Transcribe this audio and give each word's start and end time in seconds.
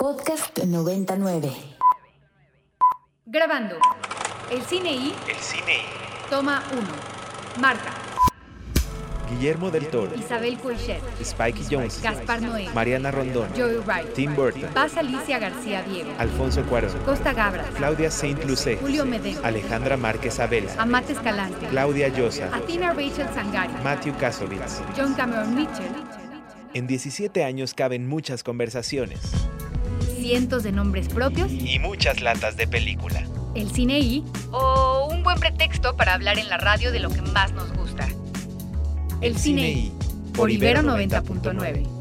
Podcast 0.00 0.56
99. 0.60 1.50
Grabando. 3.26 3.74
El 4.48 4.62
cine 4.62 4.92
y 4.92 5.12
El 5.28 5.36
cine 5.40 5.78
y 5.78 6.30
toma 6.30 6.62
1. 6.72 6.82
Marta, 7.60 7.92
Guillermo 9.28 9.72
del 9.72 9.88
Toro, 9.88 10.14
Isabel 10.14 10.56
Coixet, 10.60 11.02
Spike 11.20 11.64
Jones, 11.68 12.00
Gaspar 12.00 12.40
Noé, 12.40 12.68
Mariana 12.72 13.10
Rondón, 13.10 13.48
Joey 13.56 13.78
Wright, 13.78 14.12
Tim 14.14 14.36
Burton, 14.36 14.70
Paz 14.72 14.96
Alicia 14.96 15.40
García 15.40 15.82
Diego, 15.82 16.12
Alfonso 16.16 16.62
Cuarón, 16.66 16.96
Costa 17.04 17.32
Gabras, 17.32 17.66
Claudia 17.74 18.12
Saint 18.12 18.44
Lucé, 18.44 18.76
Julio 18.76 19.04
Medeo, 19.04 19.44
Alejandra 19.44 19.96
Márquez 19.96 20.38
Abela, 20.38 20.72
Amate 20.78 21.14
Escalante, 21.14 21.66
Claudia 21.70 22.06
Llosa, 22.06 22.54
Athena 22.54 22.92
Rachel 22.92 23.26
Sangari, 23.34 23.74
Matthew 23.82 24.16
Kasovitz. 24.16 24.80
John 24.96 25.14
Cameron 25.14 25.56
Mitchell, 25.56 25.90
En 26.72 26.86
17 26.86 27.42
años 27.42 27.74
caben 27.74 28.06
muchas 28.06 28.44
conversaciones 28.44 29.18
cientos 30.28 30.62
de 30.62 30.72
nombres 30.72 31.08
propios, 31.08 31.50
y 31.50 31.78
muchas 31.78 32.20
latas 32.20 32.54
de 32.58 32.68
película. 32.68 33.24
el 33.54 33.70
cine 33.70 33.98
y 33.98 34.22
o 34.50 35.08
un 35.10 35.22
buen 35.22 35.40
pretexto 35.40 35.96
para 35.96 36.12
hablar 36.12 36.38
en 36.38 36.50
la 36.50 36.58
radio 36.58 36.92
de 36.92 37.00
lo 37.00 37.08
que 37.08 37.22
más 37.22 37.52
nos 37.52 37.72
gusta. 37.72 38.06
El, 39.22 39.38
cine 39.38 39.70
y 39.70 39.92
por 40.34 40.50
Ibero 40.50 40.82
90.9. 40.82 41.97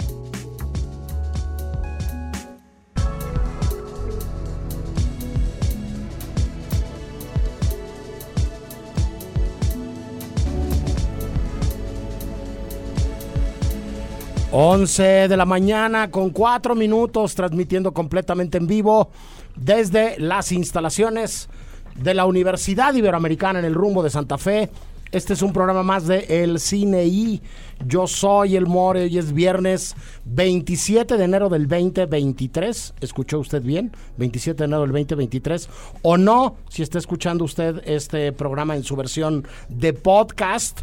11 14.59 15.27
de 15.27 15.37
la 15.37 15.45
mañana 15.45 16.09
con 16.09 16.31
4 16.31 16.73
minutos 16.73 17.35
transmitiendo 17.35 17.93
completamente 17.93 18.57
en 18.57 18.65
vivo 18.65 19.11
desde 19.55 20.19
las 20.19 20.51
instalaciones 20.51 21.47
de 21.93 22.15
la 22.15 22.25
Universidad 22.25 22.95
Iberoamericana 22.95 23.59
en 23.59 23.65
el 23.65 23.75
rumbo 23.75 24.01
de 24.01 24.09
Santa 24.09 24.39
Fe. 24.39 24.71
Este 25.11 25.33
es 25.33 25.43
un 25.43 25.53
programa 25.53 25.83
más 25.83 26.07
de 26.07 26.43
El 26.43 26.59
Cine 26.59 27.05
y 27.05 27.43
yo 27.85 28.07
soy 28.07 28.55
el 28.55 28.65
More 28.65 29.05
y 29.05 29.19
es 29.19 29.31
viernes 29.31 29.95
27 30.25 31.17
de 31.17 31.23
enero 31.23 31.49
del 31.49 31.67
2023. 31.67 32.95
¿Escuchó 32.99 33.37
usted 33.37 33.61
bien? 33.61 33.91
27 34.17 34.57
de 34.57 34.65
enero 34.65 34.81
del 34.81 34.91
2023. 34.91 35.69
O 36.01 36.17
no, 36.17 36.55
si 36.67 36.81
está 36.81 36.97
escuchando 36.97 37.45
usted 37.45 37.83
este 37.85 38.31
programa 38.31 38.75
en 38.75 38.83
su 38.83 38.95
versión 38.95 39.47
de 39.69 39.93
podcast. 39.93 40.81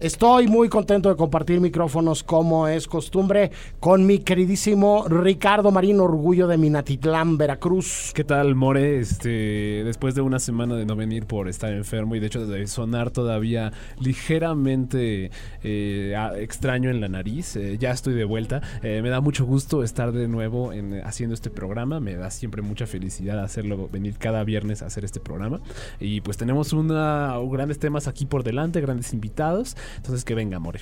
Estoy 0.00 0.46
muy 0.46 0.68
contento 0.68 1.08
de 1.08 1.16
compartir 1.16 1.58
micrófonos 1.58 2.22
como 2.22 2.68
es 2.68 2.86
costumbre 2.86 3.50
con 3.80 4.04
mi 4.04 4.18
queridísimo 4.18 5.06
Ricardo 5.08 5.70
Marín, 5.70 6.00
orgullo 6.00 6.46
de 6.46 6.58
Minatitlán, 6.58 7.38
Veracruz. 7.38 8.12
¿Qué 8.14 8.22
tal, 8.22 8.54
More? 8.54 8.98
Este, 8.98 9.82
después 9.84 10.14
de 10.14 10.20
una 10.20 10.38
semana 10.38 10.76
de 10.76 10.84
no 10.84 10.96
venir 10.96 11.24
por 11.24 11.48
estar 11.48 11.72
enfermo 11.72 12.14
y 12.14 12.20
de 12.20 12.26
hecho 12.26 12.46
de 12.46 12.66
sonar 12.66 13.10
todavía 13.10 13.72
ligeramente 13.98 15.30
eh, 15.62 16.14
extraño 16.40 16.90
en 16.90 17.00
la 17.00 17.08
nariz, 17.08 17.56
eh, 17.56 17.78
ya 17.78 17.90
estoy 17.92 18.12
de 18.12 18.24
vuelta. 18.24 18.60
Eh, 18.82 19.00
me 19.02 19.08
da 19.08 19.22
mucho 19.22 19.46
gusto 19.46 19.82
estar 19.82 20.12
de 20.12 20.28
nuevo 20.28 20.74
en, 20.74 21.00
haciendo 21.06 21.32
este 21.32 21.48
programa. 21.48 22.00
Me 22.00 22.16
da 22.16 22.30
siempre 22.30 22.60
mucha 22.60 22.86
felicidad 22.86 23.42
hacerlo, 23.42 23.88
venir 23.90 24.18
cada 24.18 24.44
viernes 24.44 24.82
a 24.82 24.86
hacer 24.86 25.06
este 25.06 25.20
programa. 25.20 25.62
Y 26.00 26.20
pues 26.20 26.36
tenemos 26.36 26.74
una, 26.74 27.34
grandes 27.50 27.78
temas 27.78 28.08
aquí 28.08 28.26
por 28.26 28.44
delante, 28.44 28.82
grandes 28.82 29.14
invitados. 29.14 29.74
Entonces 29.96 30.24
que 30.24 30.34
venga, 30.34 30.58
More. 30.58 30.80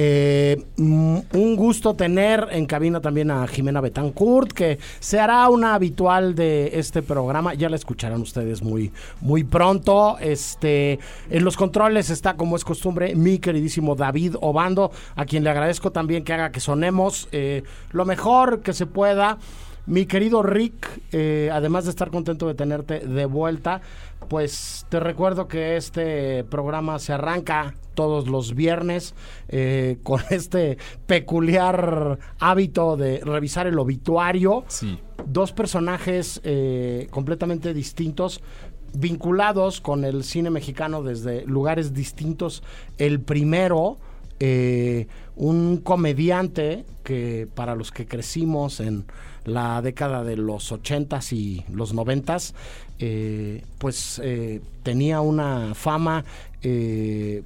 Eh, 0.00 0.64
mm, 0.76 1.18
un 1.32 1.56
gusto 1.56 1.94
tener 1.94 2.46
en 2.52 2.66
cabina 2.66 3.00
también 3.00 3.32
a 3.32 3.46
Jimena 3.48 3.80
Betancourt, 3.80 4.52
que 4.52 4.78
se 5.00 5.18
hará 5.18 5.48
una 5.48 5.74
habitual 5.74 6.34
de 6.34 6.78
este 6.78 7.02
programa. 7.02 7.54
Ya 7.54 7.68
la 7.68 7.76
escucharán 7.76 8.20
ustedes 8.20 8.62
muy, 8.62 8.92
muy 9.20 9.42
pronto. 9.42 10.16
Este, 10.20 11.00
en 11.30 11.44
los 11.44 11.56
controles 11.56 12.10
está, 12.10 12.36
como 12.36 12.54
es 12.54 12.64
costumbre, 12.64 13.16
mi 13.16 13.38
queridísimo 13.38 13.96
David 13.96 14.36
Obando, 14.40 14.92
a 15.16 15.24
quien 15.24 15.42
le 15.42 15.50
agradezco 15.50 15.90
también 15.90 16.22
que 16.22 16.32
haga 16.32 16.52
que 16.52 16.60
sonemos 16.60 17.28
eh, 17.32 17.64
lo 17.90 18.04
mejor 18.04 18.60
que 18.60 18.74
se 18.74 18.86
pueda. 18.86 19.38
Mi 19.86 20.04
querido 20.04 20.42
Rick, 20.42 20.86
eh, 21.12 21.48
además 21.50 21.84
de 21.84 21.90
estar 21.90 22.10
contento 22.10 22.46
de 22.46 22.54
tenerte 22.54 23.00
de 23.00 23.24
vuelta, 23.24 23.80
pues 24.28 24.86
te 24.88 25.00
recuerdo 25.00 25.48
que 25.48 25.76
este 25.76 26.44
programa 26.44 26.98
se 26.98 27.12
arranca 27.12 27.74
todos 27.94 28.28
los 28.28 28.54
viernes 28.54 29.14
eh, 29.48 29.98
con 30.02 30.20
este 30.30 30.78
peculiar 31.06 32.18
hábito 32.38 32.96
de 32.96 33.20
revisar 33.24 33.66
el 33.66 33.78
obituario. 33.78 34.64
Sí. 34.68 34.98
Dos 35.26 35.52
personajes 35.52 36.40
eh, 36.44 37.08
completamente 37.10 37.74
distintos 37.74 38.40
vinculados 38.94 39.80
con 39.80 40.04
el 40.04 40.24
cine 40.24 40.50
mexicano 40.50 41.02
desde 41.02 41.44
lugares 41.44 41.92
distintos. 41.92 42.62
El 42.96 43.20
primero, 43.20 43.98
eh, 44.40 45.08
un 45.36 45.78
comediante 45.78 46.84
que 47.02 47.48
para 47.54 47.74
los 47.74 47.90
que 47.90 48.06
crecimos 48.06 48.80
en 48.80 49.06
la 49.44 49.82
década 49.82 50.24
de 50.24 50.36
los 50.36 50.72
80s 50.72 51.32
y 51.32 51.64
los 51.72 51.94
90s, 51.94 52.54
eh, 52.98 53.62
pues 53.78 54.20
eh, 54.24 54.60
tenía 54.82 55.20
una 55.20 55.74
fama 55.74 56.24
eh, 56.62 57.42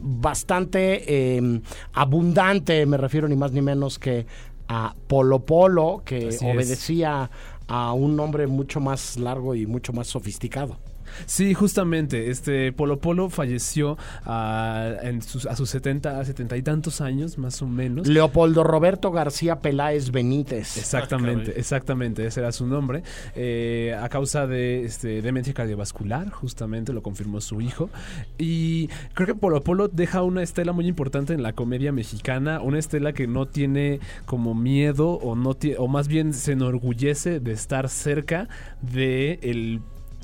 bastante 0.00 1.36
eh, 1.36 1.60
abundante, 1.92 2.84
me 2.86 2.96
refiero 2.96 3.28
ni 3.28 3.36
más 3.36 3.52
ni 3.52 3.62
menos 3.62 3.98
que 3.98 4.26
a 4.68 4.94
Polo 5.06 5.40
Polo, 5.44 6.02
que 6.04 6.28
Así 6.28 6.44
es. 6.46 6.54
obedecía 6.54 7.30
a 7.68 7.92
un 7.92 8.16
nombre 8.16 8.46
mucho 8.46 8.80
más 8.80 9.16
largo 9.16 9.54
y 9.54 9.66
mucho 9.66 9.92
más 9.92 10.06
sofisticado. 10.08 10.76
Sí, 11.24 11.54
justamente, 11.54 12.30
este 12.30 12.72
Polo 12.72 12.98
Polo 12.98 13.30
falleció 13.30 13.98
a, 14.24 14.92
en 15.02 15.22
sus, 15.22 15.46
a 15.46 15.56
sus 15.56 15.70
70, 15.70 16.24
70 16.24 16.56
y 16.56 16.62
tantos 16.62 17.00
años, 17.00 17.38
más 17.38 17.60
o 17.62 17.66
menos. 17.66 18.06
Leopoldo 18.06 18.62
Roberto 18.64 19.10
García 19.10 19.60
Peláez 19.60 20.10
Benítez. 20.10 20.76
Exactamente, 20.76 21.58
exactamente, 21.58 22.26
ese 22.26 22.40
era 22.40 22.52
su 22.52 22.66
nombre. 22.66 23.02
Eh, 23.34 23.96
a 24.00 24.08
causa 24.08 24.46
de 24.46 24.84
este, 24.84 25.22
demencia 25.22 25.54
cardiovascular, 25.54 26.30
justamente 26.30 26.92
lo 26.92 27.02
confirmó 27.02 27.40
su 27.40 27.60
hijo. 27.60 27.90
Y 28.38 28.88
creo 29.14 29.26
que 29.26 29.34
Polo 29.34 29.62
Polo 29.62 29.88
deja 29.88 30.22
una 30.22 30.42
estela 30.42 30.72
muy 30.72 30.86
importante 30.86 31.32
en 31.32 31.42
la 31.42 31.52
comedia 31.52 31.92
mexicana, 31.92 32.60
una 32.60 32.78
estela 32.78 33.12
que 33.12 33.26
no 33.26 33.46
tiene 33.46 34.00
como 34.26 34.54
miedo 34.54 35.12
o 35.12 35.34
no 35.34 35.56
o 35.78 35.88
más 35.88 36.08
bien 36.08 36.34
se 36.34 36.52
enorgullece 36.52 37.40
de 37.40 37.52
estar 37.52 37.88
cerca 37.88 38.48
de 38.82 39.38
el 39.42 39.80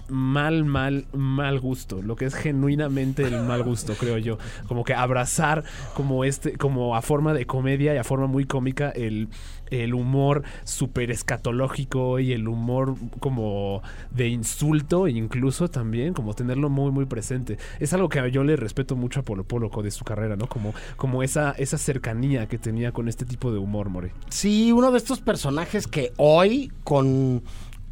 mal, 0.09 0.65
mal, 0.65 1.07
mal 1.13 1.61
gusto, 1.61 2.03
lo 2.03 2.17
que 2.17 2.27
es 2.27 2.35
genuinamente 2.35 3.23
el 3.25 3.43
mal 3.43 3.63
gusto, 3.63 3.95
creo 3.95 4.19
yo. 4.19 4.39
Como 4.69 4.85
que 4.85 4.95
abrazar 4.95 5.65
como 5.95 6.25
este, 6.25 6.57
como 6.57 6.97
a 6.97 7.03
forma 7.03 7.33
de 7.35 7.47
comedia 7.47 7.95
y 7.95 7.99
a 7.99 8.05
forma 8.05 8.27
muy 8.27 8.45
cómica 8.45 8.91
el, 8.91 9.29
el 9.71 9.95
humor 9.95 10.43
súper 10.65 11.11
escatológico 11.11 12.19
y 12.19 12.33
el 12.33 12.49
humor 12.49 12.95
como 13.21 13.83
de 14.11 14.29
insulto 14.29 15.09
incluso 15.09 15.69
también, 15.69 16.15
como 16.15 16.35
tenerlo 16.35 16.69
muy, 16.69 16.91
muy 16.91 17.07
presente. 17.07 17.59
Es 17.81 17.93
algo 17.93 18.09
que 18.09 18.31
yo 18.31 18.45
le 18.45 18.57
respeto 18.57 18.97
mucho 18.97 19.21
a 19.21 19.23
Polo 19.23 19.45
Polo 19.45 19.71
de 19.83 19.91
su 19.91 20.05
carrera, 20.05 20.37
¿no? 20.37 20.47
Como, 20.47 20.75
como 20.97 21.23
esa, 21.23 21.53
esa 21.53 21.79
cercanía 21.79 22.47
que 22.47 22.59
tenía 22.59 22.93
con 22.93 23.09
este 23.09 23.25
tipo 23.25 23.51
de 23.53 23.59
humor, 23.59 23.89
More. 23.89 24.13
Sí, 24.29 24.73
uno 24.73 24.91
de 24.93 24.99
estos 24.99 25.21
personajes 25.21 25.87
que 25.87 26.13
hoy, 26.17 26.71
con 26.85 27.43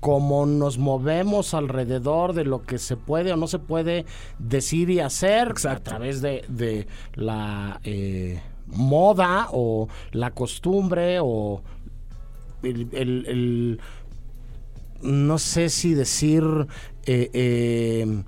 como 0.00 0.46
nos 0.46 0.78
movemos 0.78 1.52
alrededor 1.54 2.32
de 2.32 2.44
lo 2.44 2.62
que 2.62 2.78
se 2.78 2.96
puede 2.96 3.32
o 3.32 3.36
no 3.36 3.46
se 3.46 3.58
puede 3.58 4.06
decir 4.38 4.88
y 4.90 5.00
hacer 5.00 5.54
a 5.68 5.78
través 5.80 6.22
de, 6.22 6.44
de 6.48 6.86
la 7.14 7.80
eh, 7.84 8.40
moda 8.66 9.48
o 9.52 9.88
la 10.12 10.30
costumbre 10.30 11.18
o 11.20 11.62
el, 12.62 12.88
el- 12.92 13.26
el- 13.26 13.80
no 15.02 15.38
sé 15.38 15.68
si 15.70 15.94
decir 15.94 16.42
eh, 17.06 17.30
eh, 17.32 18.22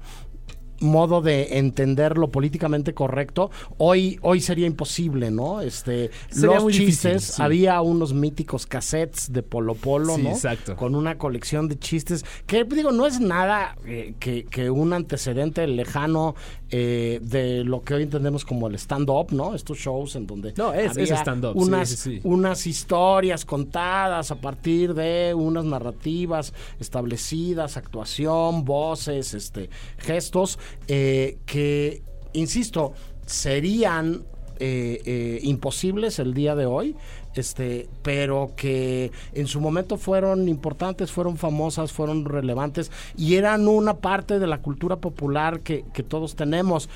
modo 0.82 1.20
de 1.22 1.58
entender 1.58 2.18
lo 2.18 2.30
políticamente 2.30 2.92
correcto, 2.94 3.50
hoy, 3.78 4.18
hoy 4.22 4.40
sería 4.40 4.66
imposible, 4.66 5.30
¿no? 5.30 5.60
Este, 5.60 6.10
Sería 6.30 6.56
los 6.56 6.66
difícil, 6.66 6.86
chistes, 6.88 7.24
sí. 7.36 7.42
había 7.42 7.80
unos 7.80 8.12
míticos 8.12 8.66
cassettes 8.66 9.32
de 9.32 9.42
Polo 9.42 9.74
Polo, 9.74 10.16
Sí, 10.16 10.22
¿no? 10.22 10.30
exacto. 10.30 10.76
Con 10.76 10.94
una 10.94 11.16
colección 11.18 11.68
de 11.68 11.78
chistes, 11.78 12.24
que 12.46 12.64
digo, 12.64 12.92
no 12.92 13.06
es 13.06 13.20
nada 13.20 13.76
eh, 13.86 14.14
que, 14.18 14.44
que 14.44 14.70
un 14.70 14.92
antecedente 14.92 15.66
lejano 15.66 16.34
eh, 16.70 17.20
de 17.22 17.64
lo 17.64 17.82
que 17.82 17.94
hoy 17.94 18.02
entendemos 18.02 18.44
como 18.44 18.66
el 18.66 18.74
stand-up, 18.76 19.28
¿no? 19.30 19.54
Estos 19.54 19.78
shows 19.78 20.16
en 20.16 20.26
donde 20.26 20.54
No, 20.56 20.72
es- 20.72 20.96
stand-up, 20.96 21.52
sí, 21.52 21.58
unas, 21.68 21.88
sí. 21.90 22.20
unas 22.24 22.66
historias 22.66 23.44
contadas 23.44 24.30
a 24.30 24.36
partir 24.36 24.94
de 24.94 25.34
unas 25.34 25.64
narrativas 25.64 26.52
establecidas, 26.80 27.76
actuación, 27.76 28.64
voces, 28.64 29.34
este, 29.34 29.68
gestos, 29.98 30.58
eh, 30.88 31.38
que, 31.46 32.02
insisto, 32.32 32.92
serían 33.26 34.24
eh, 34.58 35.02
eh, 35.04 35.40
imposibles 35.42 36.18
el 36.18 36.34
día 36.34 36.54
de 36.54 36.66
hoy 36.66 36.96
este, 37.34 37.88
pero 38.02 38.52
que 38.56 39.10
en 39.32 39.46
su 39.46 39.60
momento 39.60 39.96
fueron 39.96 40.48
importantes, 40.48 41.10
fueron 41.10 41.36
famosas, 41.36 41.92
fueron 41.92 42.24
relevantes 42.24 42.90
y 43.16 43.36
eran 43.36 43.68
una 43.68 43.94
parte 43.94 44.38
de 44.38 44.46
la 44.46 44.58
cultura 44.58 44.96
popular 44.96 45.60
que, 45.60 45.84
que 45.92 46.02
todos 46.02 46.36
tenemos 46.36 46.88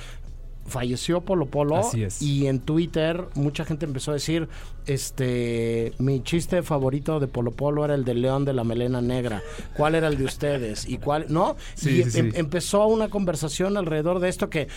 falleció 0.66 1.20
Polo 1.22 1.46
Polo 1.46 1.76
Así 1.76 2.02
es. 2.02 2.20
y 2.20 2.48
en 2.48 2.60
Twitter 2.60 3.28
mucha 3.34 3.64
gente 3.64 3.86
empezó 3.86 4.10
a 4.10 4.14
decir 4.14 4.48
este 4.86 5.92
mi 5.98 6.22
chiste 6.22 6.62
favorito 6.62 7.20
de 7.20 7.26
Polo 7.28 7.50
Polo 7.52 7.84
era 7.84 7.94
el 7.94 8.04
de 8.04 8.14
León 8.14 8.44
de 8.44 8.52
la 8.52 8.64
melena 8.64 9.00
negra. 9.00 9.42
Cuál 9.76 9.94
era 9.94 10.08
el 10.08 10.16
de 10.18 10.24
ustedes 10.24 10.88
y 10.88 10.98
cuál 10.98 11.26
no 11.28 11.56
Sí, 11.74 12.00
y 12.00 12.02
sí, 12.04 12.10
sí. 12.10 12.18
em- 12.20 12.32
empezó 12.34 12.86
una 12.86 13.08
conversación 13.08 13.76
alrededor 13.76 14.20
de 14.20 14.28
esto 14.28 14.48
que 14.50 14.68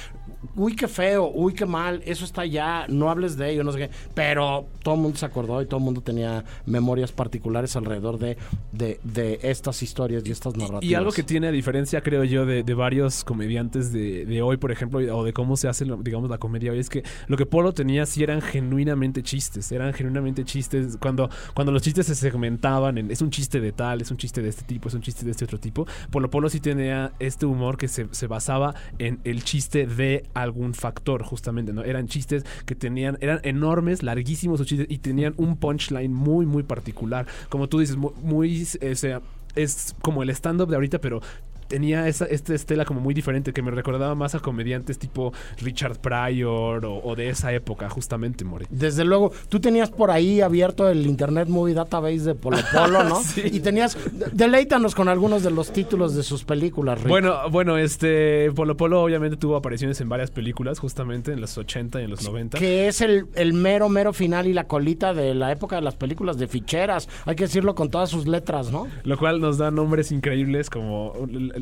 uy 0.55 0.75
qué 0.75 0.87
feo 0.87 1.29
uy 1.33 1.53
qué 1.53 1.65
mal 1.65 2.01
eso 2.05 2.23
está 2.23 2.45
ya 2.45 2.85
no 2.87 3.09
hables 3.09 3.35
de 3.37 3.51
ello 3.51 3.63
no 3.63 3.71
sé 3.71 3.79
qué. 3.79 3.89
Pero 4.13 4.67
todo 4.83 4.95
el 4.95 5.01
mundo 5.01 5.17
se 5.17 5.25
acordó 5.25 5.61
y 5.61 5.65
todo 5.65 5.77
el 5.79 5.83
mundo 5.83 6.01
tenía 6.01 6.43
memorias 6.65 7.11
particulares 7.11 7.75
alrededor 7.75 8.17
de, 8.19 8.37
de, 8.71 8.99
de 9.03 9.39
estas 9.43 9.81
historias 9.83 10.23
y 10.25 10.31
estas 10.31 10.55
narrativas 10.55 10.83
Y 10.83 10.93
algo 10.95 11.11
que 11.11 11.23
tiene 11.23 11.47
a 11.47 11.51
diferencia, 11.51 12.01
creo 12.01 12.23
yo, 12.23 12.45
de, 12.45 12.63
de 12.63 12.73
varios 12.73 13.23
comediantes 13.23 13.91
de, 13.91 14.25
de 14.25 14.41
hoy, 14.41 14.57
por 14.57 14.71
ejemplo, 14.71 14.99
o 15.17 15.23
de 15.23 15.33
cómo 15.33 15.57
se 15.57 15.67
hace, 15.67 15.85
digamos, 16.01 16.29
la 16.29 16.37
comedia 16.37 16.71
hoy, 16.71 16.79
es 16.79 16.89
que 16.89 17.03
lo 17.27 17.37
que 17.37 17.45
Polo 17.45 17.73
tenía 17.73 18.05
sí 18.05 18.23
eran 18.23 18.41
genuinamente 18.41 19.23
chistes. 19.23 19.71
Eran 19.71 19.93
genuinamente 19.99 20.45
chistes. 20.45 20.97
Cuando, 20.97 21.29
cuando 21.53 21.71
los 21.71 21.81
chistes 21.81 22.07
se 22.07 22.15
segmentaban 22.15 22.97
en 22.97 23.11
es 23.11 23.21
un 23.21 23.29
chiste 23.29 23.59
de 23.59 23.71
tal, 23.71 24.01
es 24.01 24.11
un 24.11 24.17
chiste 24.17 24.41
de 24.41 24.49
este 24.49 24.63
tipo, 24.63 24.87
es 24.87 24.93
un 24.93 25.01
chiste 25.01 25.25
de 25.25 25.31
este 25.31 25.45
otro 25.45 25.59
tipo, 25.59 25.85
Polo 26.09 26.29
Polo 26.29 26.49
sí 26.49 26.59
tenía 26.59 27.11
este 27.19 27.45
humor 27.45 27.77
que 27.77 27.87
se, 27.87 28.07
se 28.11 28.27
basaba 28.27 28.73
en 28.97 29.19
el 29.23 29.43
chiste 29.43 29.85
de 29.85 30.25
algún 30.33 30.73
factor, 30.73 31.23
justamente, 31.23 31.73
¿no? 31.73 31.83
Eran 31.83 32.07
chistes 32.07 32.45
que 32.65 32.75
tenían, 32.75 33.17
eran 33.21 33.39
enormes, 33.43 34.03
larguísimos 34.03 34.59
sus 34.59 34.67
chistes 34.67 34.87
y 34.89 34.99
tenían 34.99 35.33
un 35.37 35.57
punchline 35.57 36.13
muy, 36.13 36.45
muy 36.45 36.63
particular. 36.63 37.27
Como 37.49 37.67
tú 37.67 37.79
dices, 37.79 37.97
muy, 37.97 38.11
muy, 38.21 38.65
sea, 38.65 39.21
es 39.55 39.95
como 40.01 40.23
el 40.23 40.29
stand-up 40.29 40.69
de 40.69 40.75
ahorita, 40.75 40.99
pero 40.99 41.21
tenía 41.69 42.05
esa 42.09 42.25
esta 42.25 42.53
estela 42.53 42.83
como 42.83 42.99
muy 42.99 43.13
diferente 43.13 43.53
que 43.53 43.61
me 43.61 43.71
recordaba 43.71 44.13
más 44.15 44.35
a 44.35 44.39
comediantes 44.39 44.99
tipo 44.99 45.31
Richard 45.61 45.99
Pryor 45.99 46.85
o, 46.85 46.97
o 47.01 47.15
de 47.15 47.29
esa 47.29 47.53
época, 47.53 47.89
justamente, 47.89 48.43
More. 48.43 48.65
Desde 48.69 49.05
luego, 49.05 49.31
tú 49.47 49.61
tenías 49.61 49.89
por 49.89 50.11
ahí 50.11 50.41
abierto 50.41 50.89
el 50.89 51.05
Internet 51.05 51.47
Movie 51.47 51.75
Database 51.75 52.19
de 52.23 52.35
Polo 52.35 52.57
Polo, 52.73 53.03
¿no? 53.05 53.21
Sí. 53.29 53.43
Y 53.45 53.59
tenías, 53.61 53.95
de- 54.11 54.25
deleítanos 54.33 54.95
con 54.95 55.07
algunos 55.07 55.43
de 55.43 55.51
los 55.51 55.71
títulos 55.71 56.15
de 56.15 56.23
sus 56.23 56.43
películas, 56.43 56.99
Rick. 56.99 57.07
Bueno, 57.09 57.49
bueno, 57.51 57.77
este 57.77 58.51
Polo 58.55 58.75
Polo 58.75 59.03
obviamente 59.03 59.37
tuvo 59.37 59.55
apariciones 59.55 60.01
en 60.01 60.09
varias 60.09 60.31
películas, 60.31 60.79
justamente 60.79 61.31
en 61.31 61.39
los 61.41 61.57
80 61.57 62.01
y 62.01 62.05
en 62.05 62.09
los 62.09 62.23
90. 62.23 62.57
Que 62.57 62.87
es 62.87 63.01
el, 63.01 63.27
el 63.35 63.53
mero, 63.53 63.87
mero 63.89 64.11
final 64.13 64.47
y 64.47 64.53
la 64.53 64.65
colita 64.65 65.13
de 65.13 65.35
la 65.35 65.51
época 65.51 65.75
de 65.75 65.83
las 65.83 65.95
películas 65.95 66.37
de 66.37 66.47
ficheras. 66.47 67.07
Hay 67.25 67.35
que 67.35 67.43
decirlo 67.43 67.75
con 67.75 67.89
todas 67.89 68.09
sus 68.09 68.27
letras, 68.27 68.71
¿no? 68.71 68.87
Lo 69.03 69.17
cual 69.17 69.39
nos 69.39 69.57
da 69.59 69.69
nombres 69.69 70.11
increíbles 70.11 70.69
como 70.69 71.13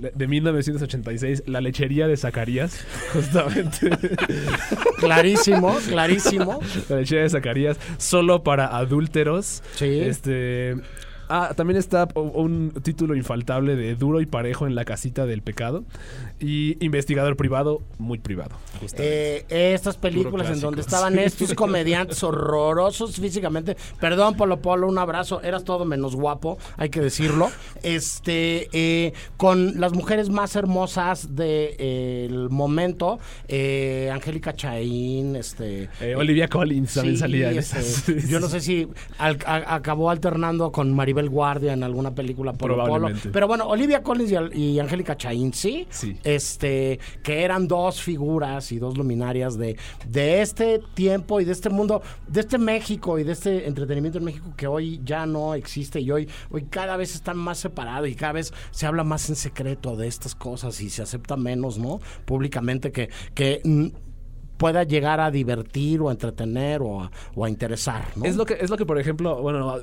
de 0.01 0.27
1986, 0.27 1.43
La 1.47 1.61
lechería 1.61 2.07
de 2.07 2.17
Zacarías, 2.17 2.85
justamente. 3.13 3.89
Clarísimo, 4.99 5.75
clarísimo. 5.87 6.59
La 6.89 6.97
lechería 6.97 7.23
de 7.23 7.29
Zacarías, 7.29 7.77
solo 7.97 8.43
para 8.43 8.77
adúlteros. 8.77 9.63
Sí. 9.75 9.99
Este. 9.99 10.75
Ah, 11.29 11.53
también 11.57 11.77
está 11.77 12.07
un 12.15 12.71
título 12.81 13.13
infaltable 13.13 13.75
de 13.75 13.95
Duro 13.95 14.21
y 14.21 14.25
Parejo 14.25 14.65
en 14.65 14.75
la 14.75 14.85
casita 14.85 15.25
del 15.25 15.41
pecado. 15.41 15.83
Y 16.39 16.77
Investigador 16.85 17.35
privado, 17.35 17.81
muy 17.97 18.19
privado. 18.19 18.55
Eh, 18.99 19.43
estas 19.49 19.97
películas 19.97 20.49
en 20.51 20.59
donde 20.61 20.81
estaban 20.81 21.13
Sí. 21.15 21.19
estos 21.21 21.53
comediantes 21.55 22.21
horrorosos 22.23 23.15
físicamente. 23.15 23.75
Perdón, 23.99 24.35
Polo 24.35 24.61
Polo, 24.61 24.87
un 24.87 24.97
abrazo. 24.99 25.41
Eras 25.41 25.63
todo 25.63 25.83
menos 25.85 26.15
guapo, 26.15 26.57
hay 26.77 26.89
que 26.89 27.01
decirlo. 27.01 27.49
Este, 27.81 28.69
eh, 28.71 29.13
con 29.37 29.79
las 29.79 29.93
mujeres 29.93 30.29
más 30.29 30.55
hermosas 30.55 31.35
del 31.35 32.49
momento, 32.49 33.19
eh, 33.47 34.11
Angélica 34.13 34.53
Chaín, 34.55 35.35
este. 35.35 35.89
Eh, 36.01 36.15
Olivia 36.15 36.47
Collins 36.47 36.93
también 36.93 37.15
sí, 37.15 37.19
salía 37.21 37.51
en 37.51 37.57
este, 37.57 37.79
esas. 37.79 38.05
Yo 38.29 38.39
no 38.39 38.47
sé 38.47 38.61
si 38.61 38.87
al- 39.17 39.39
a- 39.45 39.73
acabó 39.75 40.09
alternando 40.11 40.71
con 40.71 40.93
Maribel 40.93 41.29
Guardia 41.29 41.73
en 41.73 41.83
alguna 41.83 42.13
película 42.13 42.53
Polo 42.53 42.85
Polo. 42.85 43.09
Pero 43.33 43.47
bueno, 43.47 43.65
Olivia 43.67 44.03
Collins 44.03 44.31
y, 44.53 44.59
y 44.73 44.79
Angélica 44.79 45.17
Chaín, 45.17 45.53
sí. 45.53 45.87
Sí. 45.89 46.15
Este, 46.27 46.99
que 47.23 47.43
eran 47.43 47.69
dos 47.69 48.01
figuras 48.01 48.73
y 48.73 48.79
dos 48.79 48.97
luminarias 48.97 49.57
de, 49.57 49.77
de 50.05 50.41
este 50.41 50.81
tiempo 50.93 51.39
y 51.39 51.45
de 51.45 51.53
este 51.53 51.69
mundo, 51.69 52.01
de 52.27 52.41
este 52.41 52.57
México 52.57 53.17
y 53.17 53.23
de 53.23 53.31
este 53.31 53.65
entretenimiento 53.65 54.17
en 54.17 54.25
México 54.25 54.53
que 54.57 54.67
hoy 54.67 54.99
ya 55.05 55.25
no 55.25 55.53
existe 55.53 56.01
y 56.01 56.11
hoy, 56.11 56.27
hoy 56.51 56.63
cada 56.63 56.97
vez 56.97 57.15
están 57.15 57.37
más 57.37 57.59
separados 57.59 58.09
y 58.09 58.15
cada 58.15 58.33
vez 58.33 58.53
se 58.71 58.85
habla 58.85 59.05
más 59.05 59.29
en 59.29 59.37
secreto 59.37 59.95
de 59.95 60.07
estas 60.07 60.35
cosas 60.35 60.81
y 60.81 60.89
se 60.89 61.01
acepta 61.01 61.37
menos, 61.37 61.77
¿no? 61.77 62.01
Públicamente 62.25 62.91
que, 62.91 63.09
que 63.33 63.61
pueda 64.57 64.83
llegar 64.83 65.19
a 65.19 65.31
divertir 65.31 66.01
o 66.01 66.09
a 66.09 66.11
entretener 66.11 66.81
o 66.81 67.01
a, 67.01 67.11
o 67.35 67.45
a 67.45 67.49
interesar, 67.49 68.05
¿no? 68.15 68.25
Es 68.25 68.35
lo 68.35 68.45
que, 68.45 68.57
es 68.59 68.69
lo 68.69 68.77
que, 68.77 68.85
por 68.85 68.99
ejemplo, 68.99 69.41
bueno, 69.41 69.75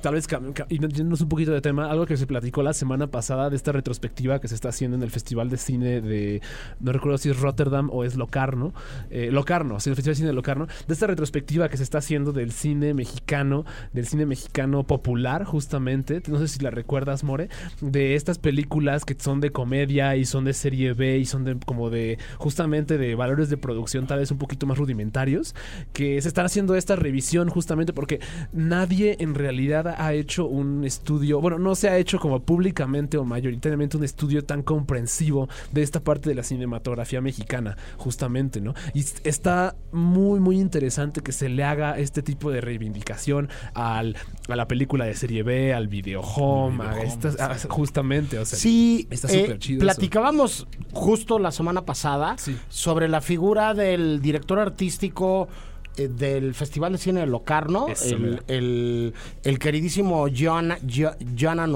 tal 0.00 0.14
vez 0.14 0.26
yéndonos 0.68 1.20
un 1.20 1.28
poquito 1.28 1.52
de 1.52 1.60
tema, 1.60 1.90
algo 1.90 2.06
que 2.06 2.16
se 2.16 2.26
platicó 2.26 2.62
la 2.62 2.72
semana 2.72 3.06
pasada 3.08 3.50
de 3.50 3.56
esta 3.56 3.72
retrospectiva 3.72 4.40
que 4.40 4.48
se 4.48 4.54
está 4.54 4.68
haciendo 4.68 4.96
en 4.96 5.02
el 5.02 5.10
Festival 5.10 5.48
de 5.50 5.56
Cine 5.56 6.00
de, 6.00 6.42
no 6.80 6.92
recuerdo 6.92 7.18
si 7.18 7.30
es 7.30 7.40
Rotterdam 7.40 7.90
o 7.92 8.04
es 8.04 8.16
Locarno, 8.16 8.72
eh, 9.10 9.30
Locarno, 9.30 9.80
sí, 9.80 9.90
el 9.90 9.96
Festival 9.96 10.12
de 10.12 10.16
Cine 10.16 10.28
de 10.28 10.34
Locarno, 10.34 10.66
de 10.86 10.92
esta 10.92 11.06
retrospectiva 11.06 11.68
que 11.68 11.76
se 11.76 11.82
está 11.82 11.98
haciendo 11.98 12.32
del 12.32 12.52
cine 12.52 12.94
mexicano, 12.94 13.64
del 13.92 14.06
cine 14.06 14.26
mexicano 14.26 14.84
popular, 14.84 15.44
justamente, 15.44 16.22
no 16.28 16.38
sé 16.38 16.48
si 16.48 16.60
la 16.60 16.70
recuerdas, 16.70 17.24
More, 17.24 17.48
de 17.80 18.14
estas 18.14 18.38
películas 18.38 19.04
que 19.04 19.16
son 19.18 19.40
de 19.40 19.50
comedia 19.50 20.16
y 20.16 20.24
son 20.24 20.44
de 20.44 20.52
serie 20.52 20.92
B 20.92 21.18
y 21.18 21.24
son 21.24 21.44
de 21.44 21.56
como 21.64 21.90
de, 21.90 22.18
justamente 22.38 22.98
de 22.98 23.14
valores 23.14 23.48
de 23.50 23.56
producción 23.56 24.06
tal 24.06 24.15
vez 24.18 24.30
un 24.30 24.38
poquito 24.38 24.66
más 24.66 24.78
rudimentarios, 24.78 25.54
que 25.92 26.20
se 26.22 26.28
están 26.28 26.46
haciendo 26.46 26.74
esta 26.74 26.96
revisión 26.96 27.48
justamente 27.48 27.92
porque 27.92 28.20
nadie 28.52 29.16
en 29.20 29.34
realidad 29.34 29.94
ha 29.98 30.12
hecho 30.14 30.46
un 30.46 30.84
estudio, 30.84 31.40
bueno, 31.40 31.58
no 31.58 31.74
se 31.74 31.88
ha 31.88 31.96
hecho 31.98 32.18
como 32.18 32.40
públicamente 32.40 33.16
o 33.18 33.24
mayoritariamente 33.24 33.96
un 33.96 34.04
estudio 34.04 34.44
tan 34.44 34.62
comprensivo 34.62 35.48
de 35.72 35.82
esta 35.82 36.00
parte 36.00 36.28
de 36.28 36.34
la 36.34 36.42
cinematografía 36.42 37.20
mexicana, 37.20 37.76
justamente, 37.96 38.60
¿no? 38.60 38.74
Y 38.94 39.04
está 39.24 39.76
muy, 39.92 40.40
muy 40.40 40.58
interesante 40.58 41.20
que 41.20 41.32
se 41.32 41.48
le 41.48 41.64
haga 41.64 41.98
este 41.98 42.22
tipo 42.22 42.50
de 42.50 42.60
reivindicación 42.60 43.48
al, 43.74 44.16
a 44.48 44.56
la 44.56 44.68
película 44.68 45.04
de 45.04 45.14
serie 45.14 45.42
B, 45.42 45.74
al 45.74 45.88
video 45.88 46.20
home, 46.20 46.82
a 46.84 47.02
estas, 47.02 47.38
a- 47.40 47.56
justamente, 47.68 48.38
o 48.38 48.44
sea, 48.44 48.58
Sí, 48.58 49.06
está 49.10 49.28
eh, 49.28 49.40
súper 49.42 49.58
chido 49.58 49.78
eso. 49.78 49.84
platicábamos 49.86 50.66
justo 50.92 51.38
la 51.38 51.50
semana 51.52 51.84
pasada 51.84 52.36
Sí. 52.38 52.56
sobre 52.68 53.08
la 53.08 53.20
figura 53.20 53.74
del 53.74 54.05
director 54.22 54.58
artístico 54.58 55.48
eh, 55.96 56.08
del 56.08 56.54
Festival 56.54 56.92
de 56.92 56.98
Cine 56.98 57.20
de 57.20 57.26
Locarno, 57.26 57.88
Eso, 57.88 58.14
el, 58.16 58.42
el- 58.48 59.14
el 59.44 59.58
queridísimo 59.58 60.26
Gianna, 60.28 60.78
Gianna 60.86 61.66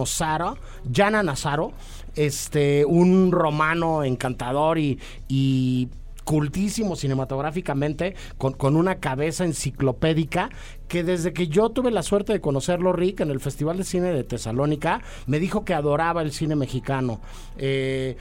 Nazaro, 1.22 1.72
este, 2.16 2.84
un 2.84 3.30
romano 3.32 4.04
encantador 4.04 4.78
y, 4.78 4.99
y 5.28 5.88
cultísimo 6.25 6.94
cinematográficamente, 6.96 8.14
con, 8.38 8.52
con 8.52 8.76
una 8.76 8.96
cabeza 8.96 9.44
enciclopédica, 9.44 10.50
que 10.87 11.02
desde 11.02 11.32
que 11.32 11.49
yo 11.49 11.70
tuve 11.70 11.90
la 11.90 12.02
suerte 12.02 12.32
de 12.32 12.40
conocerlo, 12.40 12.92
Rick, 12.92 13.20
en 13.20 13.30
el 13.30 13.40
Festival 13.40 13.78
de 13.78 13.84
Cine 13.84 14.12
de 14.12 14.22
Tesalónica, 14.22 15.00
me 15.26 15.38
dijo 15.40 15.64
que 15.64 15.75
adoraba 15.75 16.22
el 16.22 16.30
cine 16.32 16.54
mexicano. 16.56 17.20
Eh, 17.58 18.16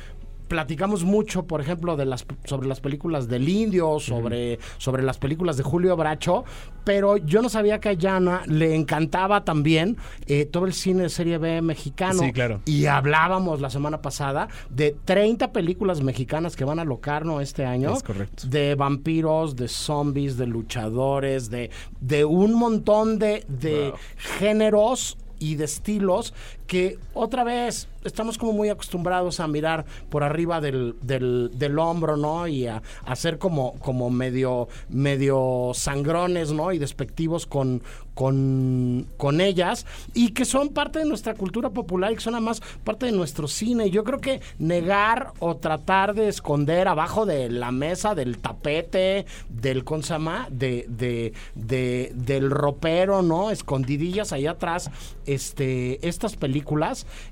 platicamos 0.50 1.06
mucho, 1.06 1.44
por 1.48 1.62
ejemplo, 1.62 1.96
de 1.96 2.06
las 2.06 2.26
sobre 2.44 2.68
las 2.68 2.82
películas 2.82 3.30
del 3.30 3.48
Indio, 3.48 4.00
sobre, 4.00 4.60
sobre 4.78 5.04
las 5.04 5.18
películas 5.18 5.56
de 5.56 5.64
Julio 5.64 5.96
Bracho, 5.96 6.44
pero 6.84 7.16
yo 7.16 7.42
no 7.42 7.48
sabía 7.48 7.80
que 7.80 7.90
a 7.90 7.94
Yana 7.94 8.42
le 8.48 8.76
encantaba 8.76 9.46
también 9.46 9.96
eh, 10.26 10.46
todo 10.46 10.66
el 10.66 10.74
cine 10.74 11.04
de 11.04 11.10
serie 11.10 11.38
B 11.38 11.62
mexicano. 11.62 12.24
Sí, 12.24 12.34
claro. 12.34 12.60
Y 12.66 12.88
hablábamos 12.88 13.62
la 13.62 13.70
semana 13.70 14.02
pasada 14.02 14.50
de 14.70 14.98
30 15.06 15.54
películas 15.54 16.02
mexicanas 16.02 16.56
que 16.56 16.66
van 16.66 16.80
a 16.80 16.84
Locarno 16.84 17.40
este 17.40 17.64
año. 17.66 17.94
Es 17.94 18.04
correcto. 18.04 18.48
De 18.48 18.76
vampiros, 18.76 19.56
de 19.56 19.68
zombies, 19.68 20.36
de 20.38 20.48
luchadores, 20.48 21.50
de, 21.50 21.70
de 22.02 22.26
un 22.26 22.54
montón 22.56 23.20
de, 23.20 23.46
de 23.48 23.92
Wow. 23.92 24.00
géneros 24.40 25.18
y 25.40 25.56
de 25.56 25.66
estilos 25.66 26.34
que 26.70 27.00
otra 27.16 27.44
vez 27.44 27.88
estamos 28.04 28.38
como 28.38 28.54
muy 28.54 28.70
acostumbrados 28.70 29.40
a 29.40 29.48
mirar 29.48 29.86
por 30.10 30.24
arriba 30.24 30.62
del, 30.62 30.96
del, 31.02 31.50
del 31.56 31.80
hombro, 31.80 32.16
¿no? 32.16 32.48
Y 32.48 32.68
a, 32.68 32.82
a 33.04 33.16
ser 33.16 33.40
como, 33.40 33.74
como 33.80 34.10
medio, 34.10 34.70
medio 34.88 35.72
sangrones, 35.74 36.52
¿no? 36.52 36.72
Y 36.72 36.78
despectivos 36.78 37.48
con, 37.48 37.82
con, 38.14 39.08
con 39.18 39.42
ellas 39.42 39.86
y 40.14 40.30
que 40.30 40.46
son 40.46 40.70
parte 40.70 41.00
de 41.00 41.06
nuestra 41.06 41.34
cultura 41.34 41.72
popular 41.72 42.12
y 42.12 42.16
que 42.16 42.22
son 42.22 42.36
además 42.36 42.62
parte 42.84 43.08
de 43.08 43.14
nuestro 43.14 43.48
cine. 43.48 43.90
Yo 43.90 44.04
creo 44.04 44.20
que 44.20 44.40
negar 44.60 45.34
o 45.40 45.58
tratar 45.58 46.14
de 46.14 46.28
esconder 46.28 46.88
abajo 46.88 47.26
de 47.26 47.50
la 47.50 47.72
mesa, 47.72 48.14
del 48.14 48.38
tapete, 48.38 49.26
del 49.50 49.84
consama, 49.84 50.48
de, 50.52 50.86
de, 50.88 51.34
de, 51.56 52.12
del 52.14 52.52
ropero, 52.52 53.24
¿no? 53.24 53.50
Escondidillas 53.50 54.32
ahí 54.34 54.46
atrás, 54.46 54.92
este, 55.26 56.08
estas 56.08 56.36
películas, 56.36 56.59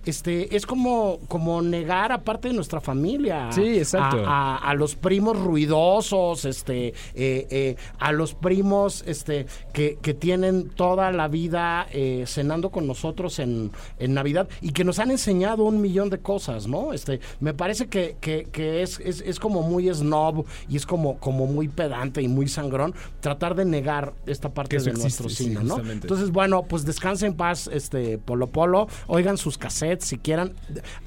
este, 0.06 0.56
es 0.56 0.66
como, 0.66 1.20
como 1.28 1.62
negar 1.62 2.12
a 2.12 2.22
parte 2.22 2.48
de 2.50 2.54
nuestra 2.54 2.82
familia. 2.82 3.52
Sí, 3.52 3.78
exacto. 3.78 4.24
A, 4.26 4.56
a- 4.58 4.58
a 4.70 4.74
los 4.74 4.96
primos 4.96 5.38
ruidosos, 5.38 6.46
este, 6.46 6.90
eh, 7.16 7.48
eh, 7.50 7.76
a 8.00 8.12
los 8.12 8.34
primos, 8.34 9.04
este, 9.08 9.46
que, 9.74 9.98
que 10.02 10.14
tienen 10.14 10.70
toda 10.70 11.12
la 11.12 11.28
vida 11.28 11.88
eh, 11.92 12.24
cenando 12.28 12.70
con 12.70 12.88
nosotros 12.88 13.40
en, 13.40 13.72
en 14.00 14.14
Navidad 14.14 14.48
y 14.62 14.72
que 14.72 14.84
nos 14.84 15.00
han 15.00 15.12
enseñado 15.12 15.64
un 15.64 15.82
millón 15.82 16.10
de 16.10 16.20
cosas, 16.20 16.68
¿no? 16.68 16.94
Este, 16.94 17.20
me 17.40 17.54
parece 17.54 17.88
que, 17.88 18.18
que, 18.20 18.46
que 18.52 18.82
es, 18.82 19.00
es, 19.00 19.22
es 19.22 19.40
como 19.40 19.62
muy 19.62 19.94
snob 19.94 20.46
y 20.70 20.76
es 20.78 20.86
como, 20.86 21.18
como 21.20 21.46
muy 21.48 21.68
pedante 21.68 22.22
y 22.22 22.28
muy 22.28 22.48
sangrón 22.48 22.94
tratar 23.20 23.56
de 23.56 23.66
negar 23.66 24.14
esta 24.26 24.50
parte 24.54 24.76
de 24.78 24.90
existe, 24.92 25.02
nuestro 25.02 25.30
sí, 25.30 25.44
cine, 25.46 25.64
¿no? 25.64 25.78
Entonces, 25.80 26.32
bueno, 26.32 26.64
pues 26.64 26.86
descanse 26.86 27.26
en 27.26 27.34
paz, 27.36 27.70
este 27.72 28.18
Polo 28.18 28.48
Polo, 28.48 28.88
oigan 29.18 29.38
sus 29.38 29.58
cassettes 29.58 30.08
si 30.08 30.18
quieran. 30.18 30.54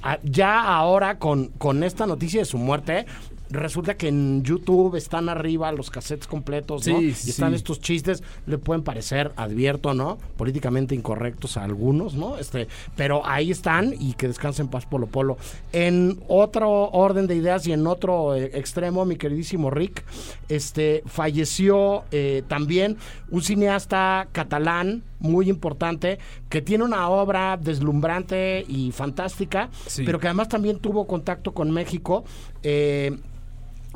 Ah, 0.03 0.19
Ya 0.23 0.63
ahora 0.63 1.19
con, 1.19 1.49
con 1.59 1.83
esta 1.83 2.07
noticia 2.07 2.41
de 2.41 2.45
su 2.45 2.59
muerte, 2.59 3.07
resulta 3.51 3.97
que 3.97 4.09
en 4.09 4.43
YouTube 4.43 4.97
están 4.97 5.29
arriba 5.29 5.73
los 5.73 5.91
cassettes 5.91 6.27
completos, 6.27 6.87
¿no? 6.87 6.99
Sí, 7.01 7.15
y 7.27 7.31
están 7.31 7.51
sí. 7.51 7.57
estos 7.57 7.81
chistes, 7.81 8.23
le 8.47 8.59
pueden 8.59 8.83
parecer, 8.83 9.33
advierto, 9.37 9.93
¿no? 9.95 10.19
Políticamente 10.37 10.95
incorrectos 10.95 11.57
a 11.57 11.65
algunos, 11.65 12.15
¿no? 12.15 12.39
Este, 12.39 12.69
pero 12.97 13.27
ahí 13.27 13.51
están 13.51 13.95
y 13.99 14.15
que 14.15 14.29
descansen 14.29 14.67
en 14.67 14.71
paz 14.71 14.87
Polo 14.87 15.07
Polo. 15.07 15.37
En 15.73 16.21
otro 16.29 16.91
orden 16.91 17.27
de 17.27 17.37
ideas 17.37 17.67
y 17.67 17.73
en 17.73 17.87
otro 17.87 18.35
eh, 18.35 18.51
extremo, 18.55 19.05
mi 19.05 19.17
queridísimo 19.17 19.71
Rick, 19.71 20.05
este, 20.49 21.03
falleció 21.07 22.05
eh, 22.13 22.43
también 22.47 22.97
un 23.31 23.43
cineasta 23.43 24.29
catalán 24.33 25.03
muy 25.21 25.49
importante 25.49 26.19
que 26.49 26.61
tiene 26.63 26.85
una 26.85 27.09
obra 27.09 27.57
deslumbrante 27.57 28.65
y 28.69 28.91
fantástica, 28.93 29.69
Sí. 29.87 30.03
pero 30.05 30.19
que 30.19 30.27
además 30.27 30.49
también 30.49 30.79
tuvo 30.79 31.07
contacto 31.07 31.53
con 31.53 31.71
México. 31.71 32.25
Eh, 32.63 33.17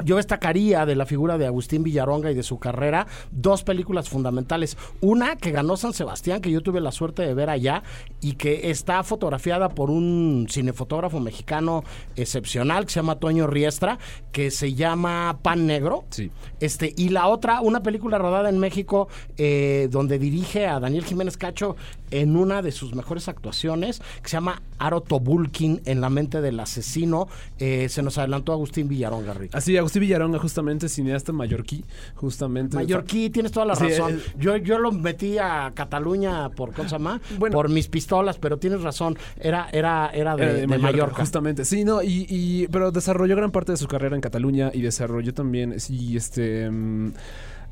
yo 0.02 0.16
destacaría 0.16 0.86
de 0.86 0.96
la 0.96 1.06
figura 1.06 1.38
de 1.38 1.46
Agustín 1.46 1.84
Villaronga 1.84 2.30
y 2.30 2.34
de 2.34 2.42
su 2.42 2.58
carrera 2.58 3.06
dos 3.30 3.62
películas 3.62 4.08
fundamentales. 4.08 4.76
Una 5.00 5.36
que 5.36 5.52
ganó 5.52 5.76
San 5.76 5.92
Sebastián, 5.92 6.40
que 6.40 6.50
yo 6.50 6.62
tuve 6.62 6.80
la 6.80 6.90
suerte 6.90 7.22
de 7.22 7.34
ver 7.34 7.50
allá 7.50 7.82
y 8.20 8.32
que 8.32 8.70
está 8.70 9.02
fotografiada 9.04 9.68
por 9.68 9.90
un 9.90 10.46
cinefotógrafo 10.50 11.20
mexicano 11.20 11.84
excepcional 12.16 12.86
que 12.86 12.92
se 12.92 13.00
llama 13.00 13.20
Toño 13.20 13.46
Riestra, 13.46 13.98
que 14.32 14.50
se 14.50 14.74
llama 14.74 15.38
Pan 15.42 15.66
Negro. 15.66 16.04
Sí. 16.10 16.30
Este, 16.60 16.92
y 16.96 17.10
la 17.10 17.28
otra, 17.28 17.60
una 17.60 17.82
película 17.82 18.18
rodada 18.18 18.48
en 18.48 18.58
México, 18.58 19.08
eh, 19.36 19.88
donde 19.90 20.18
dirige 20.18 20.66
a 20.66 20.80
Daniel 20.80 21.04
Jiménez 21.04 21.36
Cacho 21.36 21.76
en 22.10 22.36
una 22.36 22.62
de 22.62 22.72
sus 22.72 22.94
mejores 22.94 23.28
actuaciones, 23.28 24.00
que 24.22 24.28
se 24.28 24.36
llama 24.36 24.62
Arotobulkin 24.78 25.82
en 25.84 26.00
la 26.00 26.10
mente 26.10 26.40
del 26.40 26.60
asesino. 26.60 27.28
Eh, 27.58 27.88
se 27.88 28.02
nos 28.02 28.18
adelantó 28.18 28.52
Agustín 28.52 28.88
Villaronga, 28.88 29.34
Rick. 29.34 29.54
Así, 29.54 29.76
Agustín 29.84 30.00
Villaronga, 30.02 30.38
justamente 30.38 30.88
cineasta 30.88 31.32
mallorquí, 31.32 31.84
justamente. 32.14 32.76
Mallorquí, 32.76 33.30
tienes 33.30 33.52
toda 33.52 33.66
la 33.66 33.76
Sí, 33.76 33.84
razón. 33.88 34.14
eh, 34.14 34.22
Yo, 34.38 34.56
yo 34.56 34.78
lo 34.78 34.90
metí 34.92 35.38
a 35.38 35.72
Cataluña 35.74 36.48
por 36.50 36.72
cosa 36.72 36.98
más, 36.98 37.20
Bueno. 37.38 37.52
por 37.54 37.68
mis 37.68 37.88
pistolas, 37.88 38.38
pero 38.38 38.56
tienes 38.58 38.82
razón, 38.82 39.16
era, 39.38 39.68
era, 39.72 40.10
era 40.12 40.36
de, 40.36 40.42
Era 40.44 40.52
de 40.66 40.78
Mallorca. 40.78 41.20
Justamente, 41.20 41.64
sí, 41.64 41.84
no, 41.84 42.02
y, 42.02 42.26
y- 42.28 42.66
pero 42.68 42.90
desarrolló 42.90 43.36
gran 43.36 43.50
parte 43.50 43.72
de 43.72 43.76
su 43.78 43.86
carrera 43.86 44.14
en 44.16 44.20
Cataluña 44.20 44.70
y 44.72 44.80
desarrolló 44.82 45.32
también, 45.34 45.78
sí, 45.80 46.16
este... 46.16 46.70
mm, 46.70 47.12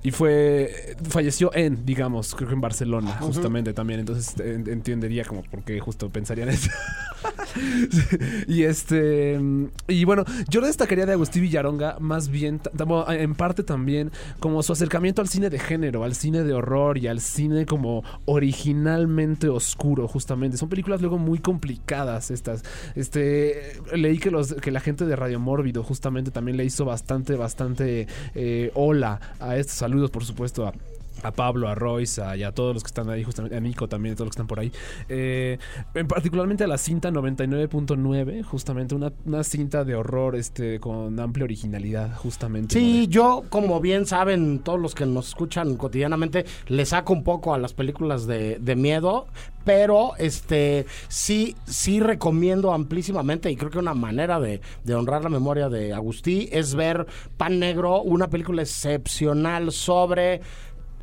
y 0.03 0.11
fue, 0.11 0.97
falleció 1.09 1.51
en, 1.55 1.85
digamos, 1.87 2.35
creo 2.35 2.49
que 2.49 2.55
en 2.55 2.61
Barcelona, 2.61 3.17
justamente 3.21 3.73
también. 3.73 4.01
Entonces 4.01 4.39
en- 4.41 4.69
entendería 4.69 5.25
como 5.25 5.43
por 5.43 5.63
qué 5.63 5.79
justo 5.81 6.09
pensarían 6.11 6.49
eso. 6.49 6.71
y 8.49 8.65
este, 8.65 9.39
y 9.89 10.05
bueno, 10.05 10.25
yo 10.49 10.61
destacaría 10.61 11.07
de 11.07 11.13
Agustín 11.13 11.43
Villaronga 11.43 11.97
más 12.01 12.29
bien, 12.29 12.61
en 13.09 13.35
parte 13.35 13.63
también, 13.63 14.11
como 14.41 14.63
su 14.63 14.73
acercamiento 14.73 15.23
al 15.23 15.29
cine 15.29 15.51
de 15.51 15.59
género, 15.59 16.05
al 16.05 16.15
cine 16.15 16.43
de 16.43 16.53
horror 16.53 16.99
y 16.99 17.07
al 17.07 17.21
cine 17.21 17.67
como 17.67 18.03
originalmente 18.25 19.49
oscuro, 19.49 20.09
justamente. 20.09 20.57
Son 20.57 20.69
películas 20.69 21.01
luego 21.01 21.19
muy 21.19 21.39
complicadas 21.39 22.31
estas. 22.31 22.63
Este, 22.95 23.75
leí 23.95 24.19
que 24.19 24.31
los, 24.31 24.55
que 24.55 24.71
la 24.71 24.81
gente 24.81 25.07
de 25.07 25.15
Radio 25.17 25.39
Mórbido 25.41 25.83
justamente 25.83 26.31
también 26.31 26.57
le 26.57 26.65
hizo 26.65 26.85
bastante, 26.85 27.37
bastante 27.37 28.07
eh, 28.35 28.71
hola 28.75 29.21
a 29.41 29.57
estos 29.57 29.83
saludos, 29.93 30.11
por 30.11 30.25
supuesto, 30.25 30.67
a 30.67 30.73
a 31.23 31.33
Pablo, 31.33 31.69
a 31.69 31.75
Royce, 31.75 32.23
a, 32.23 32.37
y 32.37 32.43
a 32.43 32.53
todos 32.53 32.75
los 32.75 32.83
que 32.83 32.89
están 32.89 33.09
ahí, 33.11 33.25
justamente 33.25 33.57
a 33.57 33.61
Nico 33.61 33.89
también, 33.89 34.15
a 34.15 34.17
todos 34.17 34.27
los 34.27 34.31
que 34.33 34.39
están 34.39 34.47
por 34.47 34.61
ahí. 34.61 34.73
Eh, 35.09 35.59
en 35.95 36.09
particularmente 36.09 36.65
a 36.65 36.67
la 36.67 36.79
cinta 36.79 37.11
99.9, 37.11 38.43
justamente 38.45 38.95
una, 38.95 39.13
una 39.25 39.45
cinta 39.45 39.85
de 39.85 39.95
horror 39.95 40.37
este 40.37 40.81
con 40.81 41.19
amplia 41.21 41.45
originalidad, 41.45 42.17
justamente. 42.17 42.75
Sí, 42.79 43.07
yo, 43.09 43.45
como 43.49 43.81
bien 43.81 44.07
saben 44.07 44.61
todos 44.61 44.81
los 44.81 44.95
que 44.95 45.07
nos 45.07 45.29
escuchan 45.29 45.77
cotidianamente, 45.77 46.45
le 46.69 46.87
saco 46.87 47.13
un 47.13 47.25
poco 47.25 47.55
a 47.55 47.59
las 47.59 47.75
películas 47.75 48.27
de, 48.27 48.59
de 48.59 48.77
miedo, 48.77 49.27
pero 49.65 50.17
este 50.19 50.87
sí, 51.09 51.57
sí 51.67 52.01
recomiendo 52.01 52.73
amplísimamente, 52.73 53.51
y 53.51 53.57
creo 53.57 53.71
que 53.71 53.79
una 53.79 53.95
manera 53.95 54.41
de, 54.41 54.61
de 54.85 54.95
honrar 54.95 55.23
la 55.23 55.31
memoria 55.31 55.69
de 55.69 55.93
Agustí 55.93 56.49
es 56.53 56.75
ver 56.75 57.07
Pan 57.37 57.59
Negro, 57.59 58.03
una 58.03 58.29
película 58.29 58.63
excepcional 58.63 59.73
sobre 59.73 60.41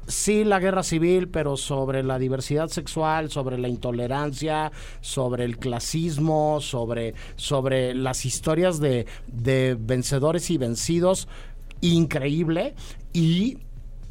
sí 0.09 0.43
la 0.43 0.59
guerra 0.59 0.83
civil, 0.83 1.29
pero 1.29 1.55
sobre 1.55 2.03
la 2.03 2.19
diversidad 2.19 2.67
sexual, 2.67 3.29
sobre 3.29 3.57
la 3.57 3.69
intolerancia, 3.69 4.71
sobre 4.99 5.45
el 5.45 5.57
clasismo, 5.57 6.59
sobre, 6.59 7.13
sobre 7.35 7.93
las 7.93 8.25
historias 8.25 8.79
de, 8.79 9.05
de 9.27 9.77
vencedores 9.79 10.49
y 10.49 10.57
vencidos, 10.57 11.27
increíble. 11.81 12.75
Y 13.13 13.59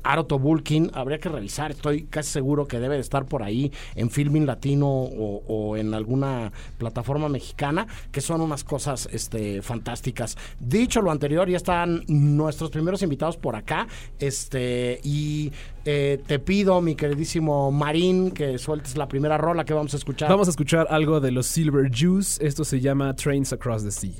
Arotobulkin, 0.08 0.90
habría 0.94 1.18
que 1.18 1.28
revisar, 1.28 1.70
estoy 1.70 2.04
casi 2.04 2.30
seguro 2.30 2.66
que 2.66 2.80
debe 2.80 2.94
de 2.94 3.02
estar 3.02 3.26
por 3.26 3.42
ahí 3.42 3.70
en 3.94 4.10
Filming 4.10 4.46
Latino 4.46 4.88
o, 4.88 5.42
o 5.46 5.76
en 5.76 5.92
alguna 5.92 6.50
plataforma 6.78 7.28
mexicana, 7.28 7.86
que 8.10 8.22
son 8.22 8.40
unas 8.40 8.64
cosas 8.64 9.08
este, 9.12 9.60
fantásticas. 9.60 10.36
Dicho 10.58 11.02
lo 11.02 11.10
anterior, 11.10 11.48
ya 11.48 11.58
están 11.58 12.04
nuestros 12.08 12.70
primeros 12.70 13.02
invitados 13.02 13.36
por 13.36 13.54
acá, 13.54 13.86
este, 14.18 15.00
y 15.04 15.52
eh, 15.84 16.22
te 16.26 16.38
pido, 16.38 16.80
mi 16.80 16.94
queridísimo 16.94 17.70
Marín, 17.70 18.30
que 18.30 18.58
sueltes 18.58 18.96
la 18.96 19.08
primera 19.08 19.36
rola 19.36 19.64
que 19.64 19.74
vamos 19.74 19.92
a 19.94 19.96
escuchar. 19.98 20.28
Vamos 20.28 20.48
a 20.48 20.50
escuchar 20.50 20.86
algo 20.90 21.20
de 21.20 21.32
los 21.32 21.46
Silver 21.46 21.90
Jews. 21.90 22.38
Esto 22.40 22.64
se 22.64 22.80
llama 22.80 23.14
Trains 23.14 23.52
Across 23.52 23.84
the 23.84 23.90
Sea. 23.90 24.12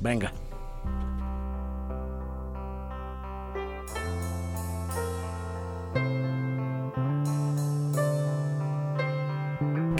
Venga. 0.00 0.32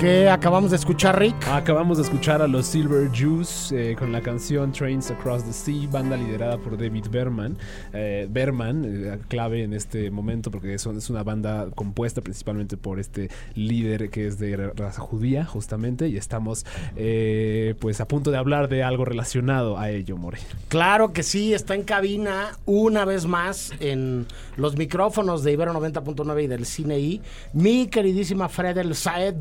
¿Qué 0.00 0.30
acabamos 0.30 0.70
de 0.70 0.78
escuchar, 0.78 1.18
Rick? 1.18 1.46
Acabamos 1.46 1.98
de 1.98 2.04
escuchar 2.04 2.40
a 2.40 2.48
los 2.48 2.64
Silver 2.64 3.10
Jews 3.12 3.70
eh, 3.70 3.94
con 3.98 4.12
la 4.12 4.22
canción 4.22 4.72
Trains 4.72 5.10
Across 5.10 5.44
the 5.44 5.52
Sea, 5.52 5.88
banda 5.90 6.16
liderada 6.16 6.56
por 6.56 6.78
David 6.78 7.08
Berman. 7.10 7.58
Eh, 7.92 8.26
Berman, 8.30 8.84
eh, 8.86 9.18
clave 9.28 9.62
en 9.62 9.74
este 9.74 10.10
momento 10.10 10.50
porque 10.50 10.72
es, 10.72 10.86
es 10.86 11.10
una 11.10 11.22
banda 11.22 11.68
compuesta 11.74 12.22
principalmente 12.22 12.78
por 12.78 12.98
este 12.98 13.28
líder 13.54 14.08
que 14.08 14.26
es 14.26 14.38
de 14.38 14.72
raza 14.74 15.02
judía, 15.02 15.44
justamente, 15.44 16.08
y 16.08 16.16
estamos 16.16 16.64
eh, 16.96 17.74
pues 17.78 18.00
a 18.00 18.08
punto 18.08 18.30
de 18.30 18.38
hablar 18.38 18.70
de 18.70 18.82
algo 18.82 19.04
relacionado 19.04 19.76
a 19.76 19.90
ello, 19.90 20.16
More. 20.16 20.38
Claro 20.68 21.12
que 21.12 21.22
sí, 21.22 21.52
está 21.52 21.74
en 21.74 21.82
cabina 21.82 22.56
una 22.64 23.04
vez 23.04 23.26
más 23.26 23.74
en 23.80 24.26
los 24.56 24.78
micrófonos 24.78 25.44
de 25.44 25.52
Ibero 25.52 25.74
90.9 25.74 26.44
y 26.44 26.46
del 26.46 26.64
Cine 26.64 26.98
I. 26.98 27.20
Mi 27.52 27.86
queridísima 27.88 28.48
Fredel 28.48 28.94
Saed 28.94 29.34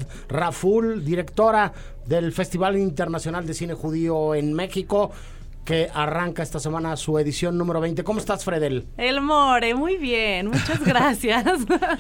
Raful, 0.50 1.06
directora 1.06 1.72
del 2.08 2.32
Festival 2.32 2.76
Internacional 2.76 3.46
de 3.46 3.54
Cine 3.54 3.76
Judío 3.76 4.34
en 4.34 4.52
México, 4.54 5.12
que 5.64 5.88
arranca 5.94 6.42
esta 6.42 6.60
semana 6.60 6.98
su 6.98 7.20
edición 7.20 7.56
número 7.56 7.80
20. 7.80 8.04
¿Cómo 8.04 8.20
estás, 8.20 8.44
Fredel? 8.44 8.88
El 8.98 9.22
More, 9.22 9.76
muy 9.76 9.98
bien, 9.98 10.48
muchas 10.48 10.80
gracias. 10.84 11.46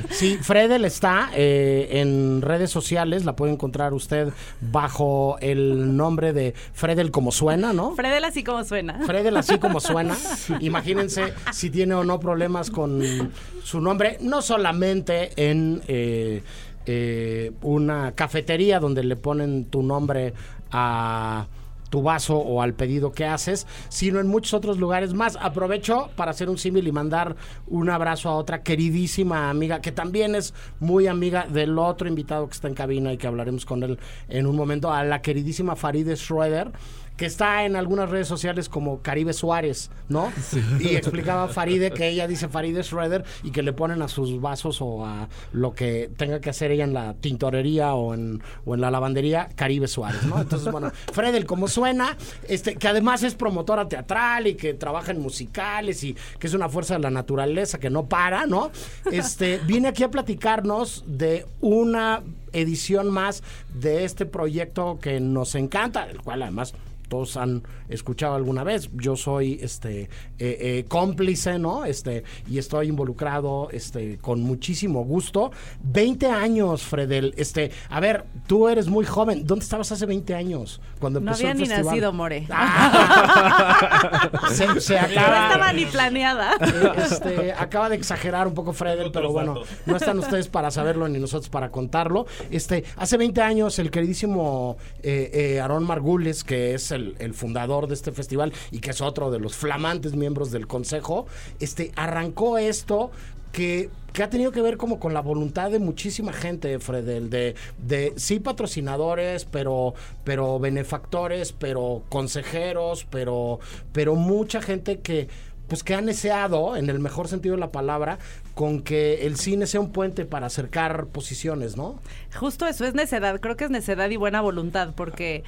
Sí, 0.10 0.40
Fredel 0.42 0.84
está 0.86 1.30
eh, 1.36 1.90
en 2.02 2.42
redes 2.42 2.72
sociales, 2.72 3.24
la 3.24 3.36
puede 3.36 3.54
encontrar 3.54 3.94
usted 3.94 4.34
bajo 4.60 5.38
el 5.42 5.96
nombre 5.96 6.34
de 6.34 6.56
Fredel 6.74 7.12
como 7.12 7.32
suena, 7.32 7.72
¿no? 7.72 7.96
Fredel 7.96 8.24
así 8.24 8.44
como 8.44 8.64
suena. 8.64 9.06
Fredel 9.06 9.38
así 9.38 9.60
como 9.60 9.80
suena. 9.80 10.18
Imagínense 10.60 11.36
si 11.52 11.70
tiene 11.70 11.94
o 11.94 12.04
no 12.04 12.20
problemas 12.20 12.72
con 12.72 13.32
su 13.64 13.80
nombre, 13.80 14.18
no 14.22 14.42
solamente 14.42 15.34
en 15.36 15.84
eh, 15.88 16.42
eh, 16.86 17.52
una 17.62 18.14
cafetería 18.14 18.80
donde 18.80 19.04
le 19.04 19.16
ponen 19.16 19.66
tu 19.66 19.84
nombre 19.84 20.34
a 20.72 21.48
tu 21.90 22.02
vaso 22.02 22.38
o 22.38 22.62
al 22.62 22.74
pedido 22.74 23.12
que 23.12 23.26
haces, 23.26 23.68
sino 23.90 24.20
en 24.20 24.28
muchos 24.28 24.54
otros 24.54 24.78
lugares 24.78 25.14
más. 25.14 25.38
Aprovecho 25.42 26.10
para 26.16 26.32
hacer 26.32 26.50
un 26.50 26.58
símil 26.58 26.88
y 26.88 26.92
mandar 26.92 27.36
un 27.68 27.90
abrazo 27.90 28.30
a 28.30 28.36
otra 28.36 28.64
queridísima 28.64 29.50
amiga 29.50 29.82
que 29.82 29.92
también 29.92 30.36
es 30.36 30.54
muy 30.80 31.08
amiga 31.08 31.48
del 31.48 31.78
otro 31.78 32.08
invitado 32.08 32.48
que 32.48 32.54
está 32.54 32.68
en 32.68 32.76
cabina 32.76 33.12
y 33.12 33.18
que 33.18 33.28
hablaremos 33.28 33.66
con 33.66 33.84
él 33.84 34.00
en 34.28 34.46
un 34.46 34.56
momento, 34.56 34.92
a 34.92 35.04
la 35.04 35.22
queridísima 35.22 35.76
Farideh 35.76 36.16
Schroeder 36.16 36.72
que 37.20 37.26
está 37.26 37.66
en 37.66 37.76
algunas 37.76 38.10
redes 38.10 38.30
sociales 38.30 38.70
como 38.70 39.02
Caribe 39.02 39.34
Suárez, 39.34 39.92
¿no? 40.08 40.32
Y 40.80 40.96
explicaba 40.96 41.50
Faride 41.50 41.92
que 41.92 42.08
ella 42.08 42.30
dice 42.30 42.48
Faride 42.48 42.82
Schroeder 42.82 43.26
y 43.44 43.52
que 43.52 43.62
le 43.62 43.74
ponen 43.74 44.02
a 44.02 44.08
sus 44.08 44.40
vasos 44.40 44.82
o 44.82 45.06
a 45.06 45.28
lo 45.52 45.76
que 45.76 46.10
tenga 46.16 46.40
que 46.40 46.50
hacer 46.50 46.72
ella 46.72 46.86
en 46.86 46.94
la 46.94 47.16
tintorería 47.16 47.94
o 47.94 48.14
en, 48.14 48.42
o 48.66 48.74
en 48.74 48.80
la 48.80 48.90
lavandería, 48.90 49.50
Caribe 49.56 49.90
Suárez, 49.90 50.24
¿no? 50.24 50.40
Entonces, 50.40 50.72
bueno, 50.72 50.94
Fredel, 51.12 51.46
como 51.46 51.68
suena, 51.68 52.16
este, 52.48 52.78
que 52.78 52.88
además 52.88 53.22
es 53.24 53.36
promotora 53.36 53.90
teatral 53.90 54.48
y 54.48 54.56
que 54.56 54.74
trabaja 54.74 55.12
en 55.12 55.20
musicales 55.20 56.06
y 56.06 56.16
que 56.40 56.48
es 56.48 56.54
una 56.54 56.70
fuerza 56.70 56.94
de 56.94 57.02
la 57.02 57.12
naturaleza 57.12 57.80
que 57.80 57.90
no 57.90 58.06
para, 58.06 58.46
¿no? 58.46 58.72
Este, 59.12 59.60
viene 59.68 59.90
aquí 59.90 60.04
a 60.04 60.10
platicarnos 60.10 61.04
de 61.06 61.46
una 61.60 62.24
edición 62.54 63.10
más 63.10 63.44
de 63.74 64.06
este 64.06 64.26
proyecto 64.26 65.00
que 65.02 65.20
nos 65.20 65.56
encanta, 65.56 66.10
el 66.10 66.22
cual 66.22 66.44
además 66.44 66.74
todos 67.10 67.36
han 67.38 67.64
escuchado 67.90 68.36
alguna 68.36 68.64
vez. 68.64 68.90
Yo 68.94 69.16
soy 69.16 69.60
este 69.62 70.04
eh, 70.04 70.10
eh, 70.40 70.86
cómplice, 70.88 71.60
¿no? 71.60 71.86
Este, 71.86 72.24
y 72.50 72.58
estoy 72.60 72.88
involucrado 72.88 73.70
este, 73.72 74.18
con 74.20 74.42
muchísimo 74.42 75.04
gusto. 75.04 75.52
20 75.84 76.28
años, 76.28 76.84
Fredel. 76.84 77.34
Este, 77.38 77.72
a 77.90 78.00
ver, 78.00 78.26
tú 78.48 78.70
eres 78.70 78.88
muy 78.88 79.06
joven. 79.06 79.46
¿Dónde 79.46 79.64
estabas 79.64 79.92
hace 79.92 80.06
20 80.06 80.36
años? 80.36 80.80
Cuando 81.00 81.20
no 81.20 81.32
empezó 81.32 81.48
había 81.48 81.52
el 81.52 81.58
ni 81.58 81.66
festival? 81.66 81.86
nacido, 81.86 82.14
More. 82.14 82.48
se, 84.52 84.82
se 84.82 84.94
No 84.96 85.00
acaba. 85.02 85.48
estaba 85.48 85.74
ni 85.74 85.86
planeada. 85.86 86.54
Eh, 86.62 86.92
este, 86.98 87.54
acaba 87.54 87.90
de 87.90 87.96
exagerar 87.96 88.48
un 88.48 88.54
poco 88.54 88.74
Fredel, 88.74 89.12
pero 89.12 89.32
bueno, 89.32 89.62
no 89.86 89.96
están 89.96 90.20
ustedes 90.20 90.48
para 90.48 90.72
saberlo 90.72 91.08
ni 91.08 91.20
nosotros 91.20 91.50
para 91.50 91.72
contarlo. 91.72 92.26
Este, 92.52 92.84
hace 92.98 93.18
20 93.18 93.42
años 93.42 93.80
el 93.80 93.92
queridísimo 93.92 94.78
eh, 95.02 95.32
eh, 95.34 95.60
Aarón 95.60 95.84
Margules, 95.84 96.44
que 96.44 96.74
es 96.74 96.92
el, 96.92 96.99
el 97.20 97.34
fundador 97.34 97.88
de 97.88 97.94
este 97.94 98.12
festival 98.12 98.54
y 98.72 98.80
que 98.80 98.92
es 98.92 99.02
otro 99.02 99.32
de 99.32 99.40
los 99.40 99.56
flamantes 99.56 100.16
miembros 100.16 100.52
del 100.52 100.68
consejo, 100.68 101.28
este, 101.60 101.92
arrancó 101.96 102.58
esto 102.58 103.12
que, 103.52 103.90
que 104.14 104.24
ha 104.24 104.30
tenido 104.30 104.52
que 104.52 104.62
ver 104.62 104.78
como 104.78 105.00
con 105.00 105.14
la 105.14 105.22
voluntad 105.22 105.72
de 105.72 105.80
muchísima 105.80 106.34
gente, 106.34 106.80
Fredel, 106.80 107.30
de, 107.30 107.56
de 107.78 108.14
sí 108.16 108.40
patrocinadores, 108.40 109.46
pero, 109.46 109.94
pero 110.24 110.60
benefactores, 110.60 111.52
pero 111.52 112.04
consejeros, 112.10 113.06
pero, 113.10 113.60
pero 113.92 114.16
mucha 114.16 114.62
gente 114.62 115.00
que 115.00 115.28
pues 115.68 115.84
que 115.84 115.94
han 115.94 116.08
deseado, 116.08 116.76
en 116.76 116.90
el 116.90 116.98
mejor 116.98 117.28
sentido 117.28 117.54
de 117.54 117.62
la 117.62 117.72
palabra, 117.72 118.18
con 118.56 118.82
que 118.82 119.28
el 119.28 119.38
cine 119.38 119.68
sea 119.68 119.80
un 119.80 119.92
puente 119.92 120.26
para 120.26 120.48
acercar 120.48 121.06
posiciones, 121.06 121.78
¿no? 121.78 122.00
Justo 122.36 122.66
eso 122.66 122.86
es 122.86 122.96
necedad. 122.96 123.40
Creo 123.40 123.56
que 123.56 123.66
es 123.66 123.70
necedad 123.70 124.10
y 124.10 124.18
buena 124.18 124.42
voluntad 124.42 124.94
porque. 124.96 125.44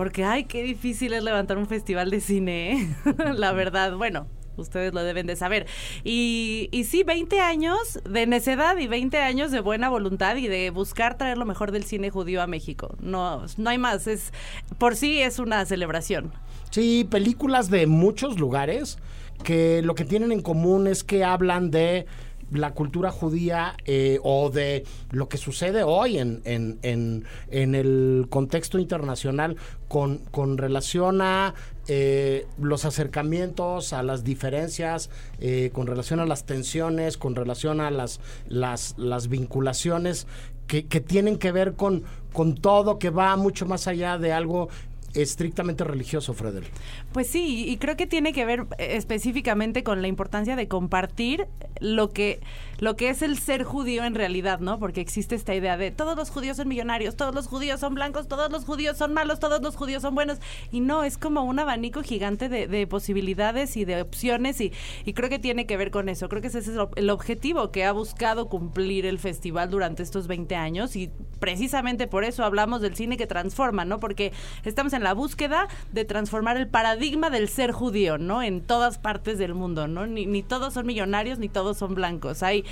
Porque, 0.00 0.24
ay, 0.24 0.44
qué 0.44 0.62
difícil 0.62 1.12
es 1.12 1.22
levantar 1.22 1.58
un 1.58 1.66
festival 1.66 2.08
de 2.08 2.20
cine, 2.22 2.72
¿eh? 2.72 2.88
la 3.34 3.52
verdad. 3.52 3.94
Bueno, 3.98 4.28
ustedes 4.56 4.94
lo 4.94 5.02
deben 5.02 5.26
de 5.26 5.36
saber. 5.36 5.66
Y, 6.04 6.70
sí, 6.88 7.02
20 7.02 7.38
años 7.40 8.00
de 8.08 8.26
necedad 8.26 8.78
y 8.78 8.86
20 8.86 9.18
años 9.18 9.50
de 9.50 9.60
buena 9.60 9.90
voluntad 9.90 10.36
y 10.36 10.48
de 10.48 10.70
buscar 10.70 11.18
traer 11.18 11.36
lo 11.36 11.44
mejor 11.44 11.70
del 11.70 11.84
cine 11.84 12.08
judío 12.08 12.40
a 12.40 12.46
México. 12.46 12.96
No, 13.02 13.44
no 13.58 13.68
hay 13.68 13.76
más. 13.76 14.06
Es 14.06 14.32
por 14.78 14.96
sí 14.96 15.20
es 15.20 15.38
una 15.38 15.66
celebración. 15.66 16.32
Sí, 16.70 17.06
películas 17.10 17.68
de 17.68 17.86
muchos 17.86 18.40
lugares 18.40 18.96
que 19.44 19.82
lo 19.82 19.94
que 19.94 20.06
tienen 20.06 20.32
en 20.32 20.40
común 20.40 20.86
es 20.86 21.04
que 21.04 21.24
hablan 21.24 21.70
de 21.70 22.06
la 22.50 22.72
cultura 22.72 23.10
judía 23.10 23.76
eh, 23.84 24.18
o 24.22 24.50
de 24.50 24.84
lo 25.10 25.28
que 25.28 25.38
sucede 25.38 25.82
hoy 25.82 26.18
en, 26.18 26.42
en, 26.44 26.78
en, 26.82 27.24
en 27.50 27.74
el 27.74 28.26
contexto 28.28 28.78
internacional 28.78 29.56
con, 29.88 30.18
con 30.30 30.58
relación 30.58 31.20
a 31.22 31.54
eh, 31.88 32.46
los 32.58 32.84
acercamientos, 32.84 33.92
a 33.92 34.02
las 34.02 34.22
diferencias, 34.24 35.10
eh, 35.40 35.70
con 35.72 35.86
relación 35.86 36.20
a 36.20 36.26
las 36.26 36.44
tensiones, 36.44 37.16
con 37.16 37.34
relación 37.34 37.80
a 37.80 37.90
las, 37.90 38.20
las, 38.48 38.94
las 38.98 39.28
vinculaciones 39.28 40.26
que, 40.66 40.86
que 40.86 41.00
tienen 41.00 41.36
que 41.36 41.50
ver 41.50 41.74
con, 41.74 42.04
con 42.32 42.54
todo, 42.54 42.98
que 42.98 43.10
va 43.10 43.34
mucho 43.36 43.66
más 43.66 43.88
allá 43.88 44.18
de 44.18 44.32
algo 44.32 44.68
estrictamente 45.14 45.84
religioso, 45.84 46.34
Fredel. 46.34 46.64
Pues 47.12 47.28
sí, 47.28 47.68
y 47.68 47.76
creo 47.78 47.96
que 47.96 48.06
tiene 48.06 48.32
que 48.32 48.44
ver 48.44 48.66
eh, 48.78 48.96
específicamente 48.96 49.82
con 49.82 50.00
la 50.00 50.06
importancia 50.06 50.54
de 50.54 50.68
compartir 50.68 51.48
lo 51.80 52.10
que 52.10 52.40
lo 52.78 52.96
que 52.96 53.10
es 53.10 53.20
el 53.20 53.38
ser 53.38 53.62
judío 53.64 54.04
en 54.04 54.14
realidad, 54.14 54.60
¿no? 54.60 54.78
Porque 54.78 55.02
existe 55.02 55.34
esta 55.34 55.54
idea 55.54 55.76
de 55.76 55.90
todos 55.90 56.16
los 56.16 56.30
judíos 56.30 56.56
son 56.56 56.68
millonarios, 56.68 57.16
todos 57.16 57.34
los 57.34 57.46
judíos 57.46 57.80
son 57.80 57.94
blancos, 57.94 58.26
todos 58.26 58.50
los 58.50 58.64
judíos 58.64 58.96
son 58.96 59.12
malos, 59.12 59.38
todos 59.38 59.60
los 59.60 59.76
judíos 59.76 60.02
son 60.02 60.14
buenos. 60.14 60.38
Y 60.70 60.80
no, 60.80 61.04
es 61.04 61.18
como 61.18 61.42
un 61.42 61.58
abanico 61.58 62.02
gigante 62.02 62.48
de, 62.48 62.68
de 62.68 62.86
posibilidades 62.86 63.76
y 63.76 63.84
de 63.84 64.00
opciones 64.00 64.60
y, 64.60 64.72
y 65.04 65.12
creo 65.12 65.28
que 65.28 65.38
tiene 65.38 65.66
que 65.66 65.76
ver 65.76 65.90
con 65.90 66.08
eso. 66.08 66.28
Creo 66.28 66.40
que 66.40 66.48
ese 66.48 66.60
es 66.60 66.70
el 66.96 67.10
objetivo 67.10 67.70
que 67.70 67.84
ha 67.84 67.92
buscado 67.92 68.48
cumplir 68.48 69.04
el 69.04 69.18
festival 69.18 69.68
durante 69.68 70.02
estos 70.02 70.26
20 70.26 70.54
años 70.54 70.96
y 70.96 71.10
precisamente 71.38 72.06
por 72.06 72.24
eso 72.24 72.44
hablamos 72.44 72.80
del 72.80 72.96
cine 72.96 73.18
que 73.18 73.26
transforma, 73.26 73.84
¿no? 73.84 74.00
Porque 74.00 74.32
estamos 74.64 74.94
en 74.94 75.02
la 75.02 75.12
búsqueda 75.12 75.68
de 75.92 76.06
transformar 76.06 76.56
el 76.56 76.68
paradigma 76.68 76.99
del 77.30 77.48
ser 77.48 77.72
judío, 77.72 78.18
¿no? 78.18 78.42
En 78.42 78.60
todas 78.60 78.98
partes 78.98 79.38
del 79.38 79.54
mundo, 79.54 79.88
¿no? 79.88 80.06
Ni, 80.06 80.26
ni 80.26 80.42
todos 80.42 80.74
son 80.74 80.86
millonarios, 80.86 81.38
ni 81.38 81.48
todos 81.48 81.76
son 81.78 81.94
blancos. 81.94 82.42
Hay, 82.42 82.64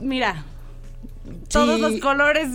mira, 0.00 0.44
todos 1.48 1.76
Sí. 1.76 1.80
los 1.82 2.00
colores, 2.00 2.48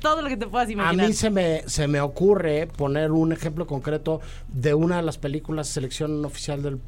todo 0.00 0.20
lo 0.20 0.28
que 0.28 0.36
te 0.36 0.46
puedas 0.46 0.68
A 0.68 0.72
imaginar. 0.72 1.06
mí 1.06 1.12
se 1.14 1.30
me, 1.30 1.62
se 1.66 1.88
me 1.88 2.02
ocurre 2.02 2.66
poner 2.66 3.12
un 3.12 3.32
ejemplo 3.32 3.66
concreto 3.66 4.20
de 4.48 4.74
una 4.74 4.96
de 4.96 5.02
las 5.02 5.16
películas 5.16 5.68
selección 5.68 6.22
oficial 6.26 6.62
del, 6.62 6.78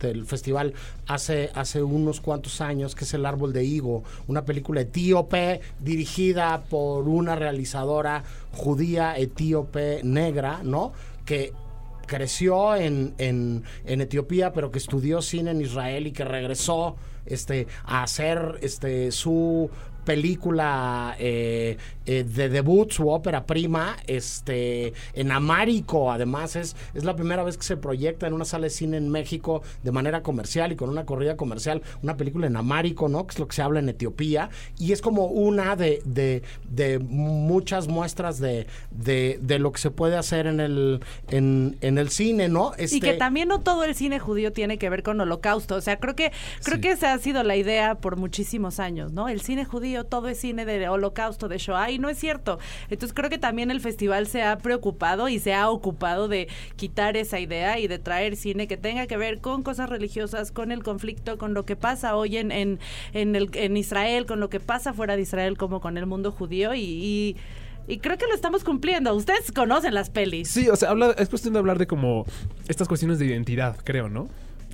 del 0.00 0.26
festival 0.26 0.74
hace, 1.06 1.50
hace 1.54 1.82
unos 1.82 2.20
cuantos 2.20 2.60
años, 2.60 2.94
que 2.94 3.04
es 3.04 3.14
El 3.14 3.24
Árbol 3.24 3.54
de 3.54 3.64
Higo, 3.64 4.04
una 4.26 4.44
película 4.44 4.82
etíope 4.82 5.62
dirigida 5.80 6.62
por 6.68 7.08
una 7.08 7.36
realizadora 7.36 8.22
judía 8.52 9.16
etíope 9.16 10.00
negra, 10.04 10.60
¿no? 10.62 10.92
Que 11.24 11.52
creció 12.06 12.74
en, 12.74 13.14
en, 13.18 13.64
en 13.84 14.00
Etiopía, 14.00 14.52
pero 14.52 14.70
que 14.70 14.78
estudió 14.78 15.22
cine 15.22 15.50
en 15.50 15.60
Israel 15.60 16.06
y 16.06 16.12
que 16.12 16.24
regresó 16.24 16.96
este, 17.26 17.66
a 17.84 18.02
hacer 18.02 18.58
este, 18.62 19.12
su 19.12 19.70
película 20.04 21.16
eh, 21.18 21.76
eh, 22.06 22.24
de 22.24 22.48
debut, 22.48 22.90
su 22.90 23.08
ópera 23.08 23.46
prima, 23.46 23.96
este, 24.06 24.92
en 25.14 25.32
Amárico, 25.32 26.10
además 26.10 26.56
es, 26.56 26.76
es 26.94 27.04
la 27.04 27.14
primera 27.14 27.42
vez 27.44 27.56
que 27.56 27.64
se 27.64 27.76
proyecta 27.76 28.26
en 28.26 28.32
una 28.32 28.44
sala 28.44 28.64
de 28.64 28.70
cine 28.70 28.96
en 28.96 29.08
México 29.08 29.62
de 29.82 29.92
manera 29.92 30.22
comercial 30.22 30.72
y 30.72 30.76
con 30.76 30.88
una 30.88 31.04
corrida 31.04 31.36
comercial, 31.36 31.82
una 32.02 32.16
película 32.16 32.46
en 32.46 32.56
Amárico, 32.56 33.08
¿no? 33.08 33.26
Que 33.26 33.32
es 33.32 33.38
lo 33.38 33.46
que 33.46 33.56
se 33.56 33.62
habla 33.62 33.80
en 33.80 33.88
Etiopía, 33.88 34.50
y 34.78 34.92
es 34.92 35.00
como 35.00 35.26
una 35.26 35.76
de, 35.76 36.02
de, 36.04 36.42
de 36.68 36.98
muchas 36.98 37.88
muestras 37.88 38.38
de, 38.38 38.66
de, 38.90 39.38
de 39.42 39.58
lo 39.58 39.72
que 39.72 39.80
se 39.80 39.90
puede 39.90 40.16
hacer 40.16 40.46
en 40.46 40.60
el, 40.60 41.00
en, 41.28 41.76
en 41.80 41.98
el 41.98 42.08
cine, 42.08 42.48
¿no? 42.48 42.72
Y 42.78 42.84
Este, 42.84 43.00
que 43.00 43.14
también 43.14 43.48
no 43.48 43.60
todo 43.60 43.84
el 43.84 43.94
cine 43.94 44.18
judío 44.18 44.52
tiene 44.52 44.78
que 44.78 44.88
ver 44.88 45.02
con 45.02 45.20
holocausto. 45.20 45.76
O 45.76 45.80
sea, 45.80 45.98
creo 45.98 46.16
que, 46.16 46.32
creo 46.64 46.80
que 46.80 46.90
esa 46.92 47.12
ha 47.12 47.18
sido 47.18 47.42
la 47.42 47.56
idea 47.56 47.96
por 47.96 48.16
muchísimos 48.16 48.80
años, 48.80 49.12
¿no? 49.12 49.28
El 49.28 49.40
cine 49.42 49.64
judío, 49.64 49.91
todo 50.04 50.28
es 50.28 50.38
cine 50.38 50.64
de 50.64 50.88
holocausto, 50.88 51.48
de 51.48 51.58
Shoah, 51.58 51.90
y 51.90 51.98
no 51.98 52.08
es 52.08 52.18
cierto. 52.18 52.58
Entonces 52.90 53.14
creo 53.14 53.30
que 53.30 53.38
también 53.38 53.70
el 53.70 53.80
festival 53.80 54.26
se 54.26 54.42
ha 54.42 54.58
preocupado 54.58 55.28
y 55.28 55.38
se 55.38 55.54
ha 55.54 55.68
ocupado 55.70 56.28
de 56.28 56.48
quitar 56.76 57.16
esa 57.16 57.38
idea 57.38 57.78
y 57.78 57.86
de 57.86 57.98
traer 57.98 58.36
cine 58.36 58.66
que 58.66 58.76
tenga 58.76 59.06
que 59.06 59.16
ver 59.16 59.40
con 59.40 59.62
cosas 59.62 59.88
religiosas, 59.90 60.50
con 60.52 60.72
el 60.72 60.82
conflicto, 60.82 61.38
con 61.38 61.54
lo 61.54 61.64
que 61.64 61.76
pasa 61.76 62.16
hoy 62.16 62.36
en, 62.38 62.50
en, 62.52 62.80
en, 63.12 63.36
el, 63.36 63.50
en 63.54 63.76
Israel, 63.76 64.26
con 64.26 64.40
lo 64.40 64.48
que 64.48 64.60
pasa 64.60 64.92
fuera 64.92 65.16
de 65.16 65.22
Israel, 65.22 65.56
como 65.56 65.80
con 65.80 65.96
el 65.98 66.06
mundo 66.06 66.32
judío 66.32 66.74
y- 66.74 67.36
creo 68.00 68.16
que 68.16 68.26
lo 68.26 68.34
estamos 68.34 68.64
cumpliendo. 68.64 69.14
Ustedes 69.14 69.50
conocen 69.52 69.92
las 69.94 70.08
pelis. 70.08 70.48
Sí, 70.48 70.68
o 70.68 70.76
sea, 70.76 70.90
habla, 70.90 71.14
es 71.18 71.28
cuestión 71.28 71.52
de 71.52 71.58
hablar 71.58 71.78
de 71.78 71.86
como 71.86 72.24
estas 72.68 72.86
cuestiones 72.88 73.18
de 73.18 73.26
identidad, 73.26 73.76
creo, 73.84 74.08
¿no? 74.08 74.28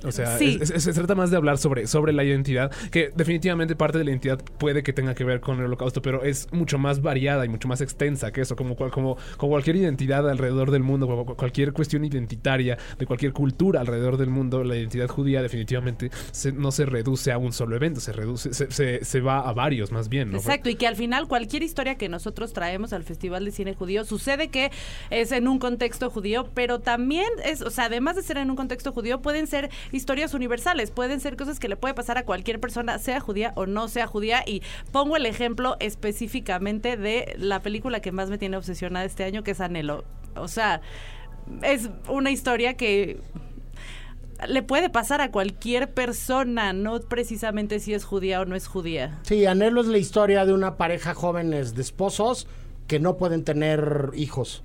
O 0.05 0.11
sea, 0.11 0.37
Sí. 0.37 0.57
es- 0.61 0.71
es- 0.71 0.83
se 0.83 0.93
trata 0.93 1.15
más 1.15 1.31
de 1.31 1.37
hablar 1.37 1.57
sobre, 1.57 1.87
sobre 1.87 2.13
la 2.13 2.23
identidad, 2.23 2.71
que 2.91 3.11
definitivamente 3.15 3.75
parte 3.75 3.97
de 3.97 4.03
la 4.05 4.11
identidad 4.11 4.39
puede 4.57 4.83
que 4.83 4.93
tenga 4.93 5.13
que 5.15 5.23
ver 5.23 5.39
con 5.41 5.59
el 5.59 5.65
holocausto, 5.65 6.01
pero 6.01 6.23
es 6.23 6.47
mucho 6.51 6.77
más 6.77 7.01
variada 7.01 7.45
y 7.45 7.49
mucho 7.49 7.67
más 7.67 7.81
extensa 7.81 8.31
que 8.31 8.41
eso, 8.41 8.55
como, 8.55 8.75
cual- 8.75 8.91
como, 8.91 9.17
como 9.37 9.51
cualquier 9.51 9.75
identidad 9.75 10.29
alrededor 10.29 10.71
del 10.71 10.83
mundo, 10.83 11.07
como 11.07 11.25
cualquier 11.35 11.73
cuestión 11.73 12.05
identitaria 12.05 12.77
de 12.97 13.05
cualquier 13.05 13.33
cultura 13.33 13.81
alrededor 13.81 14.17
del 14.17 14.29
mundo, 14.29 14.63
la 14.63 14.75
identidad 14.75 15.07
judía 15.07 15.41
definitivamente 15.41 16.11
se- 16.31 16.51
no 16.51 16.71
se 16.71 16.85
reduce 16.85 17.31
a 17.31 17.37
un 17.37 17.51
solo 17.53 17.75
evento, 17.75 17.99
se 17.99 18.11
reduce, 18.13 18.53
se, 18.53 18.71
se- 18.71 19.03
se 19.03 19.21
va 19.21 19.39
a 19.47 19.53
varios 19.53 19.91
más 19.91 20.09
bien, 20.09 20.31
¿no? 20.31 20.37
Exacto, 20.37 20.69
y 20.69 20.75
que 20.75 20.87
al 20.87 20.95
final 20.95 21.27
cualquier 21.27 21.63
historia 21.63 21.95
que 21.95 22.09
nosotros 22.09 22.53
traemos 22.53 22.93
al 22.93 23.03
Festival 23.03 23.45
de 23.45 23.51
Cine 23.51 23.73
Judío 23.73 24.05
sucede 24.05 24.47
que 24.49 24.71
es 25.09 25.31
en 25.31 25.47
un 25.47 25.59
contexto 25.59 26.09
judío, 26.09 26.47
pero 26.53 26.79
también 26.79 27.27
es, 27.45 27.61
o 27.61 27.69
sea, 27.69 27.85
además 27.85 28.15
de 28.15 28.23
ser 28.23 28.37
en 28.37 28.49
un 28.49 28.55
contexto 28.55 28.91
judío, 28.91 29.21
pueden 29.21 29.47
ser 29.47 29.69
historias 29.91 30.33
universales, 30.33 30.91
pueden 30.91 31.19
ser 31.19 31.35
cosas 31.35 31.59
que 31.59 31.67
le 31.67 31.75
puede 31.75 31.93
pasar 31.93 32.17
a 32.17 32.25
cualquier 32.25 32.59
persona, 32.59 32.99
sea 32.99 33.19
judía 33.19 33.53
o 33.55 33.65
no 33.65 33.87
sea 33.87 34.07
judía, 34.07 34.43
y 34.45 34.61
pongo 34.91 35.17
el 35.17 35.25
ejemplo 35.25 35.77
específicamente 35.79 36.97
de 36.97 37.35
la 37.37 37.61
película 37.61 37.99
que 38.01 38.11
más 38.11 38.29
me 38.29 38.37
tiene 38.37 38.57
obsesionada 38.57 39.05
este 39.05 39.23
año, 39.23 39.43
que 39.43 39.51
es 39.51 39.61
Anhelo. 39.61 40.05
O 40.35 40.47
sea, 40.47 40.81
es 41.63 41.89
una 42.07 42.31
historia 42.31 42.75
que 42.75 43.19
le 44.47 44.63
puede 44.63 44.89
pasar 44.89 45.21
a 45.21 45.31
cualquier 45.31 45.93
persona, 45.93 46.71
no 46.73 46.99
precisamente 47.01 47.79
si 47.79 47.93
es 47.93 48.05
judía 48.05 48.41
o 48.41 48.45
no 48.45 48.55
es 48.55 48.67
judía. 48.67 49.19
Sí, 49.23 49.45
Anhelo 49.45 49.81
es 49.81 49.87
la 49.87 49.97
historia 49.97 50.45
de 50.45 50.53
una 50.53 50.77
pareja 50.77 51.13
jóvenes 51.13 51.75
de 51.75 51.81
esposos 51.81 52.47
que 52.87 52.99
no 52.99 53.17
pueden 53.17 53.43
tener 53.43 54.11
hijos 54.15 54.63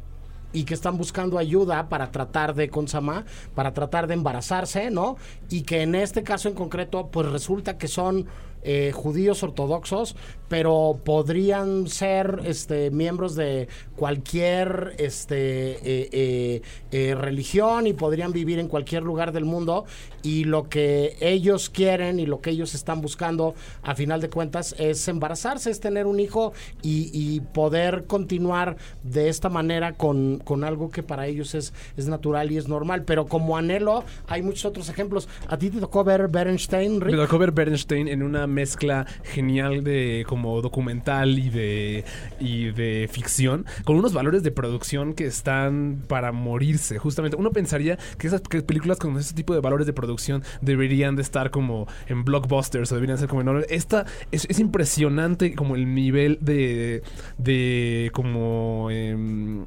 y 0.54 0.64
que 0.64 0.72
están 0.72 0.96
buscando 0.96 1.36
ayuda 1.36 1.90
para 1.90 2.10
tratar 2.10 2.54
de 2.54 2.70
consama, 2.70 3.26
para 3.54 3.74
tratar 3.74 4.06
de 4.06 4.14
embarazarse, 4.14 4.90
¿no? 4.90 5.16
Y 5.50 5.62
que 5.62 5.82
en 5.82 5.94
este 5.94 6.22
caso 6.22 6.48
en 6.48 6.54
concreto, 6.54 7.08
pues 7.08 7.30
resulta 7.30 7.76
que 7.76 7.88
son 7.88 8.26
eh, 8.64 8.92
judíos 8.92 9.42
ortodoxos, 9.42 10.16
pero 10.48 11.00
podrían 11.04 11.86
ser 11.88 12.40
este, 12.44 12.90
miembros 12.90 13.34
de 13.34 13.68
cualquier 13.96 14.94
este, 14.98 15.36
eh, 15.82 16.62
eh, 16.90 17.14
religión 17.14 17.86
y 17.86 17.92
podrían 17.92 18.32
vivir 18.32 18.58
en 18.58 18.68
cualquier 18.68 19.02
lugar 19.02 19.32
del 19.32 19.44
mundo. 19.44 19.84
Y 20.22 20.44
lo 20.44 20.68
que 20.68 21.16
ellos 21.20 21.68
quieren 21.68 22.18
y 22.18 22.26
lo 22.26 22.40
que 22.40 22.50
ellos 22.50 22.74
están 22.74 23.02
buscando, 23.02 23.54
a 23.82 23.94
final 23.94 24.20
de 24.20 24.30
cuentas, 24.30 24.74
es 24.78 25.06
embarazarse, 25.08 25.70
es 25.70 25.80
tener 25.80 26.06
un 26.06 26.18
hijo 26.20 26.52
y, 26.82 27.40
poder 27.52 28.04
continuar 28.06 28.76
de 29.02 29.28
esta 29.28 29.48
manera 29.48 29.92
con, 29.92 30.40
con 30.44 30.64
algo 30.64 30.90
que 30.90 31.02
para 31.02 31.26
ellos 31.26 31.54
es, 31.54 31.72
es 31.96 32.08
natural 32.08 32.50
y 32.52 32.56
es 32.56 32.68
normal. 32.68 33.04
Pero 33.04 33.26
como 33.26 33.56
anhelo, 33.56 34.04
hay 34.26 34.42
muchos 34.42 34.64
otros 34.64 34.88
ejemplos. 34.88 35.28
¿A 35.48 35.58
ti 35.58 35.70
te 35.70 35.80
tocó 35.80 36.04
ver 36.04 36.28
Berenstein, 36.28 37.00
Rick? 37.00 37.16
Me 37.16 37.22
tocó 37.22 37.38
ver 37.38 37.52
Bernstein 37.52 38.08
en 38.08 38.22
una 38.22 38.46
mezcla 38.54 39.06
genial 39.22 39.84
de 39.84 40.24
como 40.26 40.60
documental 40.62 41.38
y 41.38 41.50
de 41.50 42.04
y 42.40 42.70
de 42.70 43.08
ficción 43.10 43.66
con 43.84 43.96
unos 43.96 44.12
valores 44.12 44.42
de 44.42 44.50
producción 44.50 45.14
que 45.14 45.26
están 45.26 46.02
para 46.08 46.32
morirse 46.32 46.98
justamente. 46.98 47.36
Uno 47.36 47.50
pensaría 47.50 47.98
que 48.18 48.26
esas 48.26 48.40
películas 48.40 48.98
con 48.98 49.16
ese 49.18 49.34
tipo 49.34 49.54
de 49.54 49.60
valores 49.60 49.86
de 49.86 49.92
producción 49.92 50.42
deberían 50.60 51.16
de 51.16 51.22
estar 51.22 51.50
como 51.50 51.86
en 52.06 52.24
blockbusters 52.24 52.90
o 52.92 52.94
deberían 52.94 53.18
ser 53.18 53.28
como 53.28 53.42
en 53.42 53.64
esta 53.68 54.06
es, 54.30 54.46
es 54.48 54.58
impresionante 54.58 55.54
como 55.54 55.74
el 55.76 55.94
nivel 55.94 56.38
de 56.40 57.02
de 57.38 58.10
como 58.12 58.90
em, 58.90 59.66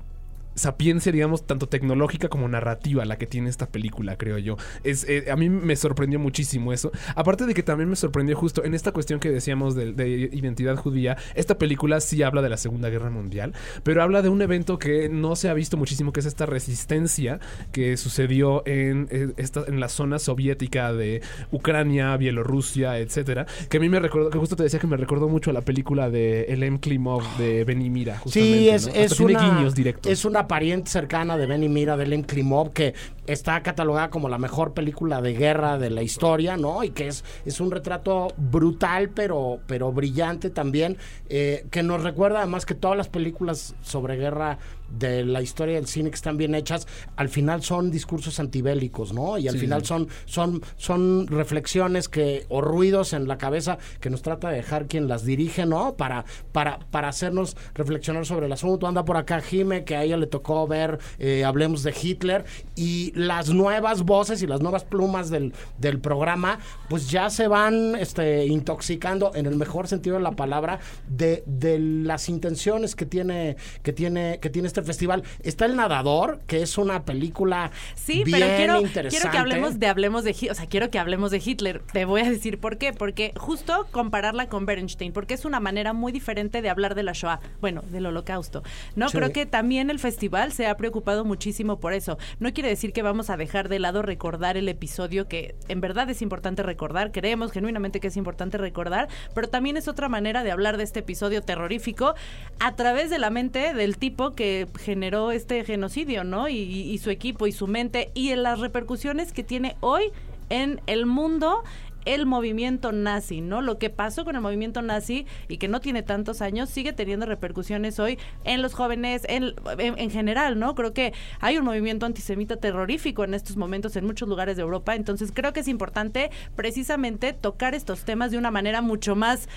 sapiencia, 0.57 1.11
digamos, 1.11 1.45
tanto 1.45 1.69
tecnológica 1.69 2.27
como 2.27 2.47
narrativa 2.47 3.05
la 3.05 3.17
que 3.17 3.27
tiene 3.27 3.49
esta 3.49 3.67
película, 3.67 4.17
creo 4.17 4.37
yo. 4.37 4.57
Es, 4.83 5.07
eh, 5.07 5.31
a 5.31 5.35
mí 5.35 5.49
me 5.49 5.75
sorprendió 5.75 6.19
muchísimo 6.19 6.73
eso. 6.73 6.91
Aparte 7.15 7.45
de 7.45 7.53
que 7.53 7.63
también 7.63 7.89
me 7.89 7.95
sorprendió 7.95 8.35
justo 8.35 8.65
en 8.65 8.73
esta 8.73 8.91
cuestión 8.91 9.19
que 9.19 9.29
decíamos 9.29 9.75
de, 9.75 9.93
de 9.93 10.09
identidad 10.09 10.75
judía, 10.75 11.17
esta 11.35 11.57
película 11.57 12.01
sí 12.01 12.23
habla 12.23 12.41
de 12.41 12.49
la 12.49 12.57
Segunda 12.57 12.89
Guerra 12.89 13.09
Mundial, 13.09 13.53
pero 13.83 14.01
habla 14.01 14.21
de 14.21 14.29
un 14.29 14.41
evento 14.41 14.79
que 14.79 15.09
no 15.09 15.35
se 15.35 15.49
ha 15.49 15.53
visto 15.53 15.77
muchísimo, 15.77 16.11
que 16.11 16.19
es 16.19 16.25
esta 16.25 16.45
resistencia 16.45 17.39
que 17.71 17.97
sucedió 17.97 18.63
en, 18.65 19.07
eh, 19.11 19.33
esta, 19.37 19.63
en 19.67 19.79
la 19.79 19.89
zona 19.89 20.19
soviética 20.19 20.93
de 20.93 21.21
Ucrania, 21.51 22.15
Bielorrusia, 22.17 22.97
etcétera, 22.97 23.45
que 23.69 23.77
a 23.77 23.79
mí 23.79 23.89
me 23.89 23.99
recordó, 23.99 24.29
que 24.29 24.37
justo 24.37 24.55
te 24.55 24.63
decía 24.63 24.79
que 24.79 24.87
me 24.87 24.97
recordó 24.97 25.29
mucho 25.29 25.51
a 25.51 25.53
la 25.53 25.61
película 25.61 26.09
de 26.09 26.43
Elem 26.43 26.79
Klimov 26.79 27.23
de 27.37 27.63
Benimira. 27.63 28.21
Sí, 28.25 28.69
es, 28.69 28.87
es, 28.93 29.15
tiene 29.15 29.35
una, 29.35 29.55
guiños 29.55 29.75
directos. 29.75 30.11
es 30.11 30.25
una 30.25 30.46
pariente 30.47 30.89
cercana 30.89 31.37
de 31.37 31.45
Benny 31.45 31.69
Mira, 31.69 31.97
de 31.97 32.07
Len 32.07 32.23
Klimov, 32.23 32.71
que 32.73 32.93
está 33.25 33.61
catalogada 33.61 34.09
como 34.09 34.29
la 34.29 34.37
mejor 34.37 34.73
película 34.73 35.21
de 35.21 35.33
guerra 35.33 35.77
de 35.77 35.89
la 35.89 36.01
historia, 36.01 36.57
¿no? 36.57 36.83
Y 36.83 36.91
que 36.91 37.07
es, 37.07 37.23
es 37.45 37.59
un 37.59 37.71
retrato 37.71 38.29
brutal, 38.37 39.09
pero, 39.09 39.59
pero 39.67 39.91
brillante 39.91 40.49
también, 40.49 40.97
eh, 41.29 41.65
que 41.71 41.83
nos 41.83 42.03
recuerda 42.03 42.39
además 42.39 42.65
que 42.65 42.75
todas 42.75 42.97
las 42.97 43.09
películas 43.09 43.75
sobre 43.81 44.15
guerra 44.15 44.57
de 44.89 45.25
la 45.25 45.41
historia 45.41 45.75
del 45.75 45.87
cine 45.87 46.09
que 46.09 46.15
están 46.15 46.37
bien 46.37 46.55
hechas, 46.55 46.87
al 47.15 47.29
final 47.29 47.63
son 47.63 47.91
discursos 47.91 48.39
antibélicos, 48.39 49.13
¿no? 49.13 49.37
Y 49.37 49.47
al 49.47 49.53
Sí, 49.55 49.59
final 49.61 49.81
sí. 49.81 49.87
son, 49.87 50.07
son, 50.25 50.61
son 50.77 51.27
reflexiones 51.27 52.07
que, 52.09 52.45
o 52.49 52.61
ruidos 52.61 53.13
en 53.13 53.27
la 53.27 53.37
cabeza 53.37 53.77
que 53.99 54.09
nos 54.09 54.21
trata 54.21 54.49
de 54.49 54.57
dejar 54.57 54.87
quien 54.87 55.07
las 55.07 55.25
dirige, 55.25 55.65
¿no? 55.65 55.95
Para, 55.95 56.25
para, 56.51 56.79
para 56.91 57.09
hacernos 57.09 57.55
reflexionar 57.73 58.25
sobre 58.25 58.45
el 58.45 58.51
asunto. 58.53 58.87
Anda 58.87 59.03
por 59.05 59.17
acá 59.17 59.41
Jime, 59.41 59.83
que 59.83 59.95
a 59.95 60.03
ella 60.03 60.17
le 60.17 60.27
tocó 60.27 60.67
ver, 60.67 60.99
eh, 61.19 61.43
hablemos 61.43 61.83
de 61.83 61.93
Hitler, 62.01 62.45
y 62.75 63.11
las 63.15 63.49
nuevas 63.49 64.03
voces 64.03 64.41
y 64.41 64.47
las 64.47 64.61
nuevas 64.61 64.83
plumas 64.83 65.29
del, 65.29 65.53
del 65.79 65.99
programa, 65.99 66.59
pues 66.89 67.09
ya 67.09 67.29
se 67.29 67.47
van 67.47 67.95
este, 67.95 68.45
intoxicando, 68.45 69.31
en 69.35 69.45
el 69.45 69.55
mejor 69.55 69.87
sentido 69.87 70.17
de 70.17 70.23
la 70.23 70.31
palabra, 70.31 70.79
de, 71.07 71.43
de 71.45 71.79
las 71.79 72.29
intenciones 72.29 72.95
que 72.95 73.05
tiene, 73.05 73.57
que 73.83 73.93
tiene, 73.93 74.39
que 74.41 74.49
tiene 74.49 74.67
este 74.67 74.76
festival. 74.83 75.23
Está 75.41 75.65
El 75.65 75.75
Nadador, 75.75 76.39
que 76.47 76.61
es 76.61 76.77
una 76.77 77.03
película 77.05 77.71
Sí, 77.95 78.23
bien 78.23 78.39
pero 78.39 78.57
quiero, 78.57 78.81
interesante. 78.81 79.09
quiero 79.09 79.31
que 79.31 79.37
hablemos 79.37 79.79
de 79.79 79.87
hablemos 79.87 80.23
de 80.23 80.31
o 80.51 80.55
sea, 80.55 80.65
quiero 80.67 80.89
que 80.89 80.99
hablemos 80.99 81.31
de 81.31 81.41
Hitler. 81.43 81.81
Te 81.91 82.05
voy 82.05 82.21
a 82.21 82.29
decir 82.29 82.59
por 82.59 82.77
qué, 82.77 82.93
porque 82.93 83.33
justo 83.37 83.87
compararla 83.91 84.47
con 84.47 84.65
Bernstein, 84.65 85.13
porque 85.13 85.33
es 85.33 85.45
una 85.45 85.59
manera 85.59 85.93
muy 85.93 86.11
diferente 86.11 86.61
de 86.61 86.69
hablar 86.69 86.95
de 86.95 87.03
la 87.03 87.13
Shoah, 87.13 87.39
bueno, 87.61 87.81
del 87.91 88.05
Holocausto. 88.05 88.63
No 88.95 89.09
Sí. 89.09 89.17
creo 89.17 89.31
que 89.31 89.45
también 89.45 89.89
el 89.89 89.99
festival 89.99 90.51
se 90.51 90.67
ha 90.67 90.77
preocupado 90.77 91.25
muchísimo 91.25 91.79
por 91.79 91.93
eso. 91.93 92.17
No 92.39 92.53
quiere 92.53 92.69
decir 92.69 92.93
que 92.93 93.01
vamos 93.01 93.29
a 93.29 93.37
dejar 93.37 93.69
de 93.69 93.79
lado 93.79 94.01
recordar 94.01 94.57
el 94.57 94.69
episodio 94.69 95.27
que 95.27 95.55
en 95.67 95.81
verdad 95.81 96.09
es 96.09 96.21
importante 96.21 96.63
recordar, 96.63 97.11
creemos 97.11 97.51
genuinamente 97.51 97.99
que 97.99 98.07
es 98.07 98.17
importante 98.17 98.57
recordar, 98.57 99.07
pero 99.33 99.47
también 99.49 99.77
es 99.77 99.87
otra 99.87 100.09
manera 100.09 100.43
de 100.43 100.51
hablar 100.51 100.77
de 100.77 100.83
este 100.83 100.99
episodio 100.99 101.41
terrorífico 101.41 102.13
a 102.59 102.75
través 102.75 103.09
de 103.09 103.19
la 103.19 103.29
mente 103.29 103.73
del 103.73 103.97
tipo 103.97 104.35
que 104.35 104.66
generó 104.79 105.31
este 105.31 105.63
genocidio, 105.63 106.23
¿no? 106.23 106.47
Y, 106.49 106.55
y- 106.57 106.97
su 106.97 107.09
equipo 107.09 107.47
y 107.47 107.51
su 107.51 107.67
mente 107.67 108.11
y 108.13 108.29
en 108.29 108.43
las 108.43 108.59
repercusiones 108.59 109.31
que 109.33 109.43
tiene 109.43 109.75
hoy 109.81 110.11
en 110.49 110.81
el 110.87 111.05
mundo 111.05 111.63
el 112.05 112.25
movimiento 112.25 112.93
nazi, 112.93 113.41
¿no? 113.41 113.61
Lo 113.61 113.77
que 113.79 113.89
pasó 113.89 114.23
con 114.23 114.35
el 114.37 114.41
movimiento 114.41 114.81
nazi 114.81 115.25
y 115.49 115.57
que 115.57 115.67
no 115.67 115.81
tiene 115.81 116.03
tantos 116.03 116.41
años 116.41 116.69
sigue 116.69 116.93
teniendo 116.93 117.25
repercusiones 117.25 117.99
hoy 117.99 118.17
en 118.45 118.61
los 118.61 118.73
jóvenes, 118.73 119.23
en, 119.27 119.53
en- 119.77 119.99
en 119.99 120.09
general, 120.09 120.57
¿no? 120.57 120.73
Creo 120.73 120.93
que 120.93 121.11
hay 121.41 121.57
un 121.57 121.65
movimiento 121.65 122.05
antisemita 122.05 122.55
terrorífico 122.55 123.25
en 123.25 123.33
estos 123.33 123.57
momentos 123.57 123.93
en 123.97 124.05
muchos 124.05 124.29
lugares 124.29 124.55
de 124.55 124.61
Europa, 124.61 124.95
entonces 124.95 125.31
creo 125.33 125.51
que 125.51 125.59
es 125.59 125.67
importante 125.67 126.31
precisamente 126.55 127.33
tocar 127.33 127.75
estos 127.75 128.05
temas 128.05 128.31
de 128.31 128.37
una 128.37 128.51
manera 128.51 128.81
mucho 128.81 129.17
más 129.17 129.49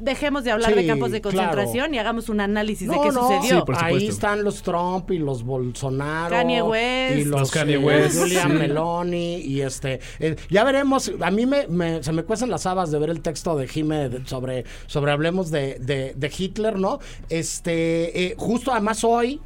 dejemos 0.00 0.44
de 0.44 0.50
hablar 0.50 0.74
de 0.74 0.86
campos 0.86 1.10
de 1.10 1.20
claro. 1.20 1.36
concentración 1.38 1.94
y 1.94 1.98
hagamos 1.98 2.28
un 2.28 2.40
análisis 2.40 2.88
de 2.88 2.94
qué 3.00 3.08
no, 3.12 3.28
sucedió. 3.28 3.58
Sí, 3.60 3.62
por 3.66 3.82
Ahí 3.84 4.06
están 4.08 4.44
los 4.44 4.62
Trump 4.62 5.10
y 5.10 5.18
los 5.18 5.42
Bolsonaro. 5.42 6.30
Kanye 6.34 6.62
West. 6.62 7.18
Y 7.18 7.24
los, 7.24 7.40
Los 7.40 7.50
Kanye 7.50 7.74
eh, 7.74 7.78
West, 7.78 8.18
Julia 8.18 8.42
sí. 8.42 8.48
Meloni. 8.48 9.36
Y 9.36 9.60
este. 9.62 10.00
eh, 10.18 10.36
ya 10.48 10.64
veremos. 10.64 11.10
A 11.20 11.30
mí 11.30 11.46
me, 11.46 11.66
me- 11.68 12.02
se 12.02 12.12
me 12.12 12.22
cuestan 12.24 12.50
las 12.50 12.66
habas 12.66 12.90
de 12.90 12.98
ver 12.98 13.10
el 13.10 13.20
texto 13.20 13.56
de 13.56 13.66
Jime 13.68 14.08
de- 14.08 14.26
sobre, 14.26 14.64
sobre 14.86 15.12
hablemos 15.12 15.50
de, 15.50 15.78
de- 15.78 16.14
de 16.16 16.32
Hitler, 16.36 16.78
¿no? 16.78 16.98
Este. 17.28 18.26
eh, 18.26 18.34
justo 18.36 18.72
además 18.72 19.04
hoy. 19.04 19.40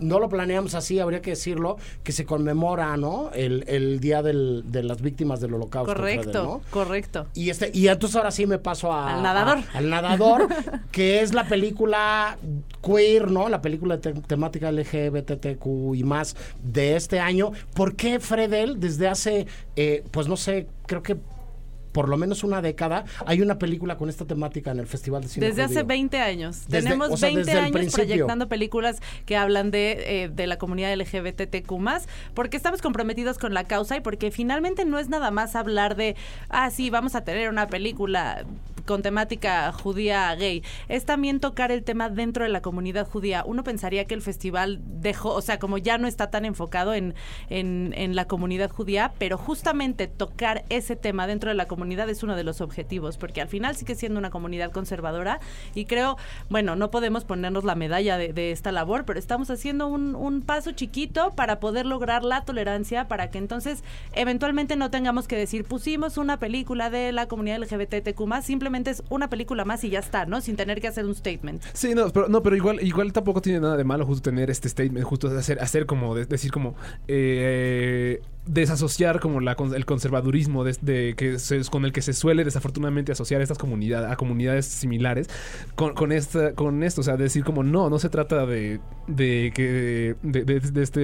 No 0.00 0.18
lo 0.20 0.28
planeamos 0.28 0.74
así, 0.74 0.98
habría 1.00 1.20
que 1.22 1.30
decirlo, 1.30 1.76
que 2.04 2.12
se 2.12 2.24
conmemora, 2.24 2.96
¿no? 2.96 3.30
El, 3.34 3.64
el 3.68 4.00
Día 4.00 4.22
del- 4.22 4.64
de 4.66 4.82
las 4.82 5.00
Víctimas 5.02 5.40
del 5.40 5.54
Holocausto. 5.54 5.92
correcto, 5.94 6.60
correcto. 6.70 7.26
Y 7.34 7.50
este 7.50 7.70
y 7.74 7.88
entonces 7.88 8.16
ahora 8.16 8.30
sí 8.30 8.46
me 8.46 8.58
paso 8.58 8.92
a, 8.92 9.14
Al 9.16 9.22
nadador. 9.22 9.58
a- 9.58 9.78
al 9.78 9.90
nadador, 9.90 10.48
que 10.92 11.20
es 11.20 11.34
la 11.34 11.44
película 11.48 12.38
queer, 12.82 13.30
¿no? 13.30 13.48
La 13.48 13.60
película 13.62 13.96
de 13.96 14.12
te- 14.12 14.20
temática 14.22 14.70
LGBTQ 14.72 15.94
y 15.94 16.04
más 16.04 16.36
de 16.62 16.96
este 16.96 17.20
año. 17.20 17.52
¿Por 17.74 17.94
qué 17.96 18.20
Fredel 18.20 18.80
desde 18.80 19.08
hace, 19.08 19.46
eh, 19.76 20.04
pues 20.10 20.28
no 20.28 20.36
sé, 20.36 20.66
creo 20.86 21.02
que 21.02 21.16
por 21.92 22.08
lo 22.08 22.16
menos 22.16 22.44
una 22.44 22.60
década, 22.62 23.04
hay 23.26 23.40
una 23.42 23.58
película 23.58 23.96
con 23.96 24.08
esta 24.08 24.24
temática 24.26 24.70
en 24.70 24.78
el 24.78 24.86
Festival 24.86 25.22
de 25.22 25.28
Cine 25.28 25.46
Desde 25.46 25.62
hace 25.62 25.74
Judío. 25.74 25.86
20 25.86 26.20
años. 26.20 26.62
Desde- 26.68 26.82
Tenemos 26.84 27.10
o 27.10 27.16
sea, 27.16 27.28
20 27.28 27.44
desde 27.44 27.58
el 27.58 27.64
años 27.76 27.92
proyectando 27.94 28.48
películas 28.48 29.00
que 29.26 29.36
hablan 29.36 29.70
de, 29.70 30.24
eh, 30.24 30.28
de 30.28 30.46
la 30.46 30.58
comunidad 30.58 30.92
LGBTQ+, 30.92 32.06
porque 32.34 32.56
estamos 32.56 32.82
comprometidos 32.82 33.38
con 33.38 33.54
la 33.54 33.64
causa 33.64 33.96
y 33.96 34.00
porque 34.00 34.30
finalmente 34.30 34.84
no 34.84 34.98
es 34.98 35.08
nada 35.08 35.30
más 35.30 35.56
hablar 35.56 35.96
de, 35.96 36.16
ah, 36.48 36.70
sí, 36.70 36.90
vamos 36.90 37.14
a 37.14 37.22
tener 37.24 37.48
una 37.48 37.66
película 37.68 38.44
con 38.88 39.02
temática 39.02 39.70
judía 39.70 40.34
gay. 40.34 40.64
Es 40.88 41.04
también 41.04 41.40
tocar 41.40 41.70
el 41.70 41.84
tema 41.84 42.08
dentro 42.08 42.44
de 42.44 42.48
la 42.48 42.62
comunidad 42.62 43.06
judía. 43.06 43.44
Uno 43.46 43.62
pensaría 43.62 44.06
que 44.06 44.14
el 44.14 44.22
festival 44.22 44.80
dejó, 44.82 45.34
o 45.34 45.42
sea, 45.42 45.58
como 45.58 45.76
ya 45.76 45.98
no 45.98 46.08
está 46.08 46.30
tan 46.30 46.46
enfocado 46.46 46.94
en, 46.94 47.14
en, 47.50 48.16
la 48.16 48.24
comunidad 48.24 48.70
judía, 48.70 49.12
pero 49.18 49.36
justamente 49.36 50.06
tocar 50.06 50.64
ese 50.70 50.96
tema 50.96 51.26
dentro 51.26 51.50
de 51.50 51.54
la 51.54 51.68
comunidad 51.68 52.08
es 52.08 52.22
uno 52.22 52.34
de 52.34 52.44
los 52.44 52.62
objetivos, 52.62 53.18
porque 53.18 53.42
al 53.42 53.48
final 53.48 53.76
sigue 53.76 53.94
siendo 53.94 54.18
una 54.18 54.30
comunidad 54.30 54.72
conservadora 54.72 55.38
y 55.74 55.84
creo, 55.84 56.16
bueno, 56.48 56.74
no 56.74 56.90
podemos 56.90 57.26
ponernos 57.26 57.64
la 57.64 57.74
medalla 57.74 58.16
de, 58.16 58.32
de 58.32 58.52
esta 58.52 58.72
labor, 58.72 59.04
pero 59.04 59.18
estamos 59.18 59.50
haciendo 59.50 59.86
un, 59.86 60.14
un 60.14 60.40
paso 60.40 60.72
chiquito 60.72 61.34
para 61.34 61.60
poder 61.60 61.84
lograr 61.84 62.24
la 62.24 62.46
tolerancia, 62.46 63.06
para 63.06 63.30
que 63.30 63.36
entonces 63.36 63.84
eventualmente 64.14 64.76
no 64.76 64.90
tengamos 64.90 65.28
que 65.28 65.36
decir, 65.36 65.64
pusimos 65.64 66.16
una 66.16 66.38
película 66.38 66.88
de 66.88 67.12
la 67.12 67.28
comunidad 67.28 67.58
LGBTQ+, 67.58 68.42
simplemente 68.42 68.77
es 68.86 69.02
una 69.08 69.28
película 69.28 69.64
más 69.64 69.82
y 69.84 69.90
ya 69.90 69.98
está, 69.98 70.26
¿no? 70.26 70.40
Sin 70.40 70.56
tener 70.56 70.80
que 70.80 70.88
hacer 70.88 71.04
un 71.04 71.14
statement. 71.14 71.62
Sí, 71.72 71.94
no, 71.94 72.10
pero, 72.10 72.28
no, 72.28 72.42
pero 72.42 72.54
igual, 72.56 72.80
igual 72.82 73.12
tampoco 73.12 73.40
tiene 73.42 73.60
nada 73.60 73.76
de 73.76 73.84
malo 73.84 74.06
justo 74.06 74.22
tener 74.30 74.50
este 74.50 74.68
statement, 74.68 75.04
justo 75.04 75.28
hacer, 75.36 75.58
hacer 75.60 75.86
como, 75.86 76.14
de- 76.14 76.26
decir 76.26 76.52
como, 76.52 76.74
eh, 77.08 78.20
desasociar 78.48 79.20
como 79.20 79.40
la, 79.40 79.56
el 79.74 79.84
conservadurismo 79.86 80.64
de, 80.64 80.76
de 80.80 81.14
que 81.16 81.38
se- 81.38 81.62
con 81.70 81.84
el 81.84 81.92
que 81.92 82.02
se 82.02 82.12
suele 82.12 82.44
desafortunadamente 82.44 83.12
asociar 83.12 83.40
estas 83.42 83.58
comunidades, 83.58 84.10
a 84.10 84.16
comunidades 84.16 84.66
similares, 84.66 85.28
con, 85.74 85.94
con 85.94 86.12
esta, 86.12 86.54
con 86.54 86.82
esto, 86.82 87.00
o 87.02 87.04
sea, 87.04 87.16
decir 87.16 87.44
como, 87.44 87.62
no, 87.62 87.90
no 87.90 87.98
se 87.98 88.08
trata 88.08 88.46
de, 88.46 88.80
de 89.06 89.52
que, 89.54 90.16
de, 90.22 90.82
este, 90.82 91.00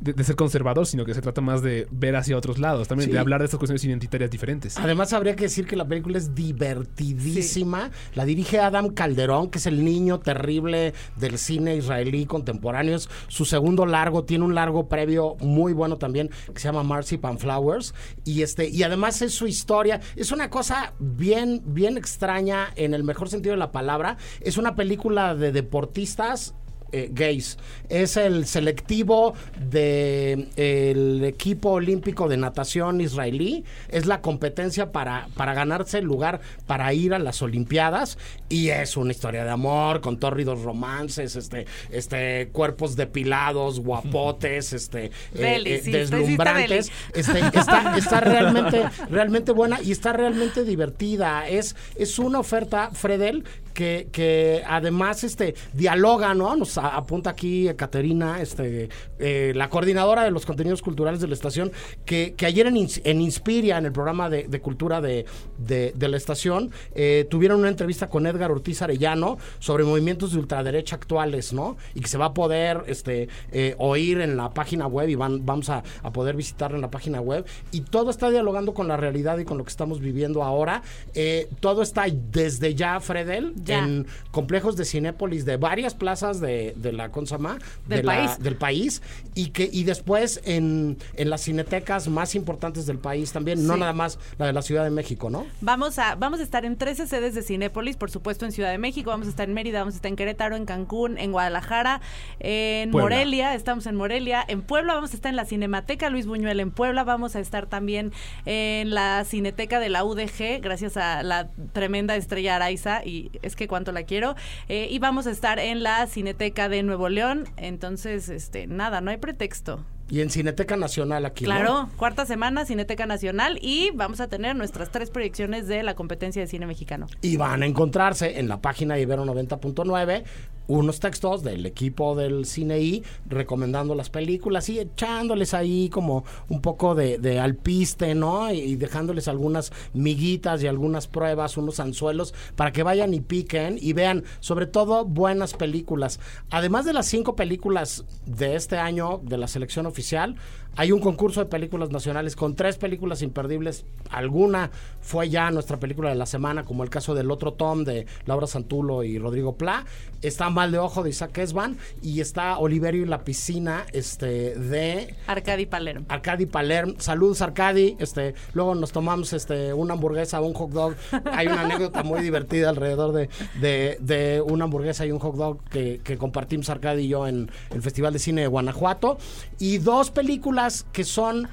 de, 0.00 0.12
de 0.12 0.24
ser 0.24 0.36
conservador, 0.36 0.86
sino 0.86 1.04
que 1.04 1.14
se 1.14 1.22
trata 1.22 1.40
más 1.40 1.62
de 1.62 1.86
ver 1.90 2.16
hacia 2.16 2.36
otros 2.36 2.58
lados, 2.58 2.88
también 2.88 3.08
Sí. 3.08 3.12
de 3.12 3.18
hablar 3.18 3.40
de 3.40 3.46
estas 3.46 3.58
cuestiones 3.58 3.84
identitarias 3.84 4.30
diferentes. 4.30 4.76
Además, 4.78 5.12
habría 5.12 5.34
que 5.36 5.44
decir 5.44 5.66
que 5.66 5.76
la 5.76 5.86
película 5.86 6.18
es 6.18 6.34
divertidísima. 6.34 7.90
La 8.14 8.24
dirige 8.24 8.58
Adam 8.60 8.90
Calderón, 8.90 9.50
que 9.50 9.58
es 9.58 9.66
el 9.66 9.84
niño 9.84 10.20
terrible 10.20 10.94
del 11.16 11.38
cine 11.38 11.76
israelí 11.76 12.26
contemporáneo. 12.26 12.98
Su 13.28 13.44
segundo 13.44 13.86
largo, 13.86 14.24
tiene 14.24 14.44
un 14.44 14.54
largo 14.54 14.88
previo 14.88 15.36
muy 15.40 15.72
bueno 15.72 15.96
también, 15.96 16.30
que 16.52 16.60
se 16.60 16.68
llama 16.68 16.82
Marcy 16.82 17.18
Flowers. 17.38 17.94
Y 18.24 18.42
este, 18.42 18.68
y 18.68 18.82
además 18.82 19.22
es 19.22 19.34
su 19.34 19.46
historia. 19.46 20.00
Es 20.16 20.32
una 20.32 20.50
cosa 20.50 20.94
bien, 20.98 21.62
bien 21.66 21.96
extraña 21.96 22.72
en 22.76 22.94
el 22.94 23.04
mejor 23.04 23.28
sentido 23.28 23.54
de 23.54 23.58
la 23.58 23.72
palabra. 23.72 24.16
Es 24.40 24.56
una 24.56 24.74
película 24.74 25.34
de 25.34 25.52
deportistas 25.52 26.54
eh, 26.94 27.10
gays. 27.12 27.58
Es 27.88 28.16
el 28.16 28.46
selectivo 28.46 29.34
del 29.68 31.24
equipo 31.24 31.70
olímpico 31.70 32.28
de 32.28 32.36
natación 32.36 33.00
israelí. 33.00 33.64
Es 33.88 34.06
la 34.06 34.20
competencia 34.20 34.92
para, 34.92 35.26
para 35.34 35.54
ganarse 35.54 35.98
el 35.98 36.04
lugar 36.04 36.40
para 36.68 36.94
ir 36.94 37.12
a 37.12 37.18
las 37.18 37.42
Olimpiadas. 37.42 38.16
Y 38.48 38.68
es 38.68 38.96
una 38.96 39.10
historia 39.10 39.42
de 39.42 39.50
amor 39.50 40.00
con 40.00 40.18
tórridos 40.18 40.62
romances, 40.62 41.34
este, 41.34 41.66
este, 41.90 42.50
cuerpos 42.52 42.94
depilados, 42.94 43.80
guapotes, 43.80 44.72
este, 44.72 45.06
eh, 45.06 45.10
Belly, 45.34 45.72
eh, 45.72 45.80
sí, 45.82 45.90
deslumbrantes. 45.90 46.92
Este, 47.12 47.40
está, 47.40 47.96
está 47.96 48.20
realmente, 48.20 48.84
realmente 49.10 49.50
buena 49.50 49.82
y 49.82 49.90
está 49.90 50.12
realmente 50.12 50.62
divertida. 50.62 51.48
Es, 51.48 51.74
es 51.96 52.20
una 52.20 52.38
oferta, 52.38 52.90
Fredel, 52.92 53.44
que, 53.74 54.08
que 54.12 54.62
además 54.66 55.24
este 55.24 55.54
dialoga, 55.72 56.32
¿no? 56.34 56.56
Nos 56.56 56.78
apunta 56.78 57.30
aquí 57.30 57.68
Caterina, 57.76 58.40
este, 58.40 58.88
eh, 59.18 59.52
la 59.54 59.68
coordinadora 59.68 60.24
de 60.24 60.30
los 60.30 60.46
contenidos 60.46 60.80
culturales 60.80 61.20
de 61.20 61.26
la 61.28 61.34
estación, 61.34 61.72
que, 62.06 62.34
que 62.36 62.46
ayer 62.46 62.66
en, 62.66 62.76
en 63.04 63.20
Inspiria, 63.20 63.76
en 63.78 63.86
el 63.86 63.92
programa 63.92 64.30
de, 64.30 64.48
cultura 64.60 65.00
de, 65.00 65.26
de- 65.58 65.92
la 66.08 66.16
estación, 66.16 66.70
eh, 66.94 67.26
tuvieron 67.30 67.58
una 67.60 67.68
entrevista 67.68 68.08
con 68.08 68.26
Edgar 68.26 68.50
Ortiz 68.50 68.82
Arellano 68.82 69.38
sobre 69.58 69.84
movimientos 69.84 70.32
de 70.32 70.38
ultraderecha 70.38 70.96
actuales, 70.96 71.52
¿no? 71.52 71.76
Y 71.94 72.00
que 72.00 72.08
se 72.08 72.18
va 72.18 72.26
a 72.26 72.34
poder 72.34 72.84
este, 72.86 73.28
eh, 73.52 73.74
oír 73.78 74.20
en 74.20 74.36
la 74.36 74.50
página 74.50 74.86
web 74.86 75.08
y 75.08 75.14
van, 75.14 75.44
vamos 75.46 75.70
a, 75.70 75.82
a 76.02 76.12
poder 76.12 76.36
visitarla 76.36 76.76
en 76.76 76.82
la 76.82 76.90
página 76.90 77.20
web. 77.20 77.44
Y 77.72 77.80
todo 77.80 78.10
está 78.10 78.30
dialogando 78.30 78.74
con 78.74 78.86
la 78.86 78.96
realidad 78.96 79.38
y 79.38 79.44
con 79.44 79.58
lo 79.58 79.64
que 79.64 79.70
estamos 79.70 80.00
viviendo 80.00 80.42
ahora. 80.44 80.82
Eh, 81.14 81.48
todo 81.60 81.82
está 81.82 82.04
desde 82.08 82.74
ya, 82.74 83.00
Fredel. 83.00 83.54
En 83.72 84.06
complejos 84.30 84.76
de 84.76 84.84
Cinépolis 84.84 85.44
de 85.44 85.56
varias 85.56 85.94
plazas 85.94 86.40
de, 86.40 86.74
de 86.76 86.92
la 86.92 87.10
Consama, 87.10 87.58
Del 87.86 87.98
de 87.98 88.02
la- 88.04 88.14
país. 88.16 88.38
del 88.38 88.56
país, 88.56 89.02
y 89.34 89.48
que 89.50 89.68
y 89.72 89.84
después 89.84 90.40
en, 90.44 90.98
en 91.16 91.30
las 91.30 91.42
cinetecas 91.42 92.08
más 92.08 92.34
importantes 92.34 92.86
del 92.86 92.98
país 92.98 93.32
también, 93.32 93.66
no 93.66 93.76
nada 93.76 93.92
más 93.92 94.18
la 94.38 94.46
de 94.46 94.52
la 94.52 94.62
Ciudad 94.62 94.84
de 94.84 94.90
México, 94.90 95.30
¿no? 95.30 95.46
Vamos 95.60 95.98
a, 95.98 96.14
vamos 96.14 96.40
a 96.40 96.42
estar 96.42 96.64
en 96.64 96.76
13 96.76 97.06
sedes 97.06 97.34
de 97.34 97.42
Cinépolis, 97.42 97.96
por 97.96 98.10
supuesto 98.10 98.44
en 98.44 98.52
Ciudad 98.52 98.70
de 98.70 98.78
México, 98.78 99.10
vamos 99.10 99.26
a 99.26 99.30
estar 99.30 99.48
en 99.48 99.54
Mérida, 99.54 99.78
vamos 99.80 99.94
a 99.94 99.96
estar 99.96 100.08
en 100.08 100.16
Querétaro, 100.16 100.56
en 100.56 100.64
Cancún, 100.66 101.18
en 101.18 101.32
Guadalajara, 101.32 102.00
en 102.40 102.90
Puebla. 102.90 103.16
Morelia, 103.16 103.54
estamos 103.54 103.86
en 103.86 103.96
Morelia, 103.96 104.44
en 104.46 104.62
Puebla 104.62 104.94
vamos 104.94 105.12
a 105.12 105.14
estar 105.16 105.30
en 105.30 105.36
la 105.36 105.44
Cinemateca 105.44 106.10
Luis 106.10 106.26
Buñuel, 106.26 106.60
en 106.60 106.70
Puebla 106.70 107.04
vamos 107.04 107.36
a 107.36 107.40
estar 107.40 107.66
también 107.66 108.12
en 108.46 108.90
la 108.94 109.24
Cineteca 109.24 109.80
de 109.80 109.88
la 109.88 110.04
UDG, 110.04 110.60
gracias 110.60 110.96
a 110.96 111.22
la 111.22 111.48
tremenda 111.72 112.16
estrella 112.16 112.56
Araiza, 112.56 113.04
y 113.04 113.30
es 113.42 113.53
que 113.56 113.68
cuánto 113.68 113.92
la 113.92 114.04
quiero, 114.04 114.34
eh, 114.68 114.88
y 114.90 114.98
vamos 114.98 115.26
a 115.26 115.30
estar 115.30 115.58
en 115.58 115.82
la 115.82 116.06
Cineteca 116.06 116.68
de 116.68 116.82
Nuevo 116.82 117.08
León, 117.08 117.44
entonces, 117.56 118.28
este, 118.28 118.66
nada, 118.66 119.00
no 119.00 119.10
hay 119.10 119.16
pretexto. 119.16 119.84
Y 120.10 120.20
en 120.20 120.28
Cineteca 120.28 120.76
Nacional 120.76 121.24
aquí, 121.24 121.44
¿no? 121.44 121.50
Claro, 121.50 121.88
cuarta 121.96 122.26
semana, 122.26 122.66
Cineteca 122.66 123.06
Nacional 123.06 123.58
y 123.62 123.90
vamos 123.94 124.20
a 124.20 124.28
tener 124.28 124.54
nuestras 124.54 124.90
tres 124.90 125.10
proyecciones 125.10 125.66
de 125.66 125.82
la 125.82 125.94
competencia 125.94 126.42
de 126.42 126.48
cine 126.48 126.66
mexicano. 126.66 127.06
Y 127.22 127.38
van 127.38 127.62
a 127.62 127.66
encontrarse 127.66 128.38
en 128.38 128.48
la 128.48 128.60
página 128.60 128.96
de 128.96 129.02
Ibero 129.02 129.24
90.9 129.24 130.24
unos 130.66 131.00
textos 131.00 131.42
del 131.42 131.66
equipo 131.66 132.14
del 132.14 132.46
Cine 132.46 132.80
I 132.80 133.04
recomendando 133.28 133.94
las 133.94 134.10
películas 134.10 134.68
y 134.68 134.78
echándoles 134.78 135.54
ahí 135.54 135.88
como 135.88 136.24
un 136.48 136.60
poco 136.60 136.94
de, 136.94 137.18
de 137.18 137.40
alpiste, 137.40 138.14
¿no? 138.14 138.52
Y 138.52 138.76
dejándoles 138.76 139.28
algunas 139.28 139.72
miguitas 139.92 140.62
y 140.62 140.66
algunas 140.66 141.06
pruebas, 141.06 141.56
unos 141.56 141.80
anzuelos 141.80 142.34
para 142.56 142.72
que 142.72 142.82
vayan 142.82 143.14
y 143.14 143.20
piquen 143.20 143.78
y 143.80 143.92
vean 143.92 144.24
sobre 144.40 144.66
todo 144.66 145.04
buenas 145.04 145.54
películas. 145.54 146.20
Además 146.50 146.84
de 146.84 146.92
las 146.92 147.06
cinco 147.06 147.36
películas 147.36 148.04
de 148.26 148.56
este 148.56 148.78
año 148.78 149.20
de 149.22 149.38
la 149.38 149.48
selección 149.48 149.86
oficial, 149.86 150.36
hay 150.76 150.92
un 150.92 151.00
concurso 151.00 151.40
de 151.40 151.46
películas 151.46 151.90
nacionales 151.90 152.36
con 152.36 152.56
tres 152.56 152.76
películas 152.76 153.22
imperdibles. 153.22 153.84
Alguna 154.10 154.70
fue 155.00 155.28
ya 155.28 155.50
nuestra 155.50 155.78
película 155.78 156.08
de 156.08 156.16
la 156.16 156.26
semana, 156.26 156.64
como 156.64 156.82
el 156.82 156.90
caso 156.90 157.14
del 157.14 157.30
otro 157.30 157.52
Tom 157.52 157.84
de 157.84 158.06
Laura 158.26 158.46
Santulo 158.46 159.04
y 159.04 159.18
Rodrigo 159.18 159.56
Pla. 159.56 159.84
Está 160.22 160.50
Mal 160.50 160.72
de 160.72 160.78
Ojo 160.78 161.02
de 161.02 161.10
Isaac 161.10 161.36
Esban 161.38 161.76
y 162.02 162.20
está 162.20 162.58
Oliverio 162.58 163.02
y 163.02 163.06
la 163.06 163.24
piscina 163.24 163.84
este, 163.92 164.54
de 164.54 165.14
Arcadi 165.26 165.66
Palermo. 165.66 166.06
Arcadi 166.08 166.46
Palermo. 166.46 166.94
Saludos, 166.98 167.42
Arcadi. 167.42 167.96
Este, 167.98 168.34
luego 168.54 168.74
nos 168.74 168.90
tomamos 168.90 169.32
este, 169.32 169.72
una 169.74 169.94
hamburguesa, 169.94 170.40
un 170.40 170.54
hot 170.54 170.70
dog. 170.70 170.94
Hay 171.32 171.46
una 171.46 171.62
anécdota 171.62 172.02
muy 172.02 172.20
divertida 172.22 172.70
alrededor 172.70 173.12
de, 173.12 173.28
de, 173.60 173.98
de 174.00 174.40
una 174.40 174.64
hamburguesa 174.64 175.04
y 175.04 175.12
un 175.12 175.18
hot 175.18 175.36
dog 175.36 175.62
que, 175.64 176.00
que 176.02 176.16
compartimos 176.16 176.70
Arcadi 176.70 177.02
y 177.04 177.08
yo 177.08 177.26
en 177.26 177.50
el 177.70 177.82
Festival 177.82 178.12
de 178.12 178.18
Cine 178.18 178.40
de 178.40 178.46
Guanajuato. 178.46 179.18
Y 179.58 179.78
dos 179.78 180.10
películas 180.10 180.63
que 180.92 181.04
son 181.04 181.48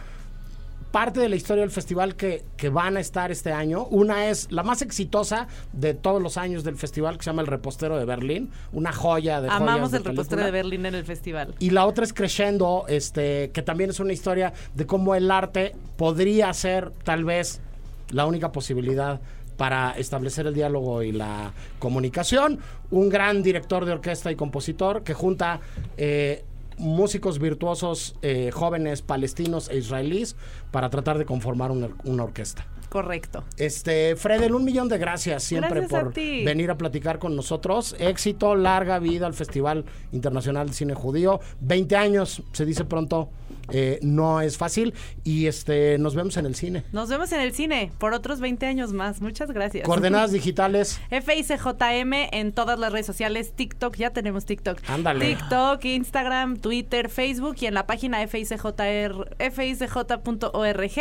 parte 0.92 1.20
de 1.22 1.30
la 1.30 1.36
historia 1.36 1.62
del 1.62 1.72
festival 1.72 2.16
que, 2.16 2.44
que 2.58 2.70
van 2.70 2.98
a 2.98 3.00
estar 3.00 3.32
este 3.32 3.52
año. 3.52 3.86
Una 3.86 4.30
es 4.30 4.52
la 4.52 4.64
más 4.64 4.82
exitosa 4.82 5.48
de 5.74 5.94
todos 5.94 6.22
los 6.22 6.38
años 6.38 6.64
del 6.64 6.76
festival, 6.76 7.18
que 7.18 7.24
se 7.24 7.30
llama 7.30 7.42
El 7.42 7.48
Repostero 7.48 7.98
de 7.98 8.06
Berlín. 8.06 8.52
Una 8.74 8.92
joya 8.92 9.42
de 9.42 9.50
joyas 9.50 9.62
Amamos 9.62 9.92
de 9.92 9.98
el 10.00 10.04
repostero 10.04 10.44
de 10.44 10.52
Berlín 10.52 10.86
en 10.86 10.96
el 10.96 11.06
festival. 11.06 11.56
Y 11.60 11.70
la 11.70 11.86
otra 11.86 12.04
es 12.04 12.14
Crescendo, 12.14 12.86
este, 12.88 13.52
que 13.52 13.62
también 13.62 13.90
es 13.90 14.00
una 14.00 14.14
historia 14.14 14.54
de 14.76 14.86
cómo 14.86 15.16
el 15.16 15.32
arte 15.32 15.74
podría 15.98 16.54
ser 16.54 16.92
tal 17.04 17.24
vez 17.24 17.62
la 18.10 18.26
única 18.26 18.52
posibilidad 18.52 19.22
para 19.56 19.92
establecer 19.92 20.48
el 20.48 20.54
diálogo 20.54 21.04
y 21.04 21.12
la 21.12 21.54
comunicación. 21.80 22.60
Un 22.90 23.10
gran 23.10 23.44
director 23.44 23.86
de 23.86 23.94
orquesta 23.94 24.32
y 24.32 24.36
compositor 24.36 25.04
que 25.04 25.14
junta 25.14 25.62
eh, 25.98 26.44
músicos 26.78 27.40
virtuosos 27.40 28.16
eh, 28.22 28.52
jóvenes 28.52 29.02
palestinos 29.02 29.70
e 29.70 29.78
israelíes 29.78 30.36
para 30.72 30.90
tratar 30.90 31.18
de 31.18 31.26
conformar 31.26 31.72
una, 31.72 31.90
una 32.04 32.24
orquesta. 32.24 32.68
Correcto. 32.92 33.46
Este, 33.56 34.18
Fredel, 34.18 34.54
un 34.54 34.66
millón 34.66 34.90
de 34.90 34.98
gracias 34.98 35.44
siempre 35.44 35.80
Gracias 35.80 36.04
por 36.04 36.14
venir 36.14 36.70
a 36.72 36.78
platicar 36.78 37.20
con 37.20 37.38
nosotros. 37.38 37.96
Éxito, 38.00 38.54
larga 38.54 39.00
vida 39.00 39.28
al 39.28 39.34
Festival 39.34 39.86
Internacional 40.12 40.68
de 40.68 40.74
Cine 40.74 40.94
Judío. 40.94 41.40
20 41.62 41.96
años, 41.96 42.44
se 42.52 42.66
dice 42.66 42.84
pronto. 42.84 43.30
Eh, 43.72 44.00
no 44.02 44.42
es 44.42 44.58
fácil. 44.58 44.94
Y 45.24 45.48
este 45.48 45.98
nos 45.98 46.16
vemos 46.16 46.38
en 46.38 46.46
el 46.46 46.56
cine. 46.56 46.84
Nos 46.92 47.10
vemos 47.10 47.32
en 47.32 47.42
el 47.42 47.54
cine 47.54 47.92
por 47.98 48.14
otros 48.14 48.40
20 48.40 48.66
años 48.66 48.94
más. 48.94 49.22
Muchas 49.22 49.52
gracias. 49.52 49.86
Coordenadas 49.86 50.32
digitales. 50.42 51.00
FICJM 51.10 52.14
en 52.32 52.52
todas 52.54 52.80
las 52.80 52.92
redes 52.92 53.06
sociales, 53.06 53.54
TikTok, 53.56 53.96
ya 53.96 54.12
tenemos 54.12 54.46
TikTok. 54.46 54.80
Ándale. 54.88 55.26
TikTok, 55.26 55.84
Instagram, 55.86 56.58
Twitter, 56.58 57.10
Facebook 57.10 57.56
y 57.62 57.66
en 57.68 57.74
la 57.74 57.88
página 57.88 58.26
FICJR, 58.28 59.36
FICJ.org. 59.52 60.92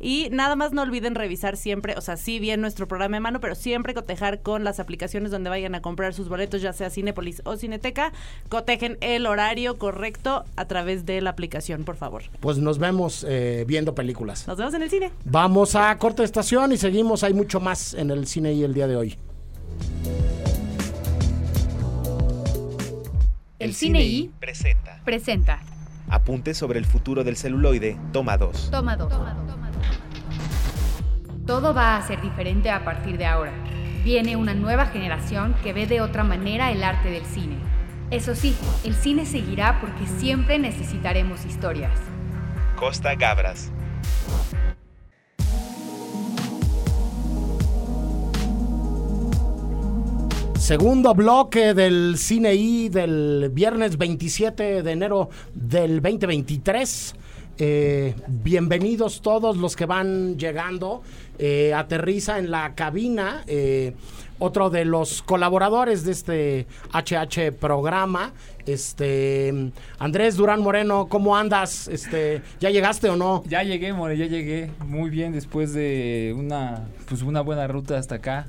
Y 0.00 0.28
nada 0.30 0.56
más 0.56 0.72
no 0.72 0.82
olviden 0.82 1.14
revisar 1.14 1.56
siempre, 1.56 1.94
o 1.96 2.00
sea, 2.00 2.16
sí 2.16 2.38
bien 2.38 2.60
nuestro 2.60 2.88
programa 2.88 3.16
de 3.16 3.20
mano, 3.20 3.40
pero 3.40 3.54
siempre 3.54 3.94
cotejar 3.94 4.40
con 4.42 4.64
las 4.64 4.80
aplicaciones 4.80 5.30
donde 5.30 5.50
vayan 5.50 5.74
a 5.74 5.82
comprar 5.82 6.14
sus 6.14 6.28
boletos, 6.28 6.62
ya 6.62 6.72
sea 6.72 6.90
Cinépolis 6.90 7.42
o 7.44 7.56
Cineteca. 7.56 8.12
Cotejen 8.48 8.98
el 9.00 9.26
horario 9.26 9.78
correcto 9.78 10.44
a 10.56 10.64
través 10.66 11.06
de 11.06 11.20
la 11.20 11.30
aplicación, 11.30 11.84
por 11.84 11.96
favor. 11.96 12.15
Pues 12.40 12.58
nos 12.58 12.78
vemos 12.78 13.24
eh, 13.28 13.64
viendo 13.66 13.94
películas. 13.94 14.46
Nos 14.46 14.56
vemos 14.58 14.74
en 14.74 14.82
el 14.82 14.90
cine. 14.90 15.12
Vamos 15.24 15.74
a 15.74 15.96
corta 15.98 16.24
estación 16.24 16.72
y 16.72 16.76
seguimos. 16.76 17.22
Hay 17.22 17.34
mucho 17.34 17.60
más 17.60 17.94
en 17.94 18.10
el 18.10 18.26
cine 18.26 18.52
y 18.52 18.64
el 18.64 18.74
día 18.74 18.86
de 18.86 18.96
hoy. 18.96 19.18
El 23.58 23.74
Cine 23.74 24.02
I 24.02 24.30
presenta. 24.38 25.00
presenta. 25.04 25.60
Apuntes 26.08 26.56
sobre 26.56 26.78
el 26.78 26.84
futuro 26.84 27.24
del 27.24 27.36
celuloide, 27.36 27.98
toma 28.12 28.36
2. 28.36 28.70
Toma 28.70 28.96
dos. 28.96 29.12
Todo 31.46 31.72
va 31.72 31.96
a 31.96 32.06
ser 32.06 32.20
diferente 32.22 32.70
a 32.70 32.84
partir 32.84 33.18
de 33.18 33.26
ahora. 33.26 33.52
Viene 34.04 34.36
una 34.36 34.54
nueva 34.54 34.86
generación 34.86 35.54
que 35.62 35.72
ve 35.72 35.86
de 35.86 36.00
otra 36.00 36.22
manera 36.22 36.70
el 36.70 36.84
arte 36.84 37.10
del 37.10 37.24
cine. 37.24 37.56
Eso 38.10 38.36
sí, 38.36 38.54
el 38.84 38.94
cine 38.94 39.26
seguirá 39.26 39.80
porque 39.80 40.06
siempre 40.06 40.60
necesitaremos 40.60 41.44
historias. 41.44 41.98
Costa 42.76 43.16
Gabras. 43.16 43.72
Segundo 50.56 51.14
bloque 51.14 51.74
del 51.74 52.16
Cine 52.16 52.54
I 52.54 52.90
del 52.90 53.50
viernes 53.52 53.98
27 53.98 54.84
de 54.84 54.92
enero 54.92 55.28
del 55.52 56.00
2023. 56.00 57.14
Eh, 57.58 58.14
bienvenidos 58.28 59.20
todos 59.20 59.56
los 59.56 59.74
que 59.74 59.86
van 59.86 60.38
llegando. 60.38 61.02
Eh, 61.38 61.74
aterriza 61.74 62.38
en 62.38 62.50
la 62.50 62.74
cabina 62.74 63.42
eh, 63.46 63.94
otro 64.38 64.70
de 64.70 64.84
los 64.84 65.22
colaboradores 65.22 66.04
de 66.04 66.12
este 66.12 66.66
HH 66.92 67.52
programa, 67.58 68.32
este 68.66 69.70
Andrés 69.98 70.36
Durán 70.36 70.60
Moreno. 70.62 71.06
¿Cómo 71.08 71.36
andas? 71.36 71.88
Este, 71.88 72.42
¿ya 72.60 72.70
llegaste 72.70 73.08
o 73.08 73.16
no? 73.16 73.42
Ya 73.48 73.62
llegué, 73.62 73.92
More, 73.92 74.16
ya 74.16 74.26
llegué 74.26 74.70
muy 74.84 75.10
bien 75.10 75.32
después 75.32 75.72
de 75.72 76.34
una 76.36 76.84
pues 77.08 77.22
una 77.22 77.40
buena 77.40 77.66
ruta 77.66 77.98
hasta 77.98 78.16
acá. 78.16 78.46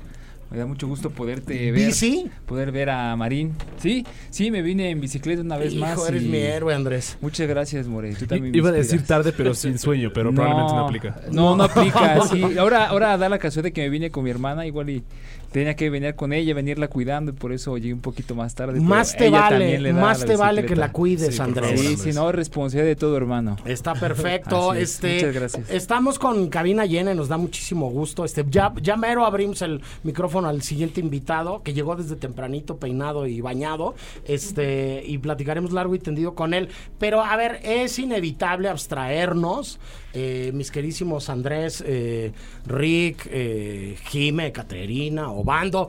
Me 0.50 0.56
da 0.56 0.64
mucho 0.64 0.88
gusto 0.88 1.10
poderte 1.10 1.70
ver. 1.72 1.88
¿Bici? 1.88 2.30
Poder 2.46 2.72
ver 2.72 2.88
a 2.88 3.14
Marín. 3.16 3.52
Sí, 3.82 4.06
sí, 4.30 4.50
me 4.50 4.62
vine 4.62 4.88
en 4.88 4.98
bicicleta 4.98 5.42
una 5.42 5.58
vez 5.58 5.74
Hijo, 5.74 5.84
más. 5.84 6.08
eres 6.08 6.22
y- 6.22 6.26
mi 6.28 6.38
héroe, 6.38 6.74
Andrés. 6.74 7.18
Muchas 7.20 7.46
gracias, 7.46 7.86
More. 7.86 8.14
Tú 8.14 8.26
también 8.26 8.52
me 8.52 8.56
Iba 8.56 8.70
a 8.70 8.72
decir 8.72 9.04
tarde, 9.04 9.34
pero 9.36 9.52
sin 9.52 9.78
sueño, 9.78 10.10
pero 10.14 10.32
probablemente 10.32 10.72
no 10.72 10.86
aplica. 10.86 11.20
No, 11.30 11.54
no 11.54 11.64
aplica, 11.64 12.22
sí. 12.22 12.42
Ahora, 12.58 12.86
ahora 12.86 13.18
da 13.18 13.28
la 13.28 13.38
casualidad 13.38 13.64
de 13.64 13.72
que 13.74 13.82
me 13.82 13.88
vine 13.90 14.10
con 14.10 14.24
mi 14.24 14.30
hermana, 14.30 14.64
igual 14.64 14.88
y 14.88 15.04
tenía 15.52 15.74
que 15.74 15.90
venir 15.90 16.14
con 16.14 16.32
ella, 16.32 16.54
venirla 16.54 16.88
cuidando, 16.88 17.32
y 17.32 17.34
por 17.34 17.52
eso 17.52 17.76
llegué 17.78 17.94
un 17.94 18.00
poquito 18.00 18.34
más 18.34 18.54
tarde. 18.54 18.80
Más 18.80 19.16
te 19.16 19.30
vale, 19.30 19.92
más 19.92 20.24
te 20.24 20.36
vale 20.36 20.64
que 20.64 20.76
la 20.76 20.92
cuides, 20.92 21.36
Sí, 21.36 21.42
Andrés. 21.42 21.80
Sí, 21.80 21.96
sí, 21.96 22.12
no, 22.12 22.30
responsabilidad 22.32 22.88
de 22.88 22.96
todo, 22.96 23.16
hermano. 23.16 23.56
Está 23.64 23.94
perfecto. 24.00 24.72
Así 24.72 24.82
es. 24.82 24.94
Este, 24.94 25.14
Muchas 25.14 25.34
gracias. 25.34 25.70
Estamos 25.70 26.18
con 26.18 26.48
cabina 26.48 26.86
llena 26.86 27.12
y 27.12 27.14
nos 27.14 27.28
da 27.28 27.36
muchísimo 27.36 27.90
gusto. 27.90 28.24
Este, 28.24 28.44
ya, 28.48 28.72
ya 28.82 28.96
mero 28.96 29.24
abrimos 29.24 29.62
el 29.62 29.80
micrófono 30.02 30.48
al 30.48 30.62
siguiente 30.62 31.00
invitado 31.00 31.62
que 31.62 31.72
llegó 31.72 31.96
desde 31.96 32.16
tempranito, 32.16 32.76
peinado 32.76 33.26
y 33.26 33.40
bañado. 33.40 33.94
Este, 34.26 35.02
y 35.04 35.18
platicaremos 35.18 35.72
largo 35.72 35.94
y 35.94 35.98
tendido 35.98 36.34
con 36.34 36.54
él. 36.54 36.68
Pero 36.98 37.22
a 37.22 37.36
ver, 37.36 37.60
es 37.62 37.98
inevitable 37.98 38.68
abstraernos. 38.68 39.78
Eh, 40.18 40.52
mis 40.52 40.70
querísimos 40.70 41.28
Andrés, 41.28 41.82
eh, 41.86 42.32
Rick, 42.66 43.28
eh, 43.30 43.96
Jime, 44.08 44.52
Caterina, 44.52 45.30
Obando 45.30 45.88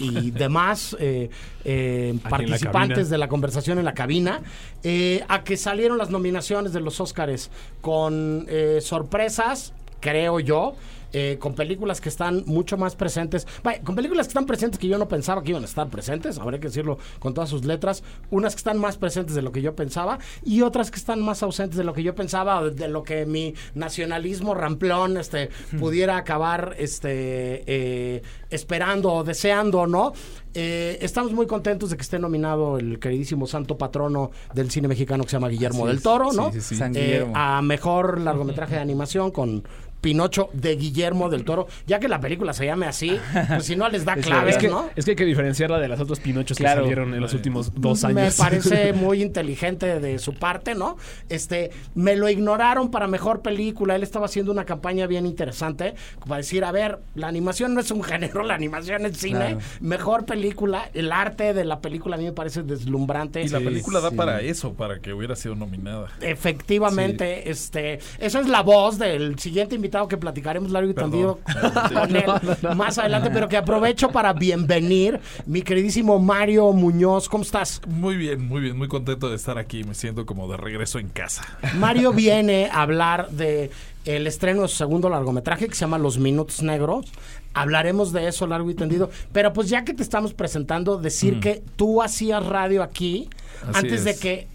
y 0.00 0.30
demás 0.30 0.96
eh, 0.98 1.30
eh, 1.64 2.18
participantes 2.28 3.10
de 3.10 3.18
la 3.18 3.28
conversación 3.28 3.78
en 3.78 3.84
la 3.84 3.94
cabina, 3.94 4.40
eh, 4.82 5.24
a 5.28 5.44
que 5.44 5.56
salieron 5.56 5.98
las 5.98 6.10
nominaciones 6.10 6.72
de 6.72 6.80
los 6.80 7.00
Óscares 7.00 7.50
con 7.80 8.46
sorpresas, 8.80 9.72
creo 10.00 10.40
yo. 10.40 10.74
Eh, 11.12 11.36
con 11.40 11.54
películas 11.54 12.00
que 12.00 12.08
están 12.08 12.42
mucho 12.46 12.76
más 12.76 12.96
presentes, 12.96 13.46
vaya, 13.62 13.80
con 13.82 13.94
películas 13.96 14.26
que 14.26 14.30
están 14.30 14.46
presentes 14.46 14.78
que 14.78 14.88
yo 14.88 14.98
no 14.98 15.08
pensaba 15.08 15.42
que 15.42 15.50
iban 15.50 15.62
a 15.62 15.66
estar 15.66 15.88
presentes, 15.88 16.38
habría 16.38 16.60
que 16.60 16.68
decirlo 16.68 16.98
con 17.18 17.34
todas 17.34 17.50
sus 17.50 17.64
letras, 17.64 18.02
unas 18.30 18.54
que 18.54 18.58
están 18.60 18.78
más 18.78 18.96
presentes 18.96 19.34
de 19.34 19.42
lo 19.42 19.52
que 19.52 19.62
yo 19.62 19.74
pensaba 19.74 20.18
y 20.44 20.62
otras 20.62 20.90
que 20.90 20.98
están 20.98 21.20
más 21.20 21.42
ausentes 21.42 21.76
de 21.76 21.84
lo 21.84 21.92
que 21.92 22.02
yo 22.02 22.14
pensaba, 22.14 22.62
de 22.70 22.88
lo 22.88 23.02
que 23.02 23.26
mi 23.26 23.54
nacionalismo 23.74 24.54
ramplón 24.54 25.16
este, 25.16 25.50
pudiera 25.78 26.16
acabar 26.16 26.74
este, 26.78 27.64
eh, 27.66 28.22
esperando 28.50 29.12
o 29.12 29.24
deseando, 29.24 29.86
¿no? 29.86 30.12
Eh, 30.54 30.98
estamos 31.00 31.32
muy 31.32 31.46
contentos 31.46 31.90
de 31.90 31.96
que 31.96 32.02
esté 32.02 32.18
nominado 32.18 32.78
el 32.78 32.98
queridísimo 32.98 33.46
santo 33.46 33.78
patrono 33.78 34.30
del 34.52 34.70
cine 34.70 34.88
mexicano 34.88 35.22
que 35.24 35.30
se 35.30 35.36
llama 35.36 35.48
Guillermo 35.48 35.84
Así 35.86 35.94
del. 35.94 36.02
Toro, 36.02 36.32
¿no? 36.32 36.52
Sí, 36.52 36.60
sí, 36.60 36.68
sí. 36.70 36.76
San 36.76 36.94
Eh, 36.96 37.00
Guillermo. 37.00 37.32
a 37.36 37.62
mejor 37.62 38.20
largometraje 38.20 38.74
de 38.74 38.80
animación 38.80 39.30
con 39.30 39.62
Pinocho 40.00 40.50
de 40.52 40.76
Guillermo 40.76 41.28
del 41.28 41.44
Toro, 41.44 41.66
ya 41.86 41.98
que 42.00 42.08
la 42.08 42.20
película 42.20 42.52
se 42.52 42.64
llame 42.66 42.86
así, 42.86 43.18
pues 43.48 43.64
si 43.66 43.76
no 43.76 43.88
les 43.88 44.04
da 44.04 44.14
Es 44.20 44.26
claves, 44.26 44.56
Es 44.56 44.60
que, 44.62 44.68
¿no? 44.68 44.88
es 44.96 45.04
que 45.04 45.12
hay 45.12 45.16
que 45.16 45.24
diferenciarla 45.24 45.78
de 45.78 45.88
las 45.88 46.00
otras 46.00 46.20
Pinochos 46.20 46.56
Claro. 46.58 46.82
que 46.82 46.88
salieron 46.88 47.14
en 47.14 47.20
los 47.20 47.34
últimos 47.34 47.72
dos 47.74 48.04
años. 48.04 48.14
Me 48.16 48.30
parece 48.32 48.92
muy 48.94 49.22
inteligente 49.22 50.00
de 50.00 50.18
su 50.18 50.34
parte, 50.34 50.74
¿no? 50.74 50.96
Este, 51.28 51.70
me 51.94 52.16
lo 52.16 52.28
ignoraron 52.28 52.90
para 52.90 53.06
mejor 53.06 53.40
película. 53.42 53.96
Él 53.96 54.02
estaba 54.02 54.26
haciendo 54.26 54.52
una 54.52 54.64
campaña 54.64 55.06
bien 55.06 55.26
interesante 55.26 55.94
para 56.26 56.38
decir, 56.38 56.64
a 56.64 56.72
ver, 56.72 56.98
la 57.14 57.28
animación 57.28 57.74
no 57.74 57.80
es 57.80 57.90
un 57.90 58.02
género, 58.10 58.42
la 58.42 58.54
animación 58.54 59.06
es 59.06 59.16
cine. 59.18 59.38
Claro. 59.38 59.58
Mejor 59.80 60.24
película, 60.24 60.90
el 60.94 61.12
arte 61.12 61.52
de 61.54 61.64
la 61.64 61.80
película 61.80 62.16
a 62.16 62.18
mí 62.18 62.24
me 62.24 62.32
parece 62.32 62.62
deslumbrante. 62.62 63.42
Y 63.42 63.48
la 63.48 63.58
Sí, 63.58 63.64
película 63.64 64.00
da 64.00 64.10
sí. 64.10 64.16
para 64.16 64.40
eso, 64.40 64.72
para 64.74 65.00
que 65.00 65.12
hubiera 65.12 65.36
sido 65.36 65.54
nominada. 65.54 66.08
Efectivamente, 66.20 67.50
este, 67.50 67.98
esa 68.18 68.40
es 68.40 68.48
la 68.48 68.62
voz 68.62 68.98
del 68.98 69.38
siguiente 69.38 69.74
invitado 69.74 69.89
que 69.90 70.16
platicaremos 70.16 70.70
largo 70.70 70.90
y 70.90 70.94
Perdón. 70.94 71.10
tendido 71.10 71.38
con 71.94 72.16
él 72.16 72.76
más 72.76 72.98
adelante, 72.98 73.30
pero 73.32 73.48
que 73.48 73.56
aprovecho 73.56 74.10
para 74.10 74.32
bienvenir 74.32 75.20
mi 75.46 75.62
queridísimo 75.62 76.18
Mario 76.18 76.72
Muñoz. 76.72 77.28
¿Cómo 77.28 77.42
estás? 77.42 77.80
Muy 77.86 78.16
bien, 78.16 78.46
muy 78.46 78.60
bien, 78.60 78.76
muy 78.76 78.88
contento 78.88 79.28
de 79.28 79.36
estar 79.36 79.58
aquí. 79.58 79.84
Me 79.84 79.94
siento 79.94 80.26
como 80.26 80.48
de 80.48 80.56
regreso 80.56 80.98
en 80.98 81.08
casa. 81.08 81.42
Mario 81.76 82.12
viene 82.14 82.68
a 82.72 82.82
hablar 82.82 83.30
de 83.30 83.70
el 84.04 84.26
estreno 84.26 84.62
de 84.62 84.68
su 84.68 84.76
segundo 84.76 85.08
largometraje 85.08 85.68
que 85.68 85.74
se 85.74 85.80
llama 85.80 85.98
Los 85.98 86.18
Minutos 86.18 86.62
Negros. 86.62 87.12
Hablaremos 87.52 88.12
de 88.12 88.28
eso 88.28 88.46
largo 88.46 88.70
y 88.70 88.74
tendido. 88.74 89.10
Pero 89.32 89.52
pues 89.52 89.68
ya 89.68 89.84
que 89.84 89.92
te 89.92 90.02
estamos 90.02 90.32
presentando, 90.34 90.98
decir 90.98 91.40
que 91.40 91.62
tú 91.76 92.00
hacías 92.00 92.46
radio 92.46 92.82
aquí 92.82 93.28
Así 93.62 93.86
antes 93.86 94.04
de 94.04 94.16
que 94.16 94.48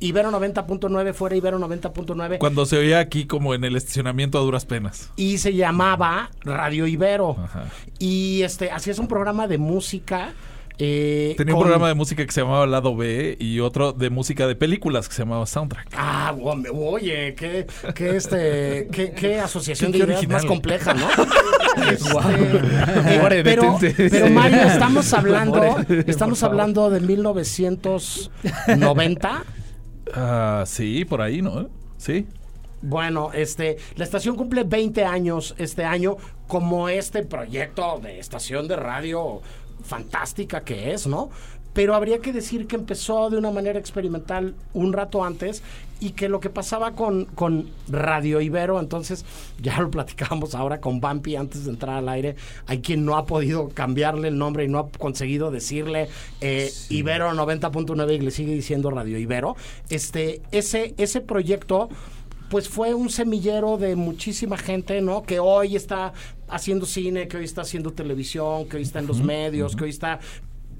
Ibero 0.00 0.30
90.9 0.30 1.12
fuera 1.12 1.34
Ibero 1.36 1.58
90.9 1.58 2.38
Cuando 2.38 2.64
se 2.66 2.76
oía 2.78 3.00
aquí 3.00 3.26
como 3.26 3.52
en 3.54 3.64
el 3.64 3.74
estacionamiento 3.76 4.38
a 4.38 4.42
duras 4.42 4.64
penas. 4.64 5.10
y 5.16 5.38
se 5.38 5.54
llamaba 5.54 6.30
Radio 6.44 6.86
Ibero. 6.86 7.36
Ajá. 7.42 7.64
Y 7.98 8.42
este, 8.42 8.70
hacías 8.70 9.00
un 9.00 9.08
programa 9.08 9.48
de 9.48 9.58
música. 9.58 10.34
eh, 10.78 11.34
Tenía 11.36 11.56
un 11.56 11.60
programa 11.60 11.88
de 11.88 11.94
música 11.94 12.24
que 12.24 12.30
se 12.30 12.42
llamaba 12.42 12.64
Lado 12.68 12.94
B 12.94 13.36
y 13.40 13.58
otro 13.58 13.92
de 13.92 14.08
música 14.10 14.46
de 14.46 14.54
películas 14.54 15.08
que 15.08 15.14
se 15.16 15.22
llamaba 15.22 15.44
Soundtrack. 15.46 15.88
Ah, 15.96 16.32
oye, 16.72 17.34
qué, 17.34 17.66
qué, 17.96 18.16
este, 18.16 18.86
qué, 18.92 19.10
qué 19.10 19.40
asociación 19.40 19.90
Qué 19.90 19.98
de 19.98 20.04
ideas 20.04 20.28
más 20.28 20.44
compleja, 20.44 20.94
¿no? 20.94 21.08
Este, 21.92 22.10
Guau. 22.12 22.30
eh, 22.30 23.40
pero, 23.44 23.78
pero 24.10 24.30
Mario, 24.30 24.62
estamos 24.62 25.12
hablando, 25.12 25.76
estamos 26.06 26.42
hablando 26.42 26.90
de 26.90 26.98
1990. 27.00 29.44
Ah, 30.14 30.64
sí, 30.66 31.04
por 31.04 31.20
ahí, 31.20 31.42
¿no? 31.42 31.68
Sí. 31.96 32.26
Bueno, 32.80 33.30
este, 33.32 33.76
la 33.96 34.04
estación 34.04 34.36
cumple 34.36 34.64
20 34.64 35.04
años 35.04 35.54
este 35.58 35.84
año 35.84 36.16
como 36.46 36.88
este 36.88 37.24
proyecto 37.24 37.98
de 38.00 38.20
estación 38.20 38.68
de 38.68 38.76
radio 38.76 39.42
fantástica 39.82 40.62
que 40.62 40.92
es, 40.92 41.06
¿no? 41.06 41.30
Pero 41.78 41.94
habría 41.94 42.18
que 42.18 42.32
decir 42.32 42.66
que 42.66 42.74
empezó 42.74 43.30
de 43.30 43.36
una 43.36 43.52
manera 43.52 43.78
experimental 43.78 44.56
un 44.74 44.92
rato 44.92 45.22
antes 45.22 45.62
y 46.00 46.10
que 46.10 46.28
lo 46.28 46.40
que 46.40 46.50
pasaba 46.50 46.96
con, 46.96 47.26
con 47.26 47.68
Radio 47.88 48.40
Ibero, 48.40 48.80
entonces 48.80 49.24
ya 49.62 49.78
lo 49.78 49.88
platicábamos 49.88 50.56
ahora 50.56 50.80
con 50.80 51.00
Bampi 51.00 51.36
antes 51.36 51.66
de 51.66 51.70
entrar 51.70 51.98
al 51.98 52.08
aire, 52.08 52.34
hay 52.66 52.80
quien 52.80 53.04
no 53.04 53.16
ha 53.16 53.26
podido 53.26 53.68
cambiarle 53.68 54.26
el 54.26 54.38
nombre 54.38 54.64
y 54.64 54.68
no 54.68 54.80
ha 54.80 54.88
conseguido 54.88 55.52
decirle 55.52 56.08
eh, 56.40 56.68
Ibero 56.88 57.30
90.9 57.30 58.12
y 58.12 58.18
le 58.22 58.32
sigue 58.32 58.54
diciendo 58.54 58.90
Radio 58.90 59.16
Ibero. 59.16 59.54
Este, 59.88 60.42
ese, 60.50 60.96
ese 60.98 61.20
proyecto 61.20 61.90
pues 62.48 62.68
fue 62.68 62.94
un 62.94 63.10
semillero 63.10 63.76
de 63.76 63.94
muchísima 63.94 64.56
gente, 64.56 65.00
¿no? 65.00 65.22
Que 65.22 65.38
hoy 65.38 65.76
está 65.76 66.12
haciendo 66.48 66.86
cine, 66.86 67.28
que 67.28 67.36
hoy 67.36 67.44
está 67.44 67.60
haciendo 67.60 67.92
televisión, 67.92 68.68
que 68.68 68.78
hoy 68.78 68.82
está 68.82 68.98
en 69.00 69.06
los 69.06 69.22
medios, 69.22 69.76
que 69.76 69.84
hoy 69.84 69.90
está 69.90 70.18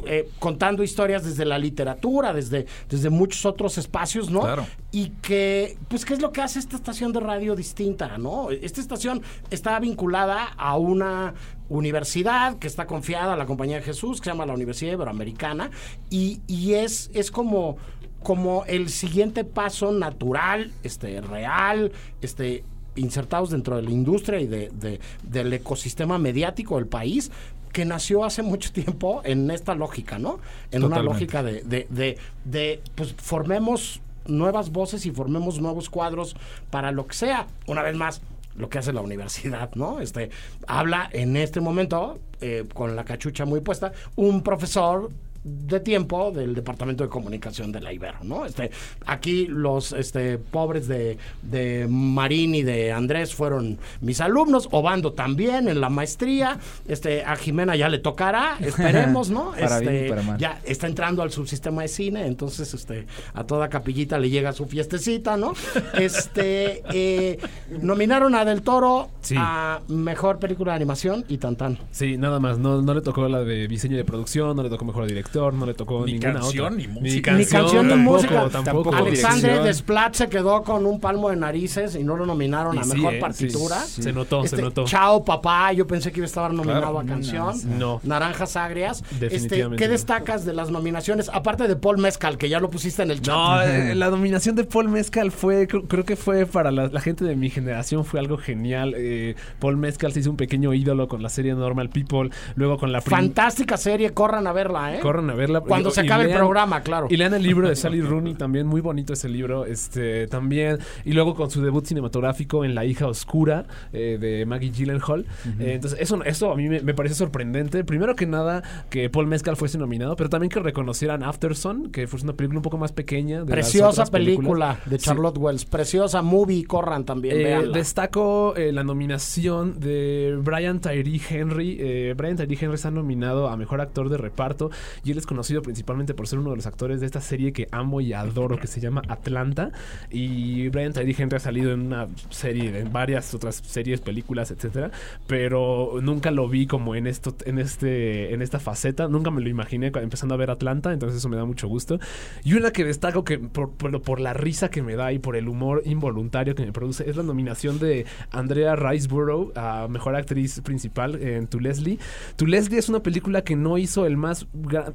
eh, 0.06 0.28
contando 0.38 0.82
historias 0.82 1.24
desde 1.24 1.44
la 1.44 1.58
literatura, 1.58 2.32
desde, 2.32 2.66
desde 2.88 3.10
muchos 3.10 3.44
otros 3.46 3.78
espacios, 3.78 4.30
¿no? 4.30 4.40
Claro. 4.40 4.66
Y 4.92 5.08
que, 5.22 5.76
pues, 5.88 6.04
¿qué 6.04 6.14
es 6.14 6.20
lo 6.20 6.32
que 6.32 6.40
hace 6.40 6.58
esta 6.58 6.76
estación 6.76 7.12
de 7.12 7.20
radio 7.20 7.54
distinta, 7.56 8.18
¿no? 8.18 8.50
Esta 8.50 8.80
estación 8.80 9.22
está 9.50 9.78
vinculada 9.80 10.44
a 10.56 10.76
una 10.76 11.34
universidad 11.68 12.58
que 12.58 12.66
está 12.66 12.86
confiada 12.86 13.34
a 13.34 13.36
la 13.36 13.46
Compañía 13.46 13.76
de 13.76 13.82
Jesús, 13.82 14.20
que 14.20 14.24
se 14.24 14.30
llama 14.30 14.46
la 14.46 14.54
Universidad 14.54 14.92
Iberoamericana, 14.92 15.70
y, 16.10 16.40
y 16.46 16.74
es, 16.74 17.10
es 17.14 17.30
como 17.30 17.76
como 18.20 18.64
el 18.66 18.88
siguiente 18.88 19.44
paso 19.44 19.92
natural, 19.92 20.72
este, 20.82 21.20
real, 21.20 21.92
este, 22.20 22.64
insertados 22.96 23.50
dentro 23.50 23.76
de 23.76 23.82
la 23.82 23.90
industria 23.92 24.40
y 24.40 24.48
de, 24.48 24.70
de- 24.74 24.98
del 25.22 25.52
ecosistema 25.52 26.18
mediático 26.18 26.74
del 26.76 26.88
país, 26.88 27.30
que 27.72 27.84
nació 27.84 28.24
hace 28.24 28.42
mucho 28.42 28.72
tiempo 28.72 29.22
en 29.24 29.50
esta 29.50 29.74
lógica, 29.74 30.18
¿no? 30.18 30.40
En 30.70 30.84
una 30.84 31.02
lógica 31.02 31.42
de, 31.42 31.62
de, 31.62 31.86
de, 31.90 32.18
de, 32.44 32.80
pues 32.94 33.14
formemos 33.16 34.00
nuevas 34.26 34.70
voces 34.70 35.06
y 35.06 35.10
formemos 35.10 35.60
nuevos 35.60 35.88
cuadros 35.90 36.36
para 36.70 36.92
lo 36.92 37.06
que 37.06 37.14
sea. 37.14 37.46
Una 37.66 37.82
vez 37.82 37.96
más, 37.96 38.20
lo 38.56 38.68
que 38.68 38.78
hace 38.78 38.92
la 38.92 39.00
universidad, 39.00 39.70
¿no? 39.74 40.00
Este, 40.00 40.30
habla 40.66 41.08
en 41.12 41.36
este 41.36 41.60
momento, 41.60 42.18
eh, 42.40 42.64
con 42.74 42.96
la 42.96 43.04
cachucha 43.04 43.44
muy 43.44 43.60
puesta, 43.60 43.92
un 44.16 44.42
profesor 44.42 45.10
de 45.48 45.80
tiempo 45.80 46.30
del 46.30 46.54
Departamento 46.54 47.04
de 47.04 47.10
Comunicación 47.10 47.72
de 47.72 47.80
la 47.80 47.92
Ibero, 47.92 48.18
¿no? 48.22 48.44
Este, 48.46 48.70
aquí 49.06 49.46
los 49.46 49.92
este, 49.92 50.38
pobres 50.38 50.88
de, 50.88 51.18
de 51.42 51.86
Marín 51.88 52.54
y 52.54 52.62
de 52.62 52.92
Andrés 52.92 53.34
fueron 53.34 53.78
mis 54.00 54.20
alumnos, 54.20 54.68
Obando 54.70 55.12
también 55.12 55.68
en 55.68 55.80
la 55.80 55.88
maestría, 55.88 56.58
este, 56.86 57.24
a 57.24 57.36
Jimena 57.36 57.76
ya 57.76 57.88
le 57.88 57.98
tocará, 57.98 58.56
esperemos, 58.60 59.30
¿no? 59.30 59.52
Para 59.52 59.78
bien 59.80 59.92
y 59.92 59.96
Este, 59.96 60.08
para 60.10 60.22
mal. 60.22 60.38
ya 60.38 60.60
está 60.64 60.86
entrando 60.86 61.22
al 61.22 61.30
subsistema 61.30 61.82
de 61.82 61.88
cine, 61.88 62.26
entonces 62.26 62.72
este, 62.74 63.06
a 63.34 63.44
toda 63.44 63.68
capillita 63.68 64.18
le 64.18 64.30
llega 64.30 64.52
su 64.52 64.66
fiestecita, 64.66 65.36
¿no? 65.36 65.52
Este, 65.98 66.82
eh, 66.92 67.38
nominaron 67.82 68.34
a 68.34 68.44
Del 68.44 68.62
Toro 68.62 69.08
Sí. 69.20 69.34
a 69.36 69.80
Mejor 69.88 70.38
Película 70.38 70.72
de 70.72 70.76
Animación 70.76 71.24
y 71.28 71.38
tan 71.38 71.56
tan. 71.56 71.78
Sí, 71.90 72.16
nada 72.16 72.40
más. 72.40 72.58
No, 72.58 72.80
no 72.82 72.94
le 72.94 73.00
tocó 73.02 73.28
la 73.28 73.40
de 73.44 73.68
diseño 73.68 73.96
de 73.96 74.04
producción, 74.04 74.56
no 74.56 74.62
le 74.62 74.70
tocó 74.70 74.84
mejor 74.84 75.06
director, 75.06 75.37
no 75.52 75.66
le 75.66 75.74
tocó 75.74 76.04
Ni 76.04 76.12
ninguna 76.12 76.34
canción, 76.34 76.66
otra. 76.66 76.76
ni 76.76 76.88
música. 76.88 77.32
Ni 77.32 77.46
canción 77.46 77.86
ni 77.86 77.92
tampoco, 77.92 78.16
música. 78.16 78.34
Tampoco, 78.50 78.62
Tampoco 78.90 78.96
Alexandre. 78.96 79.58
Desplat 79.60 80.14
se 80.14 80.28
quedó 80.28 80.62
con 80.62 80.84
un 80.86 81.00
palmo 81.00 81.30
de 81.30 81.36
narices 81.36 81.94
y 81.94 82.04
no 82.04 82.16
lo 82.16 82.26
nominaron 82.26 82.76
Y 82.76 82.78
a 82.80 82.84
sí, 82.84 82.94
mejor 82.96 83.14
eh, 83.14 83.18
partitura. 83.20 83.76
sí, 83.80 84.02
Se 84.02 84.12
notó, 84.12 84.44
Este, 84.44 84.56
se 84.56 84.62
notó. 84.62 84.84
Chao 84.84 85.24
papá, 85.24 85.72
yo 85.72 85.86
pensé 85.86 86.10
que 86.12 86.18
iba 86.20 86.24
a 86.24 86.28
estar 86.28 86.52
nominado 86.52 86.80
Claro. 86.92 86.98
a 87.00 87.04
canción. 87.04 87.78
No. 87.78 88.00
Naranjas 88.04 88.56
agrias. 88.56 89.02
Este, 89.20 89.68
¿Qué 89.76 89.88
destacas 89.88 90.44
de 90.44 90.52
las 90.54 90.70
nominaciones? 90.70 91.30
Aparte 91.32 91.66
de 91.68 91.76
Paul 91.76 91.98
Mezcal, 91.98 92.38
que 92.38 92.48
ya 92.48 92.60
lo 92.60 92.70
pusiste 92.70 93.02
en 93.02 93.10
el 93.10 93.20
chat. 93.22 93.34
No, 93.34 93.62
eh, 93.62 93.94
la 93.94 94.10
dominación 94.10 94.54
de 94.56 94.64
Paul 94.64 94.88
Mezcal 94.88 95.30
fue, 95.30 95.66
cr- 95.68 95.84
creo 95.88 96.04
que 96.04 96.16
fue 96.16 96.46
para 96.46 96.70
la, 96.70 96.88
la 96.88 97.00
gente 97.00 97.24
de 97.24 97.36
mi 97.36 97.50
generación, 97.50 98.04
fue 98.04 98.20
algo 98.20 98.36
genial. 98.38 98.94
Eh, 98.96 99.34
Paul 99.58 99.76
Mezcal 99.76 100.12
se 100.12 100.20
hizo 100.20 100.30
un 100.30 100.36
pequeño 100.36 100.72
ídolo 100.74 101.08
con 101.08 101.22
la 101.22 101.28
serie 101.28 101.54
Normal 101.54 101.88
People, 101.90 102.30
luego 102.56 102.78
con 102.78 102.92
la 102.92 103.00
Fantástica 103.00 103.76
serie, 103.76 104.10
corran 104.14 104.46
a 104.46 104.52
verla, 104.52 104.94
¿eh? 104.94 105.00
Corran 105.00 105.17
a 105.30 105.34
verla. 105.34 105.60
Cuando 105.60 105.88
Y- 105.90 105.92
se 105.92 106.00
acabe 106.02 106.24
el 106.24 106.30
lean- 106.30 106.38
programa, 106.38 106.80
claro. 106.82 107.06
Y 107.10 107.16
lean 107.16 107.34
el 107.34 107.42
libro 107.42 107.68
de 107.68 107.76
Sally 107.76 108.00
Rooney, 108.00 108.34
también 108.34 108.66
muy 108.66 108.80
bonito 108.80 109.12
ese 109.12 109.28
libro, 109.28 109.64
este 109.66 110.26
también. 110.26 110.78
Y 111.04 111.12
luego 111.12 111.34
con 111.34 111.50
su 111.50 111.62
debut 111.62 111.84
cinematográfico 111.86 112.64
en 112.64 112.74
La 112.74 112.84
hija 112.84 113.06
oscura 113.06 113.66
eh, 113.92 114.18
de 114.20 114.46
Maggie 114.46 114.70
Gyllenhaal. 114.70 115.26
Eh, 115.58 115.72
entonces, 115.74 115.98
eso, 116.00 116.22
eso 116.24 116.52
a 116.52 116.56
mí 116.56 116.68
me, 116.68 116.80
me 116.80 116.94
pareció 116.94 117.16
sorprendente. 117.16 117.84
Primero 117.84 118.14
que 118.16 118.26
nada, 118.26 118.62
que 118.90 119.08
Paul 119.10 119.26
Mescal 119.26 119.56
fuese 119.56 119.78
nominado, 119.78 120.16
pero 120.16 120.28
también 120.30 120.50
que 120.50 120.60
reconocieran 120.60 121.22
Afterson, 121.22 121.90
que 121.90 122.06
fue 122.06 122.20
una 122.22 122.32
película 122.34 122.58
un 122.58 122.62
poco 122.62 122.78
más 122.78 122.92
pequeña. 122.92 123.40
De 123.44 123.52
Preciosa 123.52 124.04
película 124.06 124.80
de 124.86 124.98
Sí. 124.98 125.04
Charlotte 125.06 125.36
Wells. 125.38 125.64
Preciosa 125.64 126.22
movie, 126.22 126.64
corran 126.64 127.04
también, 127.04 127.36
Eh, 127.38 127.68
destaco 127.72 128.54
eh, 128.56 128.72
la 128.72 128.84
nominación 128.84 129.80
de 129.80 130.38
Brian 130.42 130.80
Tyree 130.80 131.20
Henry. 131.28 132.12
Brian 132.16 132.36
Tyree 132.36 132.58
Henry 132.60 132.74
está 132.74 132.90
nominado 132.90 133.48
a 133.48 133.56
mejor 133.56 133.80
actor 133.80 134.08
de 134.08 134.16
reparto 134.18 134.70
y 135.08 135.12
él 135.12 135.18
es 135.18 135.26
conocido 135.26 135.62
principalmente 135.62 136.12
por 136.12 136.28
ser 136.28 136.38
uno 136.38 136.50
de 136.50 136.56
los 136.56 136.66
actores 136.66 137.00
de 137.00 137.06
esta 137.06 137.22
serie 137.22 137.52
que 137.54 137.66
amo 137.72 138.02
y 138.02 138.12
adoro 138.12 138.58
que 138.58 138.66
se 138.66 138.78
llama 138.78 139.02
Atlanta. 139.08 139.72
Y 140.10 140.68
Brian 140.68 140.92
Tyree 140.92 141.16
Henry 141.18 141.36
ha 141.36 141.40
salido 141.40 141.72
en 141.72 141.80
una 141.80 142.08
serie, 142.28 142.78
en 142.78 142.92
varias 142.92 143.32
otras 143.32 143.56
series, 143.56 144.02
películas, 144.02 144.50
etcétera, 144.50 144.90
pero 145.26 145.98
nunca 146.02 146.30
lo 146.30 146.46
vi 146.46 146.66
como 146.66 146.94
en 146.94 147.06
esto, 147.06 147.34
en 147.46 147.58
este, 147.58 148.34
en 148.34 148.42
esta 148.42 148.60
faceta. 148.60 149.08
Nunca 149.08 149.30
me 149.30 149.40
lo 149.40 149.48
imaginé 149.48 149.90
empezando 149.94 150.34
a 150.34 150.38
ver 150.38 150.50
Atlanta, 150.50 150.92
entonces 150.92 151.18
eso 151.18 151.28
me 151.30 151.36
da 151.36 151.46
mucho 151.46 151.68
gusto. 151.68 151.98
Y 152.44 152.52
una 152.52 152.70
que 152.70 152.84
destaco 152.84 153.24
que 153.24 153.38
por, 153.38 153.70
por, 153.72 154.02
por 154.02 154.20
la 154.20 154.34
risa 154.34 154.68
que 154.68 154.82
me 154.82 154.94
da 154.94 155.12
y 155.12 155.18
por 155.18 155.36
el 155.36 155.48
humor 155.48 155.82
involuntario 155.86 156.54
que 156.54 156.66
me 156.66 156.72
produce 156.72 157.08
es 157.08 157.16
la 157.16 157.22
nominación 157.22 157.78
de 157.78 158.04
Andrea 158.30 158.76
Riseborough 158.76 159.56
a 159.56 159.88
mejor 159.88 160.16
actriz 160.16 160.60
principal 160.60 161.22
en 161.22 161.46
To 161.46 161.60
Leslie. 161.60 161.98
To 162.36 162.44
Leslie 162.44 162.78
es 162.78 162.90
una 162.90 163.02
película 163.02 163.42
que 163.42 163.56
no 163.56 163.78
hizo 163.78 164.04
el 164.04 164.18
más 164.18 164.46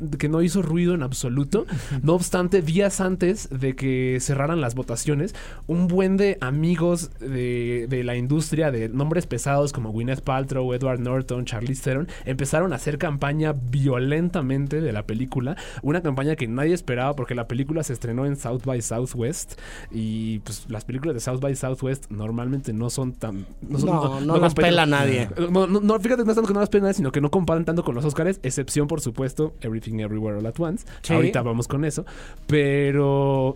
que 0.09 0.29
no 0.29 0.41
hizo 0.41 0.61
ruido 0.61 0.93
en 0.93 1.03
absoluto. 1.03 1.65
No 2.01 2.13
obstante, 2.13 2.61
días 2.61 3.01
antes 3.01 3.49
de 3.49 3.75
que 3.75 4.17
cerraran 4.21 4.61
las 4.61 4.75
votaciones, 4.75 5.35
un 5.67 5.87
buen 5.87 6.17
de 6.17 6.37
amigos 6.41 7.11
de, 7.19 7.87
de 7.89 8.03
la 8.03 8.15
industria 8.15 8.71
de 8.71 8.89
nombres 8.89 9.25
pesados 9.27 9.73
como 9.73 9.91
Gwyneth 9.91 10.21
Paltrow, 10.21 10.73
Edward 10.73 10.99
Norton, 10.99 11.45
Charlize 11.45 11.83
Theron 11.83 12.07
empezaron 12.25 12.73
a 12.73 12.77
hacer 12.77 12.97
campaña 12.97 13.53
violentamente 13.53 14.81
de 14.81 14.91
la 14.91 15.05
película, 15.05 15.55
una 15.81 16.01
campaña 16.01 16.35
que 16.35 16.47
nadie 16.47 16.73
esperaba 16.73 17.15
porque 17.15 17.35
la 17.35 17.47
película 17.47 17.83
se 17.83 17.93
estrenó 17.93 18.25
en 18.25 18.35
South 18.35 18.61
by 18.65 18.81
Southwest 18.81 19.59
y 19.91 20.39
pues 20.39 20.65
las 20.69 20.85
películas 20.85 21.13
de 21.15 21.19
South 21.19 21.39
by 21.39 21.55
Southwest 21.55 22.09
normalmente 22.09 22.73
no 22.73 22.89
son 22.89 23.13
tan 23.13 23.45
son- 23.71 23.85
No, 23.85 24.21
no 24.21 24.37
las 24.37 24.53
pela 24.53 24.85
nadie. 24.85 25.29
no, 25.51 25.67
no, 25.67 25.79
no, 25.79 25.99
fíjate, 25.99 26.23
no 26.23 26.31
es 26.31 26.35
tanto 26.35 26.47
que 26.47 26.53
no 26.53 26.59
las 26.59 26.69
pela 26.69 26.83
nadie, 26.83 26.95
sino 26.95 27.11
que 27.11 27.21
no 27.21 27.29
comparan 27.31 27.65
tanto 27.65 27.83
con 27.83 27.95
los 27.95 28.03
Oscars, 28.05 28.39
excepción 28.43 28.87
por 28.87 29.01
supuesto 29.01 29.53
Everything 29.61 29.92
Everywhere 29.99 30.37
All 30.37 30.45
at 30.45 30.59
Once. 30.59 30.85
Sí. 31.01 31.13
Ahorita 31.13 31.41
vamos 31.41 31.67
con 31.67 31.85
eso, 31.85 32.05
pero 32.47 33.55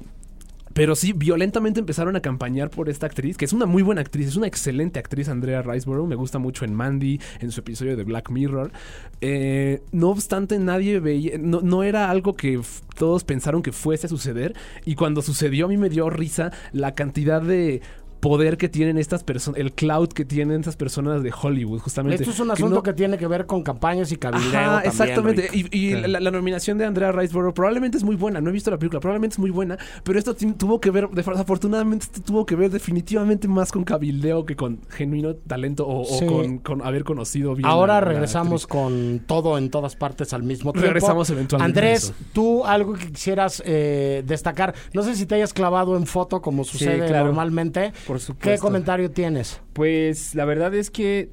pero 0.78 0.96
sí, 0.96 1.12
violentamente 1.12 1.80
empezaron 1.80 2.16
a 2.18 2.22
campañar 2.22 2.70
por 2.70 2.88
esta 2.88 3.08
actriz, 3.08 3.36
que 3.36 3.46
es 3.46 3.52
una 3.52 3.66
muy 3.66 3.82
buena 3.82 4.02
actriz, 4.02 4.28
es 4.28 4.36
una 4.36 4.46
excelente 4.46 5.00
actriz, 5.00 5.28
Andrea 5.28 5.64
Riseborough. 5.64 6.08
Me 6.08 6.14
gusta 6.14 6.38
mucho 6.38 6.66
en 6.66 6.76
Mandy, 6.76 7.20
en 7.40 7.50
su 7.50 7.62
episodio 7.62 7.98
de 7.98 8.04
Black 8.04 8.30
Mirror. 8.30 8.72
Eh, 9.20 9.82
no 9.92 10.10
obstante, 10.10 10.60
nadie 10.60 11.00
veía, 11.00 11.40
no, 11.40 11.62
no 11.62 11.82
era 11.82 12.12
algo 12.12 12.36
que 12.36 12.62
todos 12.96 13.24
pensaron 13.24 13.64
que 13.64 13.72
fuese 13.72 14.06
a 14.06 14.10
suceder. 14.10 14.54
Y 14.86 14.94
cuando 14.94 15.24
sucedió, 15.24 15.66
a 15.66 15.70
mí 15.70 15.78
me 15.78 15.90
dio 15.90 16.12
risa 16.12 16.52
la 16.74 16.94
cantidad 16.94 17.42
de 17.42 17.82
poder 18.28 18.58
que 18.58 18.68
tienen 18.70 18.98
estas 18.98 19.24
personas, 19.24 19.60
el 19.60 19.72
cloud 19.74 20.10
que 20.10 20.26
tienen 20.26 20.60
estas 20.60 20.76
personas 20.76 21.24
de 21.24 21.32
Hollywood, 21.42 21.80
justamente. 21.80 22.24
Esto 22.24 22.32
es 22.32 22.40
un 22.40 22.48
que 22.48 22.54
asunto 22.54 22.76
no- 22.76 22.84
que 22.84 22.94
tiene 22.94 23.18
que 23.18 23.28
ver 23.28 23.46
con 23.46 23.64
campañas 23.64 24.12
y 24.12 24.18
cabildeo 24.18 24.50
Ajá, 24.60 24.82
también, 24.82 24.92
exactamente. 24.92 25.42
Rick. 25.52 25.74
Y, 25.74 25.78
y 25.78 25.92
la, 25.96 26.20
la 26.20 26.32
nominación 26.32 26.78
de 26.78 26.86
Andrea 26.86 27.12
Riseborough 27.12 27.54
probablemente 27.54 27.98
es 27.98 28.04
muy 28.04 28.16
buena. 28.16 28.42
No 28.42 28.50
he 28.50 28.54
visto 28.54 28.70
la 28.72 28.78
película, 28.78 29.00
probablemente 29.00 29.36
es 29.36 29.40
muy 29.40 29.50
buena. 29.52 29.78
Pero 30.04 30.20
esto 30.20 30.36
tuvo 30.36 30.80
que 30.82 30.92
ver, 30.92 31.10
desafortunadamente, 31.10 32.06
esto 32.06 32.22
tuvo 32.22 32.46
que 32.46 32.56
ver 32.56 32.70
definitivamente 32.72 33.48
más 33.48 33.72
con 33.72 33.84
cabildeo 33.84 34.46
que 34.46 34.56
con 34.56 34.80
genuino 34.90 35.36
talento 35.36 35.88
o, 35.88 36.02
o 36.02 36.20
Sí. 36.20 36.26
con, 36.26 36.58
con 36.60 36.82
haber 36.86 37.04
conocido 37.04 37.54
bien. 37.56 37.68
Ahora 37.68 37.98
a 37.98 38.02
regresamos 38.02 38.66
con 38.68 39.22
todo 39.26 39.58
en 39.58 39.70
todas 39.70 39.96
partes 39.96 40.34
al 40.34 40.44
mismo 40.44 40.72
tiempo. 40.74 40.88
Regresamos 40.88 41.30
eventualmente 41.30 41.80
Andrés, 41.80 42.14
tú 42.34 42.66
algo 42.66 42.94
que 42.94 43.12
quisieras 43.12 43.62
eh, 43.66 44.24
destacar. 44.26 44.74
No 44.94 45.04
sé 45.04 45.16
si 45.16 45.26
te 45.26 45.36
hayas 45.36 45.54
clavado 45.54 45.96
en 45.98 46.06
foto 46.08 46.42
como 46.42 46.64
sucede 46.64 47.08
claro. 47.08 47.26
normalmente. 47.26 47.92
Por 48.06 48.16
¿Qué 48.20 48.26
supuesto. 48.26 48.61
comentario 48.61 49.11
tienes? 49.11 49.61
Pues 49.74 50.36
la 50.36 50.45
verdad 50.45 50.74
es 50.74 50.91
que 50.91 51.30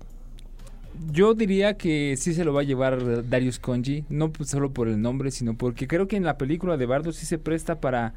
yo 1.10 1.34
diría 1.34 1.76
que 1.76 2.16
sí 2.16 2.34
se 2.34 2.44
lo 2.44 2.52
va 2.52 2.60
a 2.60 2.64
llevar 2.64 3.28
Darius 3.28 3.58
Conji, 3.58 4.04
no 4.08 4.32
pues 4.32 4.50
solo 4.50 4.72
por 4.72 4.88
el 4.88 5.00
nombre, 5.00 5.30
sino 5.30 5.54
porque 5.54 5.86
creo 5.86 6.08
que 6.08 6.16
en 6.16 6.24
la 6.24 6.38
película 6.38 6.76
de 6.76 6.86
Bardo 6.86 7.12
sí 7.12 7.26
se 7.26 7.38
presta 7.38 7.80
para 7.80 8.14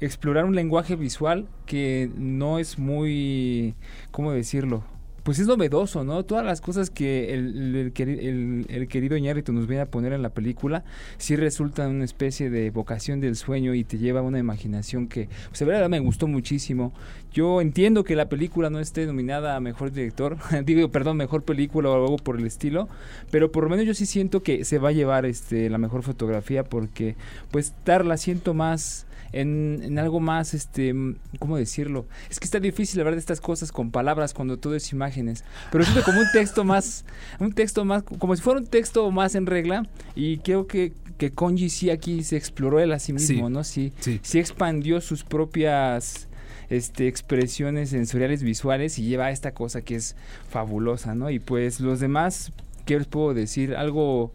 explorar 0.00 0.44
un 0.44 0.54
lenguaje 0.54 0.96
visual 0.96 1.46
que 1.64 2.10
no 2.16 2.58
es 2.58 2.78
muy, 2.78 3.74
¿cómo 4.10 4.32
decirlo? 4.32 4.84
Pues 5.26 5.40
es 5.40 5.48
novedoso, 5.48 6.04
¿no? 6.04 6.24
Todas 6.24 6.46
las 6.46 6.60
cosas 6.60 6.88
que 6.88 7.34
el, 7.34 7.74
el, 7.74 7.92
el 7.98 8.66
el- 8.68 8.86
querido 8.88 9.16
Iñárritu 9.16 9.52
nos 9.52 9.66
viene 9.66 9.82
a 9.82 9.86
poner 9.90 10.12
en 10.12 10.22
la 10.22 10.30
película, 10.30 10.84
sí 11.18 11.34
resultan 11.34 11.90
una 11.90 12.04
especie 12.04 12.48
de 12.48 12.70
vocación 12.70 13.20
del 13.20 13.34
sueño 13.34 13.74
y 13.74 13.82
te 13.82 13.98
lleva 13.98 14.20
a 14.20 14.22
una 14.22 14.38
imaginación 14.38 15.08
que, 15.08 15.28
pues, 15.48 15.58
de 15.58 15.66
verdad 15.66 15.88
me 15.88 15.98
gustó 15.98 16.28
muchísimo. 16.28 16.92
Yo 17.32 17.60
entiendo 17.60 18.04
que 18.04 18.14
la 18.14 18.28
película 18.28 18.70
no 18.70 18.78
esté 18.78 19.04
nominada 19.04 19.56
a 19.56 19.60
mejor 19.60 19.90
director, 19.92 20.36
digo, 20.64 20.90
perdón, 20.92 21.16
mejor 21.16 21.42
película 21.42 21.90
o 21.90 21.94
algo 21.94 22.16
por 22.18 22.38
el 22.38 22.46
estilo, 22.46 22.88
pero 23.32 23.50
por 23.50 23.64
lo 23.64 23.70
menos 23.70 23.84
yo 23.84 23.94
sí 23.94 24.06
siento 24.06 24.44
que 24.44 24.64
se 24.64 24.78
va 24.78 24.90
a 24.90 24.92
llevar 24.92 25.26
este 25.26 25.68
la 25.68 25.78
mejor 25.78 26.04
fotografía 26.04 26.62
porque 26.62 27.16
pues 27.50 27.74
dar 27.84 28.04
la 28.06 28.16
siento 28.16 28.54
más 28.54 29.06
en, 29.32 29.80
en 29.82 29.98
algo 29.98 30.20
más 30.20 30.54
este 30.54 30.94
cómo 31.40 31.56
decirlo 31.56 32.06
es 32.30 32.38
que 32.38 32.44
está 32.44 32.60
difícil 32.60 33.00
hablar 33.00 33.14
de 33.14 33.20
estas 33.20 33.40
cosas 33.40 33.72
con 33.72 33.90
palabras 33.90 34.32
cuando 34.32 34.56
todo 34.58 34.74
es 34.76 34.84
imágenes 35.16 35.44
pero 35.72 35.84
siento 35.84 36.02
como 36.04 36.20
un 36.20 36.26
texto 36.32 36.64
más 36.64 37.04
un 37.40 37.52
texto 37.52 37.84
más 37.84 38.02
como 38.02 38.34
si 38.36 38.42
fuera 38.42 38.60
un 38.60 38.66
texto 38.66 39.10
más 39.10 39.34
en 39.34 39.46
regla 39.46 39.86
y 40.14 40.38
creo 40.38 40.66
que 40.66 40.92
que 41.18 41.30
Konji 41.30 41.70
sí 41.70 41.88
aquí 41.90 42.22
se 42.22 42.36
exploró 42.36 42.78
él 42.80 42.92
a 42.92 42.98
sí 42.98 43.12
mismo 43.12 43.48
Sí. 43.48 43.52
no 43.52 43.64
sí 43.64 43.92
Sí. 44.00 44.20
sí 44.22 44.38
expandió 44.38 45.00
sus 45.00 45.24
propias 45.24 46.28
este, 46.68 47.06
expresiones 47.08 47.90
sensoriales 47.90 48.42
visuales 48.42 48.98
y 48.98 49.04
lleva 49.04 49.26
a 49.26 49.30
esta 49.30 49.52
cosa 49.52 49.82
que 49.82 49.94
es 49.94 50.16
fabulosa, 50.50 51.14
¿no? 51.14 51.30
Y 51.30 51.38
pues 51.38 51.78
los 51.78 52.00
demás, 52.00 52.50
¿qué 52.86 52.98
les 52.98 53.06
puedo 53.06 53.34
decir? 53.34 53.76
Algo, 53.76 54.32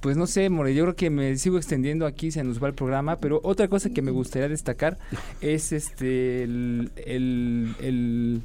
pues 0.00 0.16
no 0.16 0.26
sé, 0.26 0.50
More, 0.50 0.74
yo 0.74 0.82
creo 0.82 0.96
que 0.96 1.08
me 1.08 1.36
sigo 1.36 1.56
extendiendo 1.56 2.04
aquí, 2.04 2.32
se 2.32 2.42
nos 2.42 2.60
va 2.60 2.66
el 2.66 2.74
programa, 2.74 3.20
pero 3.20 3.40
otra 3.44 3.68
cosa 3.68 3.90
que 3.90 4.02
me 4.02 4.10
gustaría 4.10 4.48
destacar 4.48 4.98
es 5.40 5.70
este, 5.70 6.42
el, 6.42 6.90
el- 7.06 7.74
el- 7.80 8.42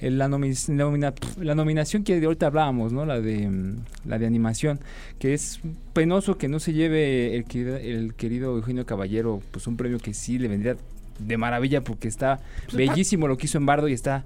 la, 0.00 0.28
la 0.28 0.28
nomina- 0.28 1.14
la 1.40 1.54
nominación 1.54 2.04
que 2.04 2.18
de 2.18 2.26
ahorita 2.26 2.46
hablábamos, 2.46 2.92
¿no? 2.92 3.04
La 3.04 3.20
de, 3.20 3.48
mm, 3.48 3.76
la 4.06 4.18
de 4.18 4.26
animación, 4.26 4.80
que 5.18 5.34
es 5.34 5.60
penoso 5.92 6.38
que 6.38 6.48
no 6.48 6.58
se 6.60 6.72
lleve 6.72 7.36
el, 7.36 7.44
querido- 7.44 7.76
el 7.76 8.14
querido 8.14 8.56
Eugenio 8.56 8.86
Caballero, 8.86 9.42
pues 9.50 9.66
un 9.66 9.76
premio 9.76 9.98
que 9.98 10.14
sí 10.14 10.38
le 10.38 10.48
vendría 10.48 10.76
de 11.18 11.36
maravilla 11.36 11.82
porque 11.84 12.08
está 12.08 12.40
bellísimo 12.72 13.28
lo 13.28 13.36
que 13.36 13.44
hizo 13.44 13.58
en 13.58 13.66
Bardo 13.66 13.88
y 13.88 13.92
está 13.92 14.24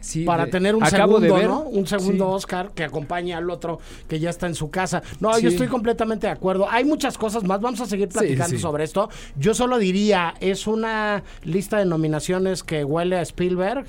sí 0.00 0.24
para 0.24 0.44
de- 0.44 0.52
tener 0.52 0.76
un 0.76 0.86
segundo, 0.86 1.18
de 1.18 1.32
ver 1.32 1.48
¿no? 1.48 1.62
Un 1.62 1.88
segundo 1.88 2.26
sí. 2.26 2.34
Oscar 2.36 2.70
que 2.72 2.84
acompaña 2.84 3.38
al 3.38 3.50
otro 3.50 3.80
que 4.06 4.20
ya 4.20 4.30
está 4.30 4.46
en 4.46 4.54
su 4.54 4.70
casa. 4.70 5.02
No, 5.18 5.34
Sí. 5.34 5.42
yo 5.42 5.48
estoy 5.48 5.66
completamente 5.66 6.28
de 6.28 6.32
acuerdo. 6.32 6.70
Hay 6.70 6.84
muchas 6.84 7.18
cosas 7.18 7.42
más. 7.42 7.60
Vamos 7.60 7.80
a 7.80 7.86
seguir 7.86 8.08
platicando 8.10 8.56
sobre 8.60 8.84
esto. 8.84 9.08
Yo 9.36 9.54
solo 9.54 9.76
diría, 9.78 10.34
es 10.40 10.68
una 10.68 11.24
lista 11.42 11.78
de 11.78 11.86
nominaciones 11.86 12.62
que 12.62 12.84
huele 12.84 13.16
a 13.16 13.22
Spielberg. 13.22 13.86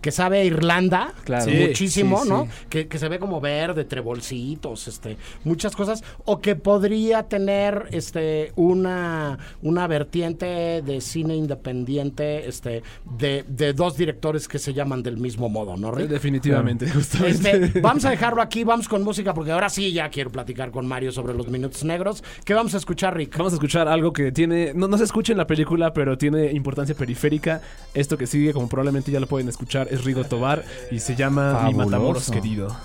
Que 0.00 0.10
sabe 0.12 0.40
a 0.40 0.44
Irlanda 0.44 1.12
Claro. 1.24 1.44
sí, 1.44 1.50
muchísimo, 1.66 2.22
sí, 2.22 2.28
¿no? 2.28 2.44
sí. 2.44 2.50
Que, 2.68 2.88
que 2.88 2.98
se 2.98 3.08
ve 3.08 3.18
como 3.18 3.40
verde, 3.40 3.84
trebolcitos, 3.84 4.88
este, 4.88 5.16
muchas 5.44 5.74
cosas. 5.74 6.04
O 6.24 6.40
que 6.40 6.54
podría 6.56 7.24
tener 7.24 7.88
este 7.90 8.52
una, 8.56 9.38
una 9.62 9.86
vertiente 9.86 10.82
de 10.82 11.00
cine 11.00 11.36
independiente, 11.36 12.48
este, 12.48 12.82
de, 13.18 13.44
de 13.48 13.72
dos 13.72 13.96
directores 13.96 14.48
que 14.48 14.58
se 14.58 14.72
llaman 14.74 15.02
del 15.02 15.16
mismo 15.18 15.48
modo, 15.48 15.76
¿no, 15.76 15.90
Rick? 15.90 16.08
Definitivamente, 16.08 16.88
justamente. 16.90 17.50
Este, 17.66 17.80
vamos 17.80 18.04
a 18.04 18.10
dejarlo 18.10 18.42
aquí, 18.42 18.64
vamos 18.64 18.88
con 18.88 19.02
música, 19.02 19.34
porque 19.34 19.52
ahora 19.52 19.68
sí 19.68 19.92
ya 19.92 20.08
quiero 20.10 20.30
platicar 20.30 20.70
con 20.70 20.86
Mario 20.86 21.12
sobre 21.12 21.34
los 21.34 21.48
minutos 21.48 21.84
negros. 21.84 22.22
¿Qué 22.44 22.54
vamos 22.54 22.74
a 22.74 22.76
escuchar, 22.78 23.16
Rick? 23.16 23.36
Vamos 23.36 23.52
a 23.52 23.56
escuchar 23.56 23.88
algo 23.88 24.12
que 24.12 24.32
tiene, 24.32 24.72
no, 24.74 24.88
no 24.88 24.98
se 24.98 25.04
escucha 25.04 25.32
en 25.32 25.38
la 25.38 25.46
película, 25.46 25.92
pero 25.92 26.16
tiene 26.16 26.52
importancia 26.52 26.94
periférica. 26.94 27.60
Esto 27.94 28.16
que 28.16 28.26
sigue, 28.26 28.52
como 28.52 28.68
probablemente 28.68 29.10
ya 29.10 29.20
lo 29.20 29.26
pueden 29.26 29.48
escuchar, 29.48 29.87
es 29.90 30.04
Rigo 30.04 30.24
Tobar 30.24 30.64
y 30.90 31.00
se 31.00 31.16
llama 31.16 31.52
Mi 31.64 31.72
Fabuloso. 31.72 31.90
Matamoros 31.90 32.30
querido. 32.30 32.76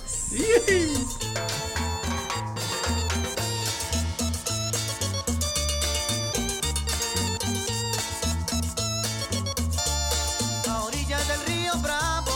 A 10.68 10.84
orillas 10.84 11.28
del 11.28 11.39
río 11.45 11.74
Bravo 11.82 12.32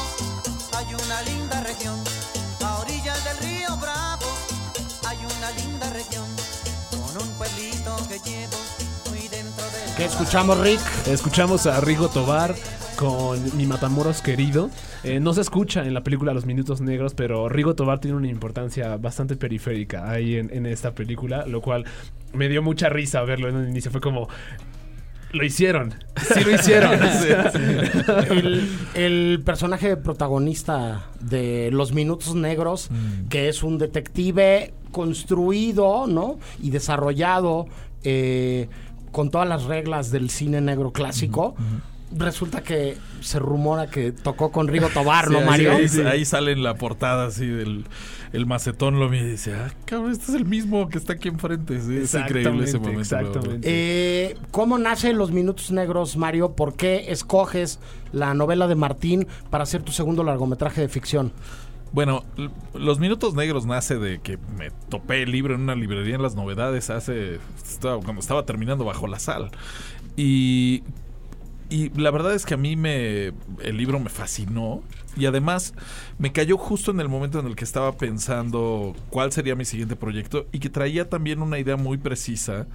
hay 0.78 0.94
una 0.94 1.22
linda 1.24 1.62
región. 1.64 1.96
A 2.64 2.80
orillas 2.80 3.24
del 3.24 3.38
río 3.38 3.78
Bravo 3.78 4.26
hay 5.08 5.18
una 5.18 5.52
linda 5.52 5.90
región. 5.94 6.26
Con 6.92 7.22
un 7.24 7.30
pueblito 7.38 7.96
que 8.08 8.20
llevo 8.30 8.58
muy 9.10 9.28
dentro 9.28 9.64
de 9.66 9.96
¿Qué 9.96 10.06
escuchamos, 10.06 10.60
Rick? 10.60 10.82
Escuchamos 11.08 11.66
a 11.66 11.80
Rigo 11.82 12.10
Tobar 12.10 12.56
con 12.98 13.40
Mi 13.56 13.66
Matamoros 13.66 14.22
querido. 14.22 14.70
Eh, 15.04 15.20
no 15.20 15.34
se 15.34 15.42
escucha 15.42 15.86
en 15.86 15.94
la 15.94 16.04
película 16.04 16.34
Los 16.34 16.46
Minutos 16.46 16.82
Negros, 16.82 17.14
pero 17.14 17.48
Rigo 17.48 17.76
Tobar 17.76 18.00
tiene 18.00 18.18
una 18.18 18.28
importancia 18.28 18.98
bastante 18.98 19.36
periférica 19.36 20.10
ahí 20.10 20.36
en, 20.36 20.52
en 20.52 20.66
esta 20.66 20.94
película, 20.94 21.46
lo 21.46 21.62
cual 21.62 21.86
me 22.34 22.50
dio 22.50 22.62
mucha 22.62 22.90
risa 22.90 23.22
verlo 23.22 23.48
en 23.48 23.56
un 23.56 23.70
inicio. 23.70 23.92
Fue 23.92 24.02
como... 24.02 24.28
Lo 25.32 25.44
hicieron. 25.44 25.94
Sí 26.34 26.44
lo 26.44 26.56
hicieron. 26.56 26.94
El, 28.30 28.70
el 28.96 29.42
personaje 29.46 29.98
protagonista 29.98 31.08
de 31.20 31.70
Los 31.72 31.94
Minutos 31.94 32.34
Negros, 32.34 32.90
que 33.30 33.50
es 33.50 33.62
un 33.62 33.78
detective 33.78 34.74
construido, 34.92 36.08
¿no? 36.08 36.40
Y 36.64 36.70
desarrollado 36.70 37.68
eh, 38.04 38.70
con 39.12 39.30
todas 39.30 39.48
las 39.48 39.66
reglas 39.66 40.12
del 40.12 40.30
cine 40.30 40.62
negro 40.62 40.92
clásico. 40.92 41.56
Resulta 42.16 42.64
que 42.64 42.98
se 43.20 43.38
rumora 43.38 43.88
que 43.90 44.14
tocó 44.14 44.50
con 44.52 44.68
Rigo 44.70 44.88
Tobar, 44.90 45.30
¿no, 45.30 45.40
Sí, 45.40 45.44
ahí- 45.44 45.46
Mario? 45.50 45.72
Ahí, 45.74 45.90
ahí 46.20 46.26
sale 46.26 46.54
en 46.54 46.64
la 46.64 46.76
portada 46.76 47.26
así 47.28 47.46
del 47.46 47.86
el 48.34 48.46
macetón 48.46 49.00
lo 49.00 49.10
mira 49.10 49.24
y 49.26 49.32
dice, 49.32 49.54
ah, 49.56 49.72
cabrón, 49.86 50.12
este 50.12 50.26
es 50.32 50.34
el 50.36 50.46
mismo 50.46 50.88
que 50.90 50.98
está 50.98 51.14
aquí 51.14 51.28
enfrente. 51.30 51.80
Sí, 51.82 51.98
es 51.98 52.14
increíble 52.14 52.66
ese 52.66 52.78
momento. 52.80 53.00
Exactamente. 53.02 53.60
Eh, 53.64 54.36
¿Cómo 54.52 54.78
nace 54.78 55.14
Los 55.14 55.32
Minutos 55.32 55.72
Negros, 55.72 56.16
Mario? 56.18 56.54
¿Por 56.54 56.76
qué 56.76 57.12
escoges 57.12 57.80
la 58.12 58.34
novela 58.34 58.68
de 58.68 58.76
Martín 58.76 59.28
para 59.50 59.64
hacer 59.64 59.82
tu 59.82 59.92
segundo 59.92 60.24
largometraje 60.24 60.82
de 60.82 60.90
ficción? 60.90 61.32
Bueno, 61.94 62.24
Los 62.74 63.00
Minutos 63.00 63.34
Negros 63.34 63.66
nace 63.66 63.98
de 63.98 64.20
que 64.20 64.38
me 64.58 64.72
topé 64.90 65.24
el 65.24 65.32
libro 65.32 65.56
en 65.56 65.62
una 65.62 65.76
librería 65.76 66.16
en 66.16 66.22
las 66.22 66.36
novedades 66.36 66.90
hace. 66.90 67.40
estaba- 67.66 68.02
cuando 68.02 68.20
estaba 68.22 68.46
terminando 68.46 68.84
bajo 68.86 69.08
la 69.08 69.20
sal. 69.20 69.52
Y. 70.18 70.84
Y 71.70 71.90
la 72.00 72.12
verdad 72.12 72.34
es 72.34 72.46
que 72.46 72.54
a 72.54 72.58
mí 72.58 72.76
me. 72.76 73.34
El 73.62 73.78
libro 73.78 74.00
me 74.00 74.10
fascinó. 74.10 74.84
Y 75.16 75.26
además 75.26 75.74
me 76.20 76.32
cayó 76.32 76.58
justo 76.58 76.92
en 76.92 77.00
el 77.00 77.10
momento 77.10 77.40
en 77.40 77.48
el 77.48 77.56
que 77.56 77.64
estaba 77.64 77.98
pensando 77.98 78.96
cuál 79.10 79.32
sería 79.32 79.56
mi 79.56 79.66
siguiente 79.66 79.96
proyecto. 79.96 80.48
Y 80.52 80.60
que 80.60 80.70
traía 80.70 81.10
también 81.10 81.42
una 81.42 81.60
idea 81.60 81.76
muy 81.76 81.98
precisa. 81.98 82.68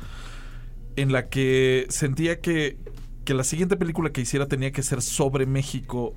En 0.97 1.12
la 1.12 1.28
que 1.28 1.86
sentía 1.88 2.40
que, 2.40 2.76
que 3.24 3.32
la 3.32 3.45
siguiente 3.45 3.76
película 3.76 4.11
que 4.11 4.20
hiciera 4.20 4.47
tenía 4.47 4.72
que 4.72 4.82
ser 4.82 5.01
sobre 5.01 5.47
México 5.47 6.14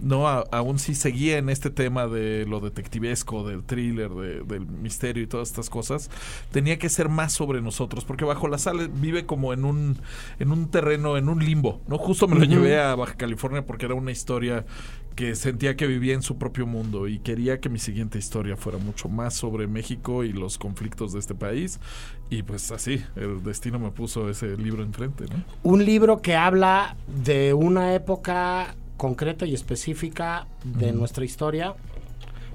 no, 0.00 0.28
A- 0.28 0.44
aún 0.52 0.78
sí 0.78 0.94
seguía 0.94 1.38
en 1.38 1.48
este 1.48 1.70
tema 1.70 2.06
de 2.06 2.46
lo 2.46 2.60
detectivesco, 2.60 3.46
del 3.46 3.62
thriller, 3.64 4.10
de- 4.10 4.40
del 4.42 4.66
misterio 4.66 5.22
y 5.22 5.26
todas 5.26 5.48
estas 5.50 5.70
cosas, 5.70 6.10
tenía 6.50 6.78
que 6.78 6.88
ser 6.88 7.08
más 7.08 7.32
sobre 7.32 7.60
nosotros, 7.60 8.04
porque 8.04 8.24
Bajo 8.24 8.48
la 8.48 8.58
Sal 8.58 8.88
vive 8.88 9.26
como 9.26 9.52
en 9.52 9.64
un, 9.64 9.98
en 10.38 10.52
un 10.52 10.68
terreno, 10.70 11.16
en 11.16 11.28
un 11.28 11.44
limbo, 11.44 11.80
¿no? 11.88 11.98
Justo 11.98 12.28
me 12.28 12.36
lo 12.36 12.44
llevé 12.44 12.80
a 12.80 12.94
Baja 12.94 13.14
California 13.14 13.64
porque 13.66 13.86
era 13.86 13.94
una 13.94 14.10
historia 14.10 14.64
que 15.14 15.36
sentía 15.36 15.76
que 15.76 15.86
vivía 15.86 16.12
en 16.14 16.22
su 16.22 16.38
propio 16.38 16.66
mundo 16.66 17.06
y 17.06 17.20
quería 17.20 17.60
que 17.60 17.68
mi 17.68 17.78
siguiente 17.78 18.18
historia 18.18 18.56
fuera 18.56 18.78
mucho 18.78 19.08
más 19.08 19.34
sobre 19.34 19.68
México 19.68 20.24
y 20.24 20.32
los 20.32 20.58
conflictos 20.58 21.12
de 21.12 21.20
este 21.20 21.36
país. 21.36 21.78
Y 22.30 22.42
pues 22.42 22.72
así, 22.72 23.00
el 23.14 23.40
destino 23.44 23.78
me 23.78 23.92
puso 23.92 24.28
ese 24.28 24.56
libro 24.56 24.82
enfrente, 24.82 25.26
¿no? 25.26 25.44
Un 25.62 25.84
libro 25.84 26.20
que 26.20 26.34
habla 26.34 26.96
de 27.06 27.54
una 27.54 27.94
época 27.94 28.74
concreta 28.96 29.46
y 29.46 29.54
específica 29.54 30.46
de 30.64 30.92
nuestra 30.92 31.24
historia, 31.24 31.74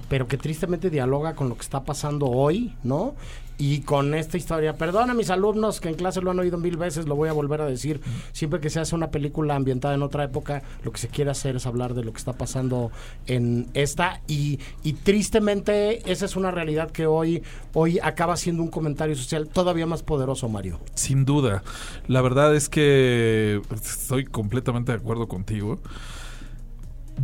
pero 0.09 0.27
que 0.27 0.37
tristemente 0.37 0.89
dialoga 0.89 1.35
con 1.35 1.49
lo 1.49 1.55
que 1.55 1.61
está 1.61 1.83
pasando 1.83 2.27
hoy, 2.27 2.73
¿no? 2.83 3.15
Y 3.61 3.81
con 3.81 4.13
esta 4.13 4.37
historia, 4.37 4.77
perdona 4.77 5.11
a 5.11 5.15
mis 5.15 5.29
alumnos 5.29 5.81
que 5.81 5.89
en 5.89 5.95
clase 5.95 6.21
lo 6.21 6.31
han 6.31 6.39
oído 6.39 6.57
mil 6.57 6.77
veces, 6.77 7.07
lo 7.07 7.17
voy 7.17 7.27
a 7.27 7.33
volver 7.33 7.59
a 7.59 7.65
decir, 7.65 7.99
siempre 8.31 8.61
que 8.61 8.69
se 8.69 8.79
hace 8.79 8.95
una 8.95 9.11
película 9.11 9.53
ambientada 9.53 9.93
en 9.95 10.01
otra 10.01 10.23
época, 10.23 10.63
lo 10.85 10.93
que 10.93 10.97
se 10.97 11.09
quiere 11.09 11.29
hacer 11.29 11.57
es 11.57 11.65
hablar 11.65 11.93
de 11.93 12.05
lo 12.05 12.13
que 12.13 12.19
está 12.19 12.31
pasando 12.31 12.89
en 13.27 13.67
esta 13.73 14.21
y, 14.27 14.59
y 14.81 14.93
tristemente 14.93 16.09
esa 16.09 16.23
es 16.23 16.37
una 16.37 16.51
realidad 16.51 16.89
que 16.89 17.05
hoy, 17.05 17.43
hoy 17.73 17.99
acaba 18.01 18.37
siendo 18.37 18.63
un 18.63 18.69
comentario 18.69 19.17
social 19.17 19.49
todavía 19.49 19.85
más 19.85 20.03
poderoso, 20.03 20.47
Mario. 20.47 20.79
Sin 20.95 21.25
duda. 21.25 21.61
La 22.07 22.21
verdad 22.21 22.55
es 22.55 22.69
que 22.69 23.61
estoy 23.75 24.23
completamente 24.23 24.93
de 24.93 24.99
acuerdo 24.99 25.27
contigo. 25.27 25.79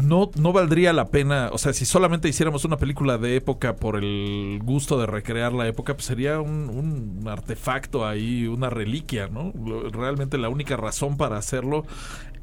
No, 0.01 0.31
no 0.35 0.51
valdría 0.51 0.93
la 0.93 1.07
pena, 1.07 1.49
o 1.53 1.57
sea, 1.57 1.71
si 1.71 1.85
solamente 1.85 2.27
hiciéramos 2.27 2.65
una 2.65 2.77
película 2.77 3.17
de 3.17 3.35
época 3.35 3.75
por 3.75 3.95
el 3.95 4.59
gusto 4.63 4.99
de 4.99 5.05
recrear 5.05 5.53
la 5.53 5.67
época, 5.67 5.93
pues 5.93 6.05
sería 6.05 6.41
un, 6.41 7.23
artefacto 7.27 8.05
ahí, 8.05 8.47
una 8.47 8.69
reliquia, 8.69 9.27
¿no? 9.27 9.53
Realmente 9.91 10.37
la 10.37 10.49
única 10.49 10.75
razón 10.75 11.17
para 11.17 11.37
hacerlo 11.37 11.85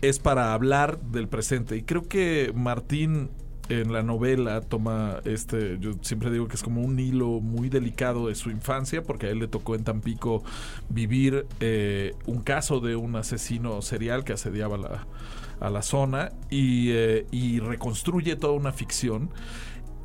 es 0.00 0.18
para 0.18 0.54
hablar 0.54 1.00
del 1.00 1.28
presente. 1.28 1.76
Y 1.76 1.82
creo 1.82 2.08
que 2.08 2.52
Martín 2.54 3.30
en 3.68 3.92
la 3.92 4.02
novela 4.02 4.60
toma 4.60 5.20
este, 5.24 5.78
yo 5.78 5.92
siempre 6.02 6.30
digo 6.30 6.48
que 6.48 6.56
es 6.56 6.62
como 6.62 6.82
un 6.82 6.98
hilo 6.98 7.40
muy 7.40 7.68
delicado 7.68 8.28
de 8.28 8.34
su 8.34 8.50
infancia, 8.50 9.02
porque 9.02 9.26
a 9.26 9.30
él 9.30 9.38
le 9.38 9.48
tocó 9.48 9.74
en 9.74 9.84
Tampico 9.84 10.42
vivir 10.88 11.46
eh, 11.60 12.14
un 12.26 12.42
caso 12.42 12.80
de 12.80 12.96
un 12.96 13.14
asesino 13.16 13.80
serial 13.82 14.24
que 14.24 14.32
asediaba 14.32 14.76
la, 14.76 15.06
a 15.62 15.70
la 15.70 15.82
zona 15.82 16.32
y, 16.50 16.90
eh, 16.90 17.26
y 17.30 17.60
reconstruye 17.60 18.36
toda 18.36 18.52
una 18.54 18.72
ficción. 18.72 19.30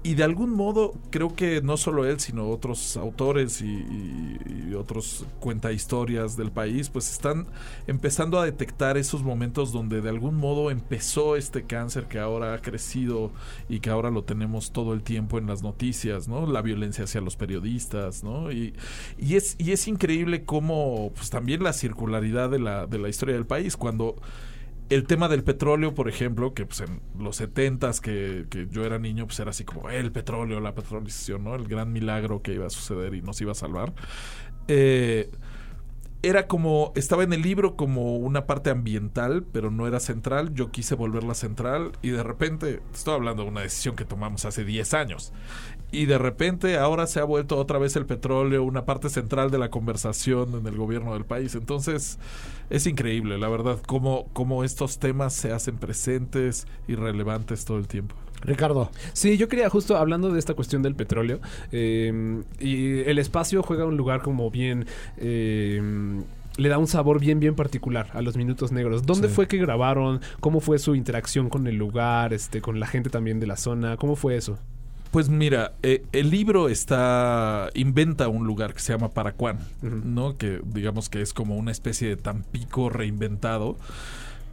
Y 0.03 0.13
de 0.15 0.23
algún 0.23 0.51
modo 0.51 0.93
creo 1.09 1.35
que 1.35 1.61
no 1.61 1.75
solo 1.75 2.05
él, 2.05 2.19
sino 2.21 2.49
otros 2.49 2.95
autores 2.95 3.61
y, 3.61 3.65
y- 3.65 4.37
y 4.69 4.73
otros 4.73 5.25
cuenta 5.39 5.73
historias 5.73 6.37
del 6.37 6.51
país, 6.51 6.89
pues 6.89 7.11
están 7.11 7.47
empezando 7.87 8.39
a 8.39 8.45
detectar 8.45 8.95
esos 8.97 9.23
momentos 9.23 9.73
donde 9.73 10.01
de 10.01 10.07
algún 10.09 10.35
modo 10.35 10.71
empezó 10.71 11.35
este 11.35 11.63
cáncer 11.63 12.05
que 12.05 12.19
ahora 12.19 12.53
ha 12.53 12.61
crecido 12.61 13.31
y 13.67 13.79
que 13.81 13.89
ahora 13.89 14.09
lo 14.09 14.23
tenemos 14.23 14.71
todo 14.71 14.93
el 14.93 15.03
tiempo 15.03 15.39
en 15.39 15.47
las 15.47 15.61
noticias, 15.63 16.27
¿no? 16.29 16.45
La 16.45 16.61
violencia 16.61 17.03
hacia 17.03 17.19
los 17.19 17.35
periodistas, 17.35 18.23
¿no? 18.23 18.51
Y, 18.51 18.73
y 19.17 19.35
es, 19.35 19.55
y 19.59 19.71
es 19.73 19.87
increíble 19.89 20.45
cómo 20.45 21.11
pues 21.15 21.29
también 21.29 21.63
la 21.63 21.73
circularidad 21.73 22.49
de 22.49 22.59
la, 22.59 22.87
de 22.87 22.97
la 22.99 23.09
historia 23.09 23.35
del 23.35 23.45
país, 23.47 23.75
cuando 23.75 24.15
el 24.89 25.05
tema 25.05 25.27
del 25.27 25.43
petróleo, 25.43 25.93
por 25.93 26.07
ejemplo, 26.09 26.53
que 26.53 26.65
pues 26.65 26.81
en 26.81 27.01
los 27.19 27.37
setentas 27.37 28.01
que, 28.01 28.45
que 28.49 28.67
yo 28.69 28.85
era 28.85 28.99
niño, 28.99 29.25
pues 29.25 29.39
era 29.39 29.51
así 29.51 29.63
como 29.63 29.89
el 29.89 30.11
petróleo, 30.11 30.59
la 30.59 30.73
petrolización, 30.73 31.43
¿no? 31.43 31.55
El 31.55 31.67
gran 31.67 31.91
milagro 31.91 32.41
que 32.41 32.53
iba 32.53 32.67
a 32.67 32.69
suceder 32.69 33.13
y 33.13 33.21
nos 33.21 33.39
iba 33.41 33.51
a 33.51 33.55
salvar. 33.55 33.93
Eh, 34.67 35.29
era 36.23 36.47
como, 36.47 36.93
estaba 36.95 37.23
en 37.23 37.31
el 37.31 37.41
libro 37.41 37.75
como 37.75 38.17
una 38.17 38.47
parte 38.47 38.69
ambiental, 38.69 39.45
pero 39.51 39.71
no 39.71 39.87
era 39.87 39.99
central. 39.99 40.53
Yo 40.53 40.71
quise 40.71 40.95
volverla 40.95 41.35
central 41.35 41.91
y 42.01 42.09
de 42.09 42.23
repente, 42.23 42.81
estoy 42.93 43.13
hablando 43.13 43.43
de 43.43 43.49
una 43.49 43.61
decisión 43.61 43.95
que 43.95 44.03
tomamos 44.03 44.45
hace 44.45 44.65
10 44.65 44.93
años. 44.93 45.31
Y 45.91 46.05
de 46.05 46.17
repente 46.17 46.77
ahora 46.77 47.07
se 47.07 47.21
ha 47.21 47.23
vuelto 47.23 47.57
otra 47.57 47.79
vez 47.79 47.95
el 47.95 48.05
petróleo 48.05 48.63
una 48.63 48.83
parte 48.83 49.09
central 49.09 49.51
de 49.51 49.57
la 49.57 49.69
conversación 49.69 50.53
en 50.55 50.67
el 50.67 50.75
gobierno 50.75 51.13
del 51.13 51.23
país. 51.23 51.55
Entonces 51.55 52.19
es 52.69 52.85
increíble, 52.87 53.37
la 53.37 53.47
verdad, 53.47 53.79
cómo, 53.87 54.27
cómo 54.33 54.65
estos 54.65 54.99
temas 54.99 55.33
se 55.33 55.53
hacen 55.53 55.77
presentes 55.77 56.67
y 56.89 56.95
relevantes 56.95 57.63
todo 57.63 57.77
el 57.77 57.87
tiempo. 57.87 58.15
Ricardo. 58.41 58.91
Sí, 59.13 59.37
yo 59.37 59.47
quería 59.47 59.69
justo 59.69 59.95
hablando 59.97 60.29
de 60.29 60.37
esta 60.39 60.53
cuestión 60.53 60.83
del 60.83 60.93
petróleo 60.93 61.39
eh, 61.71 62.43
y 62.59 62.99
el 62.99 63.17
espacio 63.17 63.63
juega 63.63 63.85
un 63.85 63.95
lugar 63.97 64.21
como 64.21 64.51
bien... 64.51 64.85
eh, 65.17 65.81
le 66.57 66.69
da 66.69 66.79
un 66.79 66.87
sabor 66.87 67.19
bien, 67.19 67.39
bien 67.39 67.53
particular 67.53 68.09
a 68.13 68.21
los 68.23 68.35
minutos 68.35 68.71
negros. 68.71 69.05
¿Dónde 69.05 69.27
Sí. 69.27 69.33
fue 69.35 69.47
que 69.47 69.57
grabaron? 69.57 70.21
¿Cómo 70.39 70.59
fue 70.59 70.79
su 70.79 70.95
interacción 70.95 71.49
con 71.49 71.67
el 71.67 71.75
lugar? 71.75 72.33
Este, 72.33 72.61
con 72.61 72.79
la 72.79 72.87
gente 72.87 73.11
también 73.11 73.39
de 73.39 73.45
la 73.45 73.57
zona. 73.57 73.95
¿Cómo 73.95 74.15
fue 74.15 74.35
eso? 74.37 74.57
Pues 75.17 75.29
mira, 75.29 75.73
eh, 75.81 76.05
el 76.11 76.29
libro 76.29 76.69
está 76.69 77.71
inventa 77.73 78.27
un 78.27 78.45
lugar 78.45 78.75
que 78.75 78.79
se 78.81 78.93
llama 78.93 79.09
Paracuán, 79.09 79.57
¿no? 79.81 80.37
Que 80.37 80.61
digamos 80.63 81.09
que 81.09 81.23
es 81.23 81.33
como 81.33 81.55
una 81.57 81.71
especie 81.71 82.07
de 82.09 82.17
Tampico 82.17 82.87
reinventado. 82.91 83.77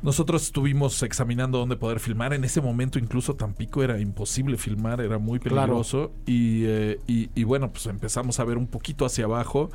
Nosotros 0.01 0.43
estuvimos 0.43 1.03
examinando 1.03 1.59
dónde 1.59 1.77
poder 1.77 2.01
filmar. 2.01 2.33
En 2.33 2.45
ese 2.45 2.63
momento 2.63 2.99
incluso 2.99 3.35
Tampico 3.35 3.83
era 3.83 4.01
imposible 4.01 4.57
filmar, 4.57 5.03
era 5.03 5.19
muy 5.19 5.39
Claro. 5.39 5.57
peligroso. 5.67 6.13
Y, 6.25 6.65
eh, 6.65 6.99
y- 7.07 7.29
y 7.35 7.45
bueno, 7.45 7.71
pues 7.71 7.85
empezamos 7.85 8.41
a 8.41 8.45
ver 8.45 8.57
un 8.57 8.67
poquito 8.67 9.05
hacia 9.05 9.27
abajo. 9.27 9.71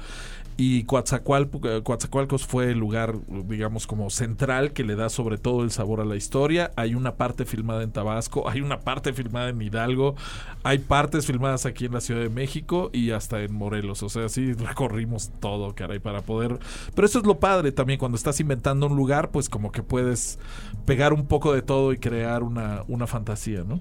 Y 0.60 0.80
eh, 0.80 0.86
Coatzacoalcos 0.86 2.45
fue 2.45 2.72
el 2.72 2.80
lugar, 2.80 3.16
digamos, 3.47 3.88
como 3.88 4.10
central 4.10 4.74
que 4.74 4.84
le 4.84 4.97
da 4.97 5.07
sobre 5.07 5.38
todo 5.38 5.64
el 5.64 5.72
sabor 5.72 6.01
a 6.01 6.05
la 6.05 6.18
historia. 6.18 6.72
Hay 6.76 6.95
una 6.95 7.16
parte 7.16 7.45
filmada 7.45 7.82
en 7.82 7.93
Tabasco, 7.93 8.49
hay 8.49 8.60
una 8.60 8.82
parte 8.82 9.14
filmada 9.14 9.47
en 9.47 9.62
Hidalgo, 9.62 10.16
hay 10.64 10.80
partes 10.80 11.26
filmadas 11.26 11.66
aquí 11.66 11.86
en 11.86 11.93
la 11.93 12.01
Ciudad 12.01 12.20
de 12.20 12.30
México 12.30 12.89
y 12.91 13.12
hasta 13.12 13.41
en 13.41 13.53
Morelos. 13.53 14.03
O 14.03 14.10
sea, 14.10 14.28
sí 14.28 14.51
recorrimos 14.51 15.32
todo, 15.39 15.74
caray, 15.74 15.99
para 15.99 16.24
poder... 16.24 16.60
Pero 16.93 17.07
eso 17.07 17.20
es 17.20 17.26
lo 17.26 17.39
padre 17.39 17.72
también, 17.72 17.97
cuando 17.97 18.18
estás 18.18 18.41
inventando 18.41 18.88
un 18.88 18.97
lugar, 18.97 19.32
pues 19.32 19.47
como 19.47 19.72
que 19.72 19.82
puedes 19.82 20.39
pegar 20.86 21.14
un 21.14 21.26
poco 21.26 21.53
de 21.53 21.62
todo 21.62 21.93
y 21.93 21.99
crear 21.99 22.43
una, 22.43 22.84
una 22.89 23.07
fantasía, 23.07 23.64
¿no? 23.64 23.80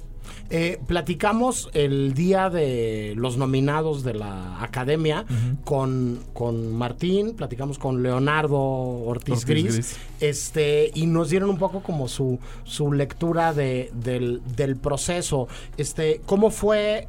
Eh, 0.50 0.80
platicamos 0.86 1.68
el 1.74 2.14
día 2.14 2.48
de 2.50 3.14
los 3.16 3.36
nominados 3.36 4.02
de 4.02 4.14
la 4.14 4.62
academia 4.62 5.24
con, 5.64 6.20
con 6.32 6.67
Martín, 6.72 7.34
platicamos 7.34 7.78
con 7.78 8.02
Leonardo 8.02 8.58
Ortiz, 8.58 9.38
Ortiz 9.38 9.44
Gris, 9.46 9.74
Gris. 9.74 9.96
este 10.20 10.90
y 10.94 11.06
nos 11.06 11.30
dieron 11.30 11.50
un 11.50 11.58
poco 11.58 11.82
como 11.82 12.08
su, 12.08 12.38
su 12.64 12.92
lectura 12.92 13.52
de, 13.52 13.90
del, 13.94 14.42
del 14.56 14.76
proceso. 14.76 15.48
Este, 15.76 16.20
¿Cómo 16.26 16.50
fue 16.50 17.08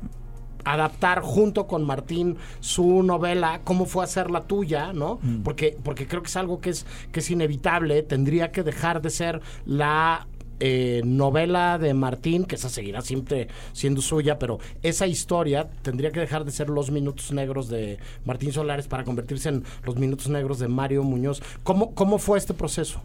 adaptar 0.65 1.21
junto 1.21 1.67
con 1.67 1.83
Martín 1.83 2.37
su 2.59 3.03
novela, 3.03 3.61
cómo 3.63 3.85
fue 3.85 4.03
hacer 4.03 4.29
la 4.29 4.41
tuya, 4.41 4.93
¿no? 4.93 5.19
Porque, 5.43 5.77
porque 5.83 6.07
creo 6.07 6.21
que 6.21 6.27
es 6.27 6.35
algo 6.35 6.59
que 6.59 6.71
es, 6.71 6.85
que 7.11 7.21
es 7.21 7.31
inevitable, 7.31 8.03
tendría 8.03 8.51
que 8.51 8.63
dejar 8.63 9.01
de 9.01 9.09
ser 9.09 9.41
la 9.65 10.27
eh, 10.59 11.01
novela 11.05 11.77
de 11.77 11.93
Martín, 11.93 12.45
que 12.45 12.55
esa 12.55 12.69
seguirá 12.69 13.01
siempre 13.01 13.47
siendo 13.73 14.01
suya, 14.01 14.39
pero 14.39 14.59
esa 14.83 15.07
historia 15.07 15.69
tendría 15.81 16.11
que 16.11 16.19
dejar 16.19 16.45
de 16.45 16.51
ser 16.51 16.69
los 16.69 16.91
minutos 16.91 17.31
negros 17.31 17.69
de 17.69 17.97
Martín 18.25 18.51
Solares 18.51 18.87
para 18.87 19.03
convertirse 19.03 19.49
en 19.49 19.63
los 19.83 19.95
minutos 19.95 20.29
negros 20.29 20.59
de 20.59 20.67
Mario 20.67 21.03
Muñoz. 21.03 21.41
¿Cómo, 21.63 21.93
cómo 21.95 22.17
fue 22.17 22.37
este 22.37 22.53
proceso? 22.53 23.01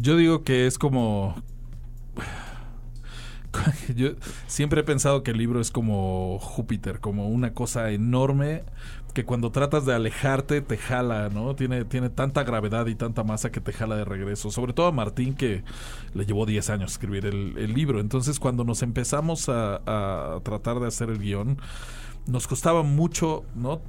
Yo 0.00 0.16
digo 0.16 0.42
que 0.44 0.66
es 0.66 0.78
como. 0.78 1.34
Yo 3.94 4.12
siempre 4.46 4.80
he 4.80 4.84
pensado 4.84 5.22
que 5.22 5.32
el 5.32 5.38
libro 5.38 5.60
es 5.60 5.70
como 5.70 6.38
Júpiter, 6.40 7.00
como 7.00 7.28
una 7.28 7.52
cosa 7.52 7.90
enorme 7.90 8.62
que 9.12 9.24
cuando 9.24 9.50
tratas 9.50 9.84
de 9.84 9.94
alejarte 9.94 10.60
te 10.60 10.76
jala, 10.78 11.28
¿no? 11.28 11.54
Tiene, 11.54 11.84
tiene 11.84 12.10
tanta 12.10 12.44
gravedad 12.44 12.86
y 12.86 12.94
tanta 12.94 13.24
masa 13.24 13.52
que 13.52 13.60
te 13.60 13.72
jala 13.72 13.96
de 13.96 14.04
regreso. 14.04 14.50
Sobre 14.50 14.72
todo 14.72 14.86
a 14.86 14.92
Martín 14.92 15.34
que 15.34 15.64
le 16.14 16.24
llevó 16.24 16.46
10 16.46 16.70
años 16.70 16.92
escribir 16.92 17.26
el, 17.26 17.56
el 17.58 17.74
libro. 17.74 18.00
Entonces 18.00 18.40
cuando 18.40 18.64
nos 18.64 18.82
empezamos 18.82 19.48
a, 19.48 19.82
a 19.86 20.40
tratar 20.40 20.80
de 20.80 20.88
hacer 20.88 21.10
el 21.10 21.18
guion, 21.18 21.58
nos 22.26 22.46
costaba 22.46 22.82
mucho, 22.82 23.44
¿no? 23.54 23.82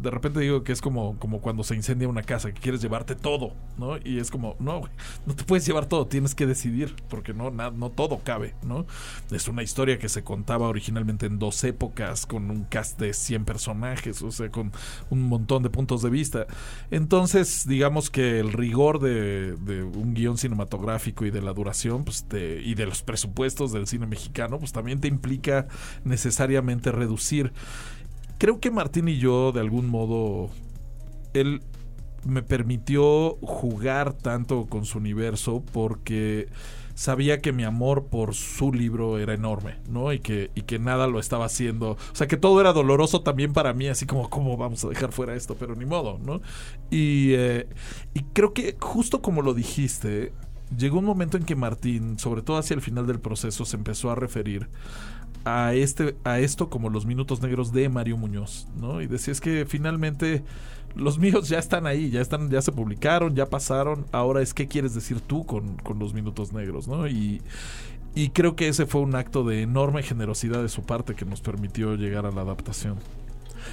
De 0.00 0.10
repente 0.10 0.40
digo 0.40 0.64
que 0.64 0.72
es 0.72 0.80
como, 0.80 1.18
como 1.18 1.40
cuando 1.40 1.62
se 1.64 1.74
incendia 1.74 2.08
una 2.08 2.22
casa, 2.22 2.52
que 2.52 2.60
quieres 2.60 2.80
llevarte 2.80 3.14
todo, 3.14 3.52
¿no? 3.78 3.96
Y 4.02 4.18
es 4.18 4.30
como, 4.30 4.56
no, 4.58 4.80
güey, 4.80 4.92
no 5.26 5.34
te 5.34 5.44
puedes 5.44 5.66
llevar 5.66 5.86
todo, 5.86 6.06
tienes 6.06 6.34
que 6.34 6.46
decidir, 6.46 6.94
porque 7.08 7.34
no, 7.34 7.50
na- 7.50 7.70
no 7.70 7.90
todo 7.90 8.20
cabe, 8.24 8.54
¿no? 8.62 8.86
Es 9.30 9.48
una 9.48 9.62
historia 9.62 9.98
que 9.98 10.08
se 10.08 10.24
contaba 10.24 10.68
originalmente 10.68 11.26
en 11.26 11.38
dos 11.38 11.62
épocas, 11.64 12.26
con 12.26 12.50
un 12.50 12.64
cast 12.64 12.98
de 12.98 13.12
100 13.14 13.44
personajes, 13.44 14.22
o 14.22 14.30
sea, 14.30 14.50
con 14.50 14.72
un 15.10 15.28
montón 15.28 15.62
de 15.62 15.70
puntos 15.70 16.02
de 16.02 16.10
vista. 16.10 16.46
Entonces, 16.90 17.66
digamos 17.66 18.10
que 18.10 18.40
el 18.40 18.52
rigor 18.52 19.00
de, 19.00 19.54
de 19.56 19.82
un 19.82 20.14
guion 20.14 20.38
cinematográfico 20.38 21.24
y 21.26 21.30
de 21.30 21.42
la 21.42 21.52
duración, 21.52 22.04
pues, 22.04 22.24
te- 22.24 22.60
y 22.62 22.74
de 22.74 22.86
los 22.86 23.02
presupuestos 23.02 23.72
del 23.72 23.86
cine 23.86 24.06
mexicano, 24.06 24.58
pues 24.58 24.72
también 24.72 25.00
te 25.00 25.08
implica 25.08 25.66
necesariamente 26.04 26.92
reducir. 26.92 27.29
Creo 28.38 28.60
que 28.60 28.70
Martín 28.70 29.08
y 29.08 29.18
yo, 29.18 29.52
de 29.52 29.60
algún 29.60 29.88
modo, 29.88 30.50
él 31.34 31.62
me 32.24 32.42
permitió 32.42 33.36
jugar 33.42 34.12
tanto 34.12 34.66
con 34.66 34.84
su 34.84 34.98
universo 34.98 35.62
porque 35.72 36.48
sabía 36.94 37.40
que 37.40 37.52
mi 37.52 37.64
amor 37.64 38.08
por 38.08 38.34
su 38.34 38.72
libro 38.72 39.18
era 39.18 39.32
enorme, 39.32 39.76
¿no? 39.88 40.12
Y 40.12 40.18
que, 40.18 40.50
y 40.54 40.62
que 40.62 40.78
nada 40.78 41.06
lo 41.06 41.18
estaba 41.18 41.46
haciendo. 41.46 41.92
O 41.92 42.14
sea, 42.14 42.26
que 42.26 42.36
todo 42.36 42.60
era 42.60 42.72
doloroso 42.72 43.22
también 43.22 43.54
para 43.54 43.72
mí, 43.72 43.88
así 43.88 44.04
como, 44.04 44.28
¿cómo 44.28 44.56
vamos 44.56 44.84
a 44.84 44.88
dejar 44.88 45.12
fuera 45.12 45.34
esto? 45.34 45.56
Pero 45.58 45.74
ni 45.74 45.86
modo, 45.86 46.18
¿no? 46.18 46.42
Y, 46.90 47.32
eh, 47.32 47.68
y 48.12 48.22
creo 48.34 48.52
que 48.52 48.76
justo 48.78 49.22
como 49.22 49.40
lo 49.40 49.54
dijiste, 49.54 50.32
llegó 50.76 50.98
un 50.98 51.06
momento 51.06 51.36
en 51.38 51.44
que 51.44 51.56
Martín, 51.56 52.18
sobre 52.18 52.42
todo 52.42 52.58
hacia 52.58 52.74
el 52.74 52.82
final 52.82 53.06
del 53.06 53.18
proceso, 53.18 53.64
se 53.64 53.76
empezó 53.76 54.10
a 54.10 54.14
referir 54.14 54.68
a 55.44 55.74
este 55.74 56.16
a 56.24 56.38
esto 56.38 56.68
como 56.68 56.90
los 56.90 57.06
minutos 57.06 57.40
negros 57.40 57.72
de 57.72 57.88
Mario 57.88 58.16
Muñoz, 58.16 58.68
¿no? 58.76 59.00
Y 59.00 59.06
decía 59.06 59.32
es 59.32 59.40
que 59.40 59.64
finalmente 59.66 60.42
los 60.94 61.18
míos 61.18 61.48
ya 61.48 61.58
están 61.58 61.86
ahí, 61.86 62.10
ya 62.10 62.20
están, 62.20 62.50
ya 62.50 62.62
se 62.62 62.72
publicaron, 62.72 63.34
ya 63.34 63.46
pasaron. 63.46 64.06
Ahora 64.12 64.42
es 64.42 64.54
qué 64.54 64.66
quieres 64.66 64.94
decir 64.94 65.20
tú 65.20 65.46
con, 65.46 65.76
con 65.78 65.98
los 65.98 66.14
minutos 66.14 66.52
negros, 66.52 66.88
¿no? 66.88 67.06
Y, 67.06 67.42
y 68.14 68.30
creo 68.30 68.56
que 68.56 68.68
ese 68.68 68.86
fue 68.86 69.00
un 69.00 69.14
acto 69.14 69.44
de 69.44 69.62
enorme 69.62 70.02
generosidad 70.02 70.62
de 70.62 70.68
su 70.68 70.82
parte 70.82 71.14
que 71.14 71.24
nos 71.24 71.40
permitió 71.40 71.94
llegar 71.94 72.26
a 72.26 72.32
la 72.32 72.42
adaptación. 72.42 72.96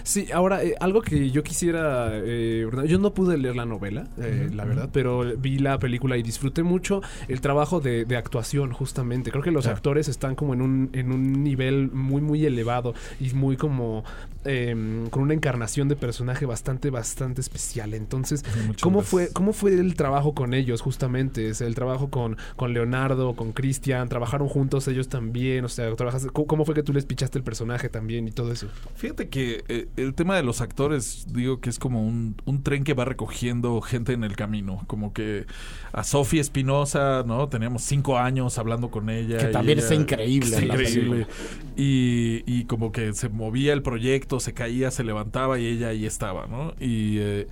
Sí, 0.03 0.27
ahora, 0.33 0.63
eh, 0.63 0.75
algo 0.79 1.01
que 1.01 1.29
yo 1.31 1.43
quisiera. 1.43 2.09
eh, 2.13 2.67
yo 2.87 2.99
no 2.99 3.13
pude 3.13 3.37
leer 3.37 3.55
la 3.55 3.65
novela, 3.65 4.07
eh, 4.17 4.49
la 4.53 4.65
verdad, 4.65 4.89
pero 4.91 5.23
vi 5.37 5.59
la 5.59 5.79
película 5.79 6.17
y 6.17 6.23
disfruté 6.23 6.63
mucho 6.63 7.01
el 7.27 7.41
trabajo 7.41 7.79
de, 7.79 8.05
de 8.05 8.17
actuación, 8.17 8.71
justamente. 8.71 9.31
Creo 9.31 9.43
que 9.43 9.51
los 9.51 9.63
Claro. 9.65 9.77
actores 9.77 10.07
están 10.07 10.35
como 10.35 10.53
en 10.53 10.61
un, 10.61 10.89
en 10.93 11.11
un 11.11 11.43
nivel 11.43 11.91
muy, 11.91 12.21
muy 12.21 12.45
elevado 12.45 12.93
y 13.19 13.31
muy 13.33 13.57
como. 13.57 14.03
em, 14.45 15.09
con 15.09 15.23
una 15.23 15.33
encarnación 15.33 15.89
de 15.89 15.97
personaje 15.97 16.45
bastante, 16.45 16.89
bastante 16.89 17.41
especial. 17.41 17.93
Entonces, 17.93 18.45
¿cómo 18.81 19.01
fue, 19.01 19.29
¿cómo 19.33 19.51
fue 19.51 19.73
el 19.73 19.95
trabajo 19.95 20.33
con 20.33 20.53
ellos, 20.53 20.79
justamente? 20.81 21.49
Es 21.49 21.59
el 21.59 21.75
trabajo 21.75 22.09
con, 22.09 22.37
con 22.55 22.73
Leonardo, 22.73 23.35
con 23.35 23.51
Cristian, 23.51 24.07
trabajaron 24.07 24.47
juntos 24.47 24.87
ellos 24.87 25.09
también. 25.09 25.65
O 25.65 25.69
sea, 25.69 25.93
trabajaste, 25.95 26.29
¿cómo, 26.29 26.47
cómo 26.47 26.63
fue 26.65 26.75
que 26.75 26.83
tú 26.83 26.93
les 26.93 27.05
pichaste 27.05 27.37
el 27.37 27.43
personaje 27.43 27.89
también 27.89 28.25
y 28.27 28.31
todo 28.31 28.53
eso? 28.53 28.67
Fíjate 28.95 29.27
que 29.27 29.65
eh, 29.67 29.86
el 29.95 30.13
tema 30.13 30.35
de 30.35 30.43
los 30.43 30.61
actores, 30.61 31.25
digo 31.31 31.61
que 31.61 31.69
es 31.69 31.79
como 31.79 32.05
un, 32.05 32.35
un 32.45 32.63
tren 32.63 32.83
que 32.83 32.93
va 32.93 33.05
recogiendo 33.05 33.79
gente 33.81 34.13
en 34.13 34.23
el 34.23 34.35
camino. 34.35 34.83
Como 34.87 35.13
que 35.13 35.45
a 35.93 36.03
Sofía 36.03 36.41
Espinosa, 36.41 37.23
¿no? 37.25 37.47
Teníamos 37.49 37.83
cinco 37.83 38.17
años 38.17 38.57
hablando 38.57 38.89
con 38.91 39.09
ella. 39.09 39.37
Que 39.37 39.45
también 39.45 39.77
ella- 39.77 39.87
está 39.87 39.95
increíble 39.95 40.49
la 40.61 40.65
increíble. 40.65 41.27
Y, 41.75 42.43
y 42.45 42.65
como 42.65 42.91
que 42.91 43.13
se 43.13 43.29
movía 43.29 43.73
el 43.73 43.81
proyecto, 43.81 44.39
se 44.39 44.53
caía, 44.53 44.91
se 44.91 45.03
levantaba 45.03 45.59
y 45.59 45.67
ella 45.67 45.89
ahí 45.89 46.05
estaba, 46.05 46.47
¿no? 46.47 46.73
Y... 46.79 47.17
eh, 47.19 47.47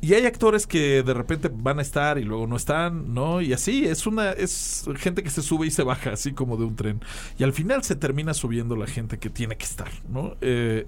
y 0.00 0.12
hay 0.12 0.26
actores 0.26 0.66
que 0.66 1.02
de 1.02 1.14
repente 1.14 1.50
van 1.50 1.78
a 1.78 1.82
estar 1.82 2.18
y 2.18 2.24
luego 2.24 2.46
no 2.46 2.56
están, 2.56 3.14
¿no? 3.14 3.40
Y 3.40 3.54
así 3.54 3.86
es 3.86 4.06
una 4.06 4.32
es 4.32 4.84
gente 4.98 5.22
que 5.22 5.30
se 5.30 5.40
sube 5.40 5.66
y 5.66 5.70
se 5.70 5.82
baja 5.82 6.12
así 6.12 6.32
como 6.32 6.58
de 6.58 6.64
un 6.64 6.76
tren. 6.76 7.00
Y 7.38 7.44
al 7.44 7.54
final 7.54 7.82
se 7.84 7.96
termina 7.96 8.34
subiendo 8.34 8.76
la 8.76 8.86
gente 8.86 9.18
que 9.18 9.30
tiene 9.30 9.56
que 9.56 9.64
estar, 9.64 9.88
¿no? 10.10 10.36
Eh, 10.42 10.84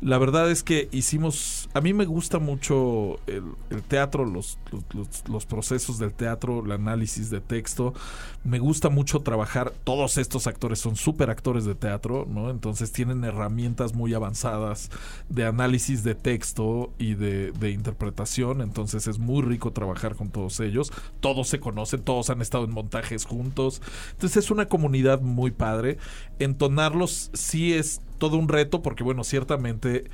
la 0.00 0.18
verdad 0.18 0.50
es 0.50 0.62
que 0.62 0.88
hicimos 0.92 1.68
a 1.74 1.80
mí 1.80 1.92
me 1.94 2.04
gusta 2.04 2.38
mucho 2.38 3.18
el, 3.26 3.42
teatro, 3.88 4.24
los, 4.24 4.58
los, 4.92 5.24
los- 5.28 5.46
procesos 5.46 5.98
del 5.98 6.12
teatro, 6.12 6.64
el 6.64 6.70
análisis 6.70 7.28
de 7.30 7.40
texto. 7.40 7.92
Me 8.44 8.58
gusta 8.58 8.88
mucho 8.88 9.20
trabajar. 9.20 9.72
Todos 9.84 10.16
estos 10.16 10.46
actores 10.46 10.78
son 10.78 10.96
súper 10.96 11.30
actores 11.30 11.64
de 11.64 11.74
teatro, 11.74 12.26
¿no? 12.28 12.50
Entonces 12.50 12.92
tienen 12.92 13.24
herramientas 13.24 13.94
muy 13.94 14.14
avanzadas 14.14 14.90
de 15.28 15.44
análisis 15.44 16.04
de 16.04 16.14
texto 16.14 16.92
y 16.98 17.14
de 17.14 17.70
interpretación. 17.72 18.49
Entonces 18.60 19.06
es 19.06 19.18
muy 19.18 19.42
rico 19.42 19.72
trabajar 19.72 20.16
con 20.16 20.30
todos 20.30 20.58
ellos. 20.60 20.92
Todos 21.20 21.48
se 21.48 21.60
conocen, 21.60 22.02
todos 22.02 22.30
han 22.30 22.42
estado 22.42 22.64
en 22.64 22.72
montajes 22.72 23.24
juntos. 23.24 23.80
Entonces 24.12 24.44
es 24.44 24.50
una 24.50 24.66
comunidad 24.66 25.20
muy 25.20 25.50
padre. 25.50 25.98
Entonarlos 26.38 27.30
sí 27.32 27.72
es 27.74 28.00
todo 28.18 28.36
un 28.36 28.48
reto 28.48 28.82
porque, 28.82 29.04
bueno, 29.04 29.24
ciertamente 29.24 30.10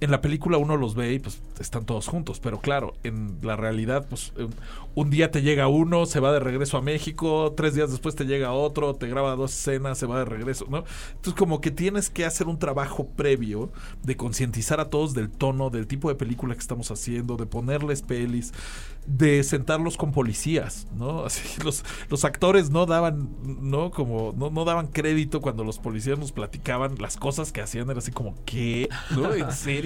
en 0.00 0.10
la 0.10 0.20
película 0.20 0.58
uno 0.58 0.76
los 0.76 0.94
ve 0.94 1.14
y 1.14 1.18
pues 1.18 1.40
están 1.58 1.84
todos 1.86 2.06
juntos, 2.08 2.40
pero 2.40 2.60
claro, 2.60 2.94
en 3.04 3.38
la 3.42 3.56
realidad 3.56 4.06
pues 4.08 4.32
un- 4.38 4.54
un 4.94 5.10
día 5.10 5.30
te 5.30 5.42
llega 5.42 5.68
uno, 5.68 6.06
se 6.06 6.20
va 6.20 6.32
de 6.32 6.40
regreso 6.40 6.78
a 6.78 6.82
México, 6.82 7.52
tres 7.56 7.74
días 7.74 7.90
después 7.90 8.14
te 8.16 8.24
llega 8.24 8.52
otro, 8.52 8.94
te 8.94 9.06
graba 9.08 9.36
dos 9.36 9.52
escenas, 9.52 9.98
se 9.98 10.06
va 10.06 10.18
de 10.18 10.24
regreso, 10.24 10.66
¿no? 10.70 10.84
Entonces 11.10 11.34
como 11.34 11.60
que 11.60 11.70
tienes 11.70 12.08
que 12.10 12.24
hacer 12.24 12.46
un 12.46 12.58
trabajo 12.58 13.06
previo 13.06 13.70
de 14.02 14.16
concientizar 14.16 14.80
a 14.80 14.88
todos 14.90 15.14
del 15.14 15.30
tono, 15.30 15.70
del 15.70 15.86
tipo 15.86 16.08
de 16.08 16.14
película 16.14 16.54
que 16.54 16.60
estamos 16.60 16.90
haciendo, 16.90 17.36
de 17.36 17.46
ponerles 17.46 18.02
pelis, 18.02 18.52
de 19.06 19.44
sentarlos 19.44 19.96
con 19.96 20.12
policías, 20.12 20.86
¿no? 20.96 21.20
Así 21.26 21.42
los, 21.62 21.84
los 22.08 22.24
actores 22.24 22.70
no 22.70 22.86
daban, 22.86 23.28
¿no? 23.42 23.90
Como 23.90 24.32
no, 24.36 24.50
no 24.50 24.64
daban 24.64 24.88
crédito 24.88 25.40
cuando 25.40 25.62
los 25.62 25.78
policías 25.78 26.18
nos 26.18 26.32
platicaban 26.32 26.96
las 26.98 27.16
cosas 27.16 27.52
que 27.52 27.60
hacían, 27.60 27.88
era 27.90 27.98
así 27.98 28.10
como, 28.12 28.34
¿qué? 28.44 28.88
¿En 29.34 29.52
serio? 29.52 29.85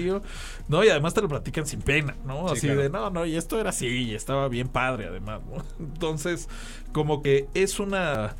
No, 0.67 0.83
y 0.83 0.89
además 0.89 1.13
te 1.13 1.21
lo 1.21 1.27
platican 1.27 1.65
sin 1.65 1.81
pena, 1.81 2.15
¿no? 2.25 2.49
Sí, 2.49 2.53
así 2.53 2.67
claro. 2.67 2.81
de, 2.81 2.89
no, 2.89 3.09
no, 3.09 3.25
y 3.25 3.35
esto 3.35 3.59
era 3.59 3.69
así, 3.69 3.87
y 3.87 4.15
estaba 4.15 4.47
bien 4.47 4.67
padre 4.67 5.07
además, 5.07 5.41
¿no? 5.49 5.63
Entonces, 5.85 6.49
como 6.91 7.21
que 7.21 7.47
es 7.53 7.79
una 7.79 8.35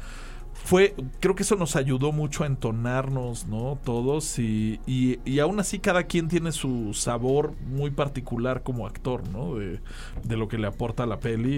fue, 0.63 0.95
creo 1.19 1.35
que 1.35 1.43
eso 1.43 1.55
nos 1.55 1.75
ayudó 1.75 2.11
mucho 2.11 2.43
a 2.43 2.47
entonarnos, 2.47 3.47
¿no? 3.47 3.79
Todos 3.83 4.37
y, 4.39 4.79
y, 4.85 5.19
y 5.25 5.39
aún 5.39 5.59
así 5.59 5.79
cada 5.79 6.03
quien 6.03 6.27
tiene 6.27 6.51
su 6.51 6.93
sabor 6.93 7.53
muy 7.61 7.89
particular 7.89 8.63
como 8.63 8.85
actor, 8.85 9.27
¿no? 9.29 9.55
De, 9.55 9.79
de 10.23 10.37
lo 10.37 10.47
que 10.47 10.57
le 10.57 10.67
aporta 10.67 11.03
a 11.03 11.07
la 11.07 11.19
peli 11.19 11.55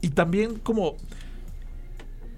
y, 0.00 0.06
y 0.06 0.10
también 0.10 0.58
como... 0.58 0.96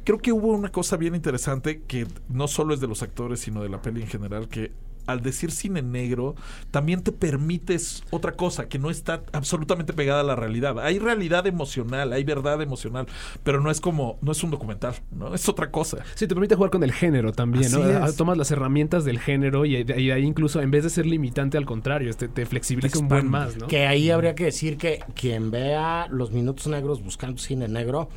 Creo 0.05 0.19
que 0.19 0.33
hubo 0.33 0.49
una 0.49 0.71
cosa 0.71 0.99
bien 0.99 1.15
interesante 1.15 1.81
que 1.81 2.07
no 2.29 2.47
solo 2.47 2.75
es 2.75 2.81
de 2.81 2.87
los 2.87 3.03
actores, 3.03 3.41
sino 3.41 3.63
de 3.63 3.71
la 3.71 3.81
peli 3.81 4.03
en 4.03 4.09
general, 4.09 4.49
que 4.49 4.71
al 5.07 5.21
decir 5.23 5.51
cine 5.51 5.83
negro, 5.83 6.35
también 6.71 7.03
te 7.03 7.13
permites 7.13 8.03
otra 8.11 8.33
cosa 8.33 8.69
que 8.69 8.79
no 8.79 8.91
está 8.91 9.23
absolutamente 9.33 9.93
pegada 9.93 10.21
a 10.21 10.25
la 10.25 10.37
realidad. 10.37 10.79
Hay 10.81 10.99
realidad 10.99 11.47
emocional, 11.47 12.13
hay 12.13 12.25
verdad 12.25 12.61
emocional, 12.63 13.07
pero 13.43 13.61
no 13.61 13.71
es 13.71 13.81
como, 13.81 14.19
no 14.23 14.33
es 14.33 14.43
un 14.43 14.51
documental, 14.51 14.95
¿no? 15.11 15.35
Es 15.35 15.49
otra 15.49 15.71
cosa. 15.71 15.99
Sí, 16.15 16.27
te 16.27 16.35
permite 16.35 16.55
jugar 16.55 16.71
con 16.71 16.83
el 16.83 16.93
género 16.93 17.33
también, 17.33 17.71
¿no? 17.71 17.79
Así 17.83 17.91
Ah, 17.93 18.07
es. 18.09 18.17
Tomas 18.17 18.39
las 18.39 18.51
herramientas 18.51 19.05
del 19.05 19.19
género 19.19 19.65
y, 19.65 19.77
ahí 19.77 20.25
incluso 20.25 20.61
en 20.61 20.71
vez 20.71 20.85
de 20.85 20.91
ser 20.91 21.07
limitante 21.07 21.59
al 21.59 21.67
contrario, 21.67 22.11
este, 22.11 22.29
te 22.29 22.47
flexibiliza 22.47 22.99
un 22.99 23.09
buen 23.09 23.29
más, 23.29 23.57
¿no? 23.57 23.67
Que 23.67 23.87
ahí 23.87 24.11
habría 24.11 24.35
que 24.35 24.45
decir 24.45 24.77
que 24.77 25.01
quien 25.15 25.51
vea 25.51 26.07
los 26.11 26.33
minutos 26.33 26.67
negros 26.67 27.03
buscando 27.03 27.39
cine 27.39 27.69
negro 27.69 28.09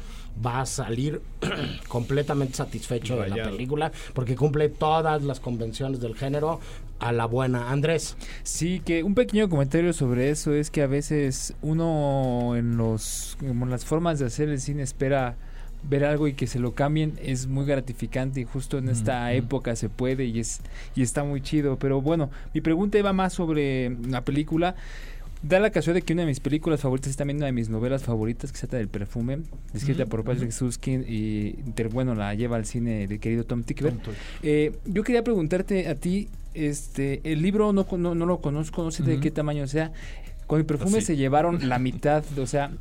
va 0.46 0.62
a 0.62 0.66
salir 0.66 1.22
completamente 1.88 2.56
satisfecho 2.56 3.16
de 3.16 3.30
la 3.30 3.36
Rayado. 3.36 3.52
película 3.52 3.92
porque 4.14 4.36
cumple 4.36 4.70
todas 4.70 5.24
las 5.24 5.40
convenciones 5.40 6.00
del 6.00 6.16
género 6.16 6.60
a 7.00 7.12
la 7.12 7.26
buena. 7.26 7.70
Andrés, 7.72 8.16
Sí, 8.44 8.82
que 8.84 9.04
un 9.04 9.14
pequeño 9.16 9.50
comentario 9.50 9.94
sobre 9.94 10.30
eso 10.30 10.54
es 10.54 10.72
que 10.72 10.82
a 10.82 10.88
veces 10.88 11.54
uno 11.62 12.56
en 12.56 12.78
los 12.78 13.38
como 13.40 13.66
en 13.66 13.72
las 13.72 13.86
formas 13.86 14.20
de 14.20 14.26
hacer 14.26 14.50
el 14.50 14.60
cine 14.60 14.84
espera 14.84 15.36
ver 15.84 16.04
algo 16.06 16.28
y 16.28 16.34
que 16.34 16.48
se 16.48 16.58
lo 16.58 16.74
cambien 16.74 17.14
es 17.22 17.46
muy 17.46 17.64
gratificante 17.66 18.42
y 18.42 18.46
justo 18.46 18.80
en 18.80 18.90
esta 18.90 19.26
Ujú. 19.28 19.38
época 19.38 19.76
se 19.76 19.90
puede 19.90 20.26
y 20.26 20.40
es 20.40 20.60
y 20.96 21.04
está 21.04 21.24
muy 21.24 21.40
chido, 21.42 21.78
pero 21.78 22.02
bueno, 22.02 22.32
mi 22.54 22.62
pregunta 22.62 22.98
iba 22.98 23.14
más 23.14 23.34
sobre 23.34 23.96
la 24.08 24.22
película. 24.26 24.76
Da 25.44 25.60
la 25.60 25.70
casualidad 25.70 26.02
de 26.02 26.06
que 26.06 26.14
una 26.14 26.24
de 26.24 26.28
mis 26.28 26.40
películas 26.40 26.82
favoritas 26.82 27.12
es 27.12 27.18
también 27.18 27.38
una 27.38 27.46
de 27.46 27.52
mis 27.52 27.70
novelas 27.70 28.04
favoritas, 28.04 28.52
que 28.52 28.58
se 28.58 28.68
trata 28.68 28.78
del 28.78 28.88
perfume, 28.88 29.40
escrita 29.74 30.06
por 30.06 30.24
Patrick 30.24 30.50
ujú. 30.50 30.58
Susskind 30.58 31.06
y 31.08 31.56
bueno, 31.92 32.16
la 32.16 32.34
lleva 32.34 32.56
al 32.56 32.66
cine 32.66 33.04
el 33.04 33.20
querido 33.20 33.44
Tom 33.44 33.64
Tickver. 33.64 33.94
Eh, 34.42 34.76
yo 34.86 35.04
quería 35.04 35.24
preguntarte 35.24 35.88
a 35.88 35.96
ti, 35.96 36.30
este, 36.54 37.22
el 37.24 37.42
libro 37.42 37.72
no, 37.72 37.86
no, 37.98 38.16
no 38.16 38.26
lo 38.26 38.42
conozco, 38.42 38.84
no 38.84 38.92
sé 38.92 39.04
de 39.04 39.20
qué 39.20 39.30
tamaño 39.30 39.68
sea. 39.68 39.92
Con 40.48 40.60
el 40.60 40.66
perfume 40.66 41.00
Así. 41.00 41.08
se 41.08 41.18
llevaron 41.18 41.68
la 41.68 41.78
mitad, 41.78 42.24
o 42.40 42.48
sea, 42.48 42.72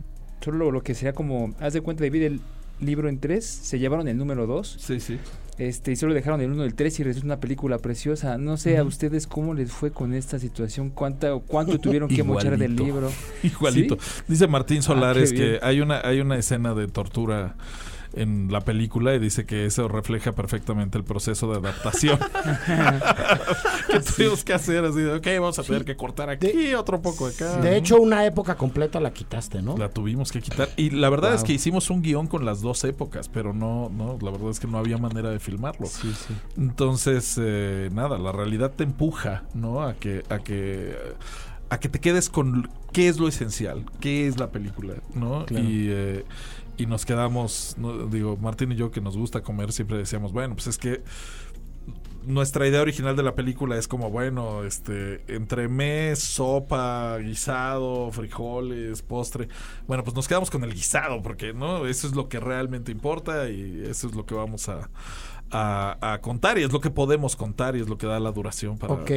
solo 0.41 0.71
lo 0.71 0.83
que 0.83 0.95
sería 0.95 1.13
como, 1.13 1.55
haz 1.59 1.73
de 1.73 1.81
cuenta, 1.81 2.05
divide 2.05 2.27
el 2.27 2.41
libro 2.81 3.09
en 3.09 3.18
tres, 3.18 3.45
se 3.47 3.79
llevaron 3.79 4.09
el 4.09 4.16
número 4.18 4.47
dos, 4.47 4.77
Sí, 4.81 5.01
sí. 5.01 5.18
este, 5.59 5.93
y 5.93 5.97
solo 5.97 6.12
dejaron 6.14 6.41
el 6.41 6.51
uno 6.51 6.62
del 6.62 6.74
tres 6.74 6.99
y 7.01 7.03
resulta 7.05 7.27
una 7.27 7.41
película 7.41 7.79
preciosa. 7.79 8.37
No 8.39 8.57
sé 8.57 8.77
a 8.79 8.85
ustedes 8.85 9.27
cómo 9.27 9.55
les 9.55 9.72
fue 9.72 9.91
con 9.91 10.12
esta 10.14 10.39
situación, 10.39 10.91
cuánta, 10.91 11.35
cuánto 11.47 11.79
tuvieron 11.79 12.09
que 12.09 12.22
mochar 12.22 12.59
del 12.59 12.77
libro. 12.77 13.11
Igualito. 13.43 13.97
Dice 14.29 14.47
Martín 14.47 14.83
Solares 14.83 15.31
Ah, 15.31 15.35
bien. 15.35 15.59
que 15.59 15.64
hay 15.64 15.81
una, 15.81 16.01
hay 16.05 16.20
una 16.20 16.37
escena 16.37 16.74
de 16.74 16.87
tortura 16.89 17.55
en 18.17 18.51
la 18.51 18.62
película 18.62 19.14
y 19.14 19.19
dice 19.19 19.47
que 19.47 19.67
eso 19.67 19.89
refleja 19.89 20.33
perfectamente 20.33 20.99
el 20.99 21.05
proceso 21.05 21.51
de 21.51 21.59
adaptación 21.59 22.19
que 23.91 24.01
tuvimos 24.01 24.43
que 24.43 24.55
hacer 24.55 24.85
así 24.85 25.01
de, 25.01 25.14
ok, 25.14 25.27
vamos 25.41 25.59
a 25.59 25.62
tener 25.62 25.85
que 25.85 25.97
cortar 25.97 26.31
aquí, 26.31 26.75
otro 26.75 27.01
poco 27.03 27.27
acá. 27.27 27.59
de 27.59 27.77
hecho 27.77 28.01
una 28.01 28.25
época 28.25 28.57
completa 28.57 29.01
la 29.01 29.12
quitaste, 29.12 29.62
¿no? 29.62 29.77
La 29.77 29.91
tuvimos 29.91 30.33
que 30.33 30.41
quitar. 30.41 30.69
Y 30.77 30.91
la 30.91 31.11
verdad 31.11 31.35
es 31.35 31.45
que 31.45 31.53
hicimos 31.53 31.91
un 31.91 32.03
guion 32.03 32.27
con 32.27 32.45
las 32.45 32.61
dos 32.61 32.85
épocas, 32.85 33.29
pero 33.29 33.53
no, 33.53 33.91
no, 33.91 34.19
la 34.21 34.31
verdad 34.31 34.51
es 34.51 34.61
que 34.61 34.67
no 34.67 34.79
había 34.79 34.99
manera 34.99 35.31
de 35.31 35.39
filmarlo. 35.39 35.87
Sí, 35.87 36.12
sí. 36.12 36.35
Entonces, 36.57 37.39
eh, 37.41 37.91
nada, 37.93 38.19
la 38.19 38.33
realidad 38.33 38.73
te 38.75 38.85
empuja, 38.85 39.45
¿no? 39.55 39.83
A 39.83 39.95
que, 39.95 40.23
a 40.29 40.39
que, 40.39 40.97
a 41.71 41.79
que 41.79 41.89
te 41.89 42.01
quedes 42.01 42.31
con 42.31 42.71
qué 42.93 43.09
es 43.09 43.19
lo 43.19 43.29
esencial, 43.29 43.85
qué 44.01 44.27
es 44.27 44.39
la 44.39 44.51
película, 44.51 44.95
¿no? 45.14 45.45
Claro. 45.47 45.64
Y, 45.64 45.89
eh, 45.91 46.25
y 46.77 46.87
nos 46.87 47.05
quedamos, 47.07 47.77
digo, 48.11 48.37
Martín 48.37 48.72
y 48.72 48.77
yo 48.77 48.91
que 48.91 49.01
nos 49.01 49.16
gusta 49.16 49.43
comer, 49.43 49.72
siempre 49.72 49.99
decíamos, 49.99 50.33
bueno, 50.33 50.55
pues 50.55 50.66
es 50.66 50.79
que 50.79 51.03
nuestra 52.27 52.66
idea 52.66 52.83
original 52.83 53.14
de 53.14 53.22
la 53.22 53.35
película 53.35 53.77
es 53.77 53.87
como, 53.87 54.11
bueno, 54.11 54.64
este, 54.64 55.22
entremés, 55.33 56.18
sopa, 56.18 57.16
guisado, 57.18 58.11
frijoles, 58.11 59.01
postre. 59.03 59.49
Bueno, 59.87 60.03
pues 60.03 60.16
nos 60.16 60.27
quedamos 60.27 60.51
con 60.51 60.64
el 60.64 60.74
guisado, 60.74 61.22
porque, 61.22 61.53
¿no? 61.53 61.87
Eso 61.87 62.09
es 62.09 62.16
lo 62.16 62.29
que 62.29 62.41
realmente 62.41 62.91
importa 62.91 63.49
y 63.49 63.85
eso 63.87 64.09
es 64.09 64.16
lo 64.16 64.27
que 64.27 64.35
vamos 64.35 64.68
a, 64.68 64.91
a, 65.51 65.97
a 66.15 66.21
contar 66.21 66.59
y 66.59 66.63
es 66.65 66.73
lo 66.73 66.81
que 66.81 66.91
podemos 66.91 67.37
contar 67.37 67.77
y 67.77 67.81
es 67.81 67.89
lo 67.89 67.97
que 67.99 68.07
da 68.07 68.19
la 68.21 68.33
duración 68.33 68.79
para... 68.79 68.95
Ok, 68.95 69.11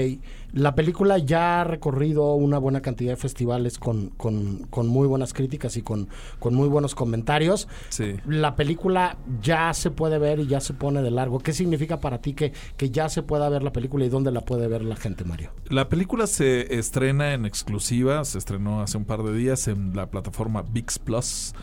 la 0.54 0.76
película 0.76 1.18
ya 1.18 1.62
ha 1.62 1.64
recorrido 1.64 2.34
una 2.36 2.58
buena 2.60 2.82
cantidad 2.82 3.12
de 3.12 3.18
festivales 3.18 3.78
con, 3.80 4.10
con- 4.10 4.68
con 4.70 4.88
muy 4.88 5.08
buenas 5.08 5.34
críticas 5.34 5.78
y 5.78 5.82
con, 5.82 6.08
con 6.40 6.54
muy 6.56 6.68
buenos 6.68 6.94
comentarios. 6.96 7.68
Sí. 7.90 8.16
La 8.28 8.56
película 8.56 9.18
ya 9.42 9.74
se 9.74 9.92
puede 9.92 10.20
ver 10.20 10.40
y 10.40 10.48
ya 10.48 10.60
se 10.60 10.74
pone 10.74 11.02
de 11.02 11.12
largo. 11.12 11.40
¿Qué 11.40 11.54
significa 11.54 12.00
para 12.00 12.20
ti 12.20 12.34
que, 12.34 12.54
que 12.78 12.90
ya 12.90 13.10
se 13.10 13.24
pueda 13.24 13.50
ver 13.50 13.64
la 13.64 13.72
película 13.74 14.06
y 14.06 14.10
dónde 14.10 14.32
la 14.32 14.42
puede 14.42 14.68
ver 14.68 14.84
la 14.84 14.96
gente, 14.96 15.24
Mario? 15.24 15.52
La 15.70 15.90
película 15.90 16.28
se 16.28 16.78
estrena 16.78 17.34
en 17.34 17.46
exclusiva, 17.46 18.24
se 18.26 18.38
estrenó 18.38 18.82
hace 18.82 18.98
un 18.98 19.06
par 19.06 19.24
de 19.24 19.34
días 19.36 19.68
en 19.68 19.96
la 19.96 20.08
plataforma 20.08 20.62
VIX 20.62 21.00
Plus. 21.00 21.54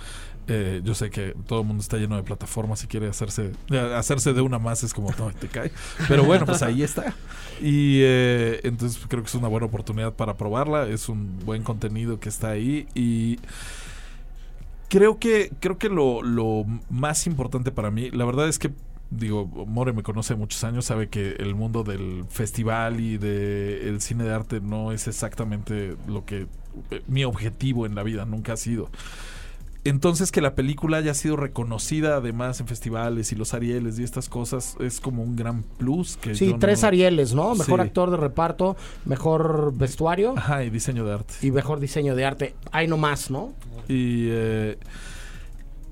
Eh, 0.48 0.80
yo 0.84 0.94
sé 0.94 1.10
que 1.10 1.34
todo 1.46 1.62
el 1.62 1.66
mundo 1.66 1.80
está 1.80 1.96
lleno 1.96 2.16
de 2.16 2.22
plataformas 2.22 2.84
y 2.84 2.86
quiere 2.86 3.08
hacerse 3.08 3.50
eh, 3.68 3.94
hacerse 3.96 4.32
de 4.32 4.40
una 4.42 4.60
más 4.60 4.84
es 4.84 4.94
como 4.94 5.10
no 5.18 5.32
te 5.32 5.48
cae 5.48 5.72
pero 6.06 6.22
bueno 6.22 6.46
pues 6.46 6.62
ahí 6.62 6.82
está. 6.82 7.14
Y 7.60 8.00
eh, 8.02 8.60
entonces 8.62 9.02
creo 9.08 9.22
que 9.22 9.28
es 9.28 9.34
una 9.34 9.48
buena 9.48 9.66
oportunidad 9.66 10.12
para 10.12 10.34
probarla. 10.34 10.86
Es 10.88 11.08
un 11.08 11.38
buen 11.44 11.62
contenido 11.62 12.20
que 12.20 12.28
está 12.28 12.50
ahí. 12.50 12.86
Y 12.94 13.38
creo 14.88 15.18
que 15.18 15.50
creo 15.60 15.78
que 15.78 15.88
lo, 15.88 16.22
lo 16.22 16.64
más 16.90 17.26
importante 17.26 17.72
para 17.72 17.90
mí 17.90 18.10
la 18.10 18.24
verdad 18.24 18.48
es 18.48 18.58
que 18.58 18.70
digo 19.10 19.46
More 19.46 19.92
me 19.92 20.02
conoce 20.02 20.34
muchos 20.34 20.62
años 20.64 20.84
sabe 20.84 21.08
que 21.08 21.36
el 21.38 21.54
mundo 21.54 21.84
del 21.84 22.24
festival 22.28 23.00
y 23.00 23.18
del 23.18 24.00
cine 24.00 24.24
de 24.24 24.34
arte 24.34 24.60
no 24.60 24.92
es 24.92 25.06
exactamente 25.08 25.96
lo 26.08 26.24
que 26.24 26.46
eh, 26.90 27.02
mi 27.06 27.24
objetivo 27.24 27.86
en 27.86 27.94
la 27.94 28.02
vida 28.02 28.24
nunca 28.24 28.52
ha 28.54 28.56
sido 28.56 28.90
entonces 29.88 30.32
que 30.32 30.40
la 30.40 30.54
película 30.54 30.96
haya 30.98 31.14
sido 31.14 31.36
reconocida 31.36 32.16
además 32.16 32.60
en 32.60 32.66
festivales 32.66 33.32
y 33.32 33.36
los 33.36 33.54
Arieles 33.54 33.98
y 33.98 34.02
estas 34.04 34.28
cosas 34.28 34.76
es 34.80 35.00
como 35.00 35.22
un 35.22 35.36
gran 35.36 35.62
plus 35.62 36.16
que 36.16 36.34
Sí, 36.34 36.54
tres 36.58 36.82
no- 36.82 36.88
Arieles, 36.88 37.34
¿no? 37.34 37.54
Mejor 37.54 37.80
Sí. 37.80 37.86
actor 37.86 38.10
de 38.10 38.16
reparto, 38.16 38.76
mejor 39.04 39.72
vestuario 39.76 40.34
Ajá, 40.36 40.64
y 40.64 40.70
diseño 40.70 41.04
de 41.04 41.14
arte. 41.14 41.34
y 41.42 41.50
mejor 41.50 41.80
diseño 41.80 42.14
de 42.14 42.24
arte. 42.24 42.54
Hay 42.72 42.88
no 42.88 42.96
más, 42.96 43.30
¿no? 43.30 43.52
Y, 43.88 44.28
eh, 44.30 44.78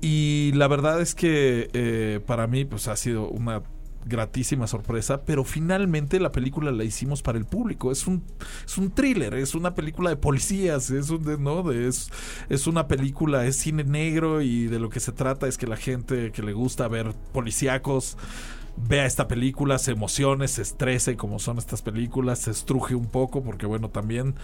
y 0.01 0.51
la 0.53 0.67
verdad 0.67 1.01
es 1.01 1.15
que 1.15 1.69
eh, 1.73 2.19
para 2.25 2.47
mí 2.47 2.65
pues 2.65 2.87
ha 2.87 2.95
sido 2.95 3.27
una 3.29 3.63
gratísima 4.05 4.67
sorpresa, 4.67 5.21
pero 5.25 5.43
finalmente 5.43 6.19
la 6.19 6.31
película 6.31 6.71
la 6.71 6.83
hicimos 6.83 7.21
para 7.21 7.37
el 7.37 7.45
público. 7.45 7.91
Es 7.91 8.07
un, 8.07 8.23
es 8.65 8.77
un 8.77 8.91
thriller, 8.91 9.33
es 9.33 9.55
una 9.55 9.73
película 9.75 10.09
de 10.11 10.15
policías, 10.17 10.89
es 10.91 11.09
un 11.09 11.43
no, 11.43 11.63
de- 11.63 11.87
es 12.49 12.67
una 12.67 12.87
película, 12.87 13.45
es 13.45 13.57
cine 13.57 13.83
negro 13.83 14.41
y 14.41 14.67
de 14.67 14.79
lo 14.79 14.89
que 14.89 14.99
se 14.99 15.11
trata 15.11 15.47
es 15.47 15.57
que 15.57 15.67
la 15.67 15.77
gente 15.77 16.31
que 16.31 16.43
le 16.43 16.53
gusta 16.53 16.87
ver 16.87 17.13
policíacos 17.33 18.17
vea 18.77 19.05
esta 19.05 19.27
película, 19.27 19.77
se 19.77 19.91
emocione, 19.91 20.47
se 20.47 20.61
estrese 20.61 21.15
como 21.15 21.39
son 21.39 21.57
estas 21.57 21.81
películas, 21.81 22.39
se 22.39 22.51
estruje 22.51 22.95
un 22.95 23.05
poco 23.05 23.41
porque 23.41 23.65
bueno, 23.65 23.89
también 23.89 24.35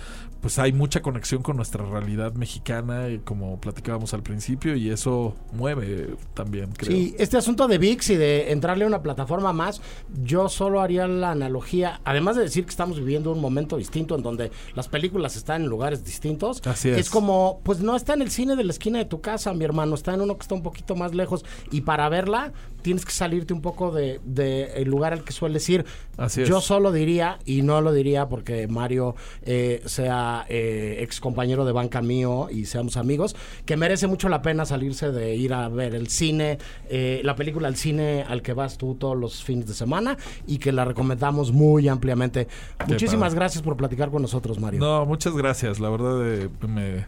pues 0.41 0.57
hay 0.57 0.71
mucha 0.71 1.01
conexión 1.01 1.43
con 1.43 1.57
nuestra 1.57 1.85
realidad 1.85 2.33
mexicana 2.33 3.09
y 3.09 3.19
como 3.19 3.59
platicábamos 3.59 4.13
al 4.13 4.23
principio 4.23 4.75
y 4.75 4.89
eso 4.89 5.35
mueve 5.51 6.15
también, 6.33 6.71
creo. 6.71 6.91
Sí, 6.91 7.15
este 7.19 7.37
asunto 7.37 7.67
de 7.67 7.77
VIX 7.77 8.09
y 8.11 8.15
de 8.15 8.51
entrarle 8.51 8.85
a 8.85 8.87
una 8.87 9.01
plataforma 9.01 9.53
más, 9.53 9.81
yo 10.23 10.49
solo 10.49 10.81
haría 10.81 11.07
la 11.07 11.31
analogía, 11.31 12.01
además 12.05 12.35
de 12.37 12.43
decir 12.43 12.63
que 12.63 12.71
estamos 12.71 12.97
viviendo 12.97 13.31
un 13.31 13.41
momento 13.41 13.77
distinto 13.77 14.15
en 14.15 14.23
donde 14.23 14.51
las 14.75 14.87
películas 14.87 15.35
están 15.35 15.63
en 15.63 15.67
lugares 15.67 16.05
distintos, 16.05 16.65
Así 16.65 16.89
es. 16.89 17.09
como, 17.09 17.59
pues 17.63 17.81
no 17.81 17.95
está 17.95 18.13
en 18.13 18.21
el 18.21 18.31
cine 18.31 18.55
de 18.55 18.63
la 18.63 18.71
esquina 18.71 18.99
de 18.99 19.05
tu 19.05 19.21
casa, 19.21 19.53
mi 19.53 19.65
hermano, 19.65 19.95
está 19.95 20.13
en 20.13 20.21
uno 20.21 20.35
que 20.37 20.41
está 20.41 20.55
un 20.55 20.63
poquito 20.63 20.95
más 20.95 21.13
lejos 21.13 21.43
y 21.69 21.81
para 21.81 22.07
verla 22.09 22.53
tienes 22.81 23.05
que 23.05 23.11
salirte 23.11 23.53
un 23.53 23.61
poco 23.61 23.91
de, 23.91 24.19
de 24.23 24.73
el 24.75 24.89
lugar 24.89 25.13
al 25.13 25.23
que 25.23 25.31
sueles 25.31 25.67
ir. 25.69 25.85
Así 26.17 26.43
es. 26.43 26.49
Yo 26.49 26.61
solo 26.61 26.91
diría, 26.91 27.39
y 27.45 27.61
no 27.61 27.81
lo 27.81 27.93
diría 27.93 28.27
porque 28.29 28.67
Mario 28.67 29.15
eh, 29.43 29.81
sea 29.85 30.45
eh, 30.49 30.97
ex 30.99 31.19
compañero 31.19 31.65
de 31.65 31.71
banca 31.71 32.01
mío 32.01 32.47
y 32.51 32.65
seamos 32.65 32.97
amigos, 32.97 33.35
que 33.65 33.77
merece 33.77 34.07
mucho 34.07 34.29
la 34.29 34.41
pena 34.41 34.65
salirse 34.65 35.11
de 35.11 35.35
ir 35.35 35.53
a 35.53 35.67
ver 35.69 35.95
el 35.95 36.07
cine, 36.07 36.57
eh, 36.89 37.21
la 37.23 37.35
película 37.35 37.67
al 37.67 37.75
cine 37.75 38.25
al 38.27 38.41
que 38.41 38.53
vas 38.53 38.77
tú 38.77 38.95
todos 38.95 39.17
los 39.17 39.43
fines 39.43 39.67
de 39.67 39.73
semana 39.73 40.17
y 40.47 40.57
que 40.57 40.71
la 40.71 40.85
recomendamos 40.85 41.51
muy 41.51 41.87
ampliamente. 41.87 42.47
Muchísimas 42.87 43.33
gracias 43.33 43.63
por 43.63 43.77
platicar 43.77 44.11
con 44.11 44.21
nosotros, 44.21 44.59
Mario. 44.59 44.79
No, 44.79 45.05
muchas 45.05 45.35
gracias. 45.35 45.79
La 45.79 45.89
verdad 45.89 46.21
eh, 46.25 46.49
me, 46.67 47.05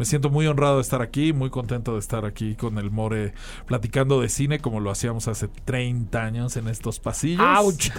me 0.00 0.06
siento 0.06 0.30
muy 0.30 0.46
honrado 0.46 0.76
de 0.76 0.80
estar 0.80 1.02
aquí, 1.02 1.34
muy 1.34 1.50
contento 1.50 1.92
de 1.92 1.98
estar 1.98 2.24
aquí 2.24 2.54
con 2.54 2.78
el 2.78 2.90
More 2.90 3.34
platicando 3.66 4.22
de 4.22 4.30
cine 4.30 4.58
como 4.58 4.80
lo 4.80 4.90
hacíamos 4.90 5.28
hace 5.28 5.46
30 5.46 6.24
años 6.24 6.56
en 6.56 6.68
estos 6.68 6.98
pasillos. 6.98 7.44
¡Auch! 7.46 7.90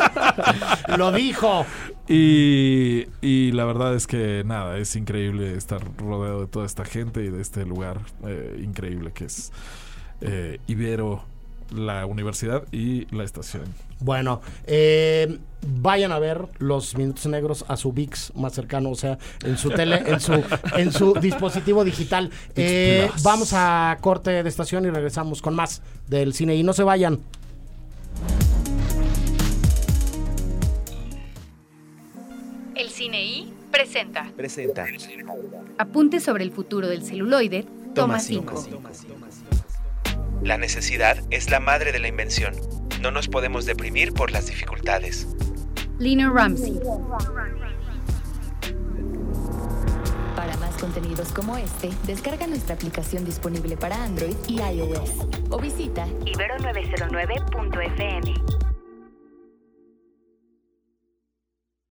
lo 0.96 1.12
dijo. 1.12 1.66
Y, 2.08 3.04
y 3.20 3.52
la 3.52 3.66
verdad 3.66 3.94
es 3.94 4.06
que 4.06 4.44
nada, 4.46 4.78
es 4.78 4.96
increíble 4.96 5.54
estar 5.54 5.82
rodeado 5.98 6.40
de 6.40 6.46
toda 6.46 6.64
esta 6.64 6.86
gente 6.86 7.22
y 7.22 7.28
de 7.28 7.42
este 7.42 7.66
lugar 7.66 8.00
eh, 8.26 8.58
increíble 8.64 9.12
que 9.12 9.26
es 9.26 9.52
eh, 10.22 10.58
Ibero, 10.66 11.22
la 11.74 12.06
universidad 12.06 12.64
y 12.72 13.06
la 13.14 13.24
estación. 13.24 13.64
Bueno, 14.00 14.40
eh, 14.66 15.38
vayan 15.66 16.12
a 16.12 16.18
ver 16.18 16.46
los 16.58 16.96
minutos 16.96 17.26
negros 17.26 17.64
a 17.68 17.76
su 17.76 17.92
VIX 17.92 18.34
más 18.36 18.52
cercano, 18.52 18.90
o 18.90 18.94
sea, 18.94 19.18
en 19.44 19.56
su 19.56 19.70
tele, 19.70 20.02
en 20.06 20.20
su, 20.20 20.32
en 20.76 20.92
su 20.92 21.14
dispositivo 21.14 21.84
digital. 21.84 22.30
Eh, 22.54 23.10
vamos 23.22 23.52
a 23.52 23.98
corte 24.00 24.42
de 24.42 24.48
estación 24.48 24.84
y 24.84 24.90
regresamos 24.90 25.42
con 25.42 25.54
más 25.54 25.82
del 26.08 26.34
cine. 26.34 26.54
Y 26.56 26.62
no 26.62 26.72
se 26.72 26.82
vayan. 26.82 27.20
El 32.74 32.90
Cine 32.90 33.24
I 33.24 33.52
presenta 33.72 34.30
Presenta. 34.36 34.86
Apuntes 35.78 36.22
sobre 36.22 36.44
el 36.44 36.52
futuro 36.52 36.88
del 36.88 37.02
celuloide, 37.02 37.64
toma 37.94 38.20
5. 38.20 38.64
La 40.42 40.58
necesidad 40.58 41.22
es 41.30 41.50
la 41.50 41.60
madre 41.60 41.92
de 41.92 41.98
la 41.98 42.08
invención. 42.08 42.54
No 43.00 43.10
nos 43.10 43.28
podemos 43.28 43.64
deprimir 43.66 44.12
por 44.12 44.30
las 44.30 44.46
dificultades. 44.46 45.26
Lina 45.98 46.30
Ramsey. 46.30 46.78
Para 50.36 50.56
más 50.58 50.76
contenidos 50.78 51.32
como 51.32 51.56
este, 51.56 51.90
descarga 52.06 52.46
nuestra 52.46 52.74
aplicación 52.74 53.24
disponible 53.24 53.76
para 53.76 54.00
Android 54.02 54.36
y 54.46 54.60
iOS 54.60 55.10
o 55.50 55.58
visita 55.58 56.06
Ibero909.fm. 56.06 58.34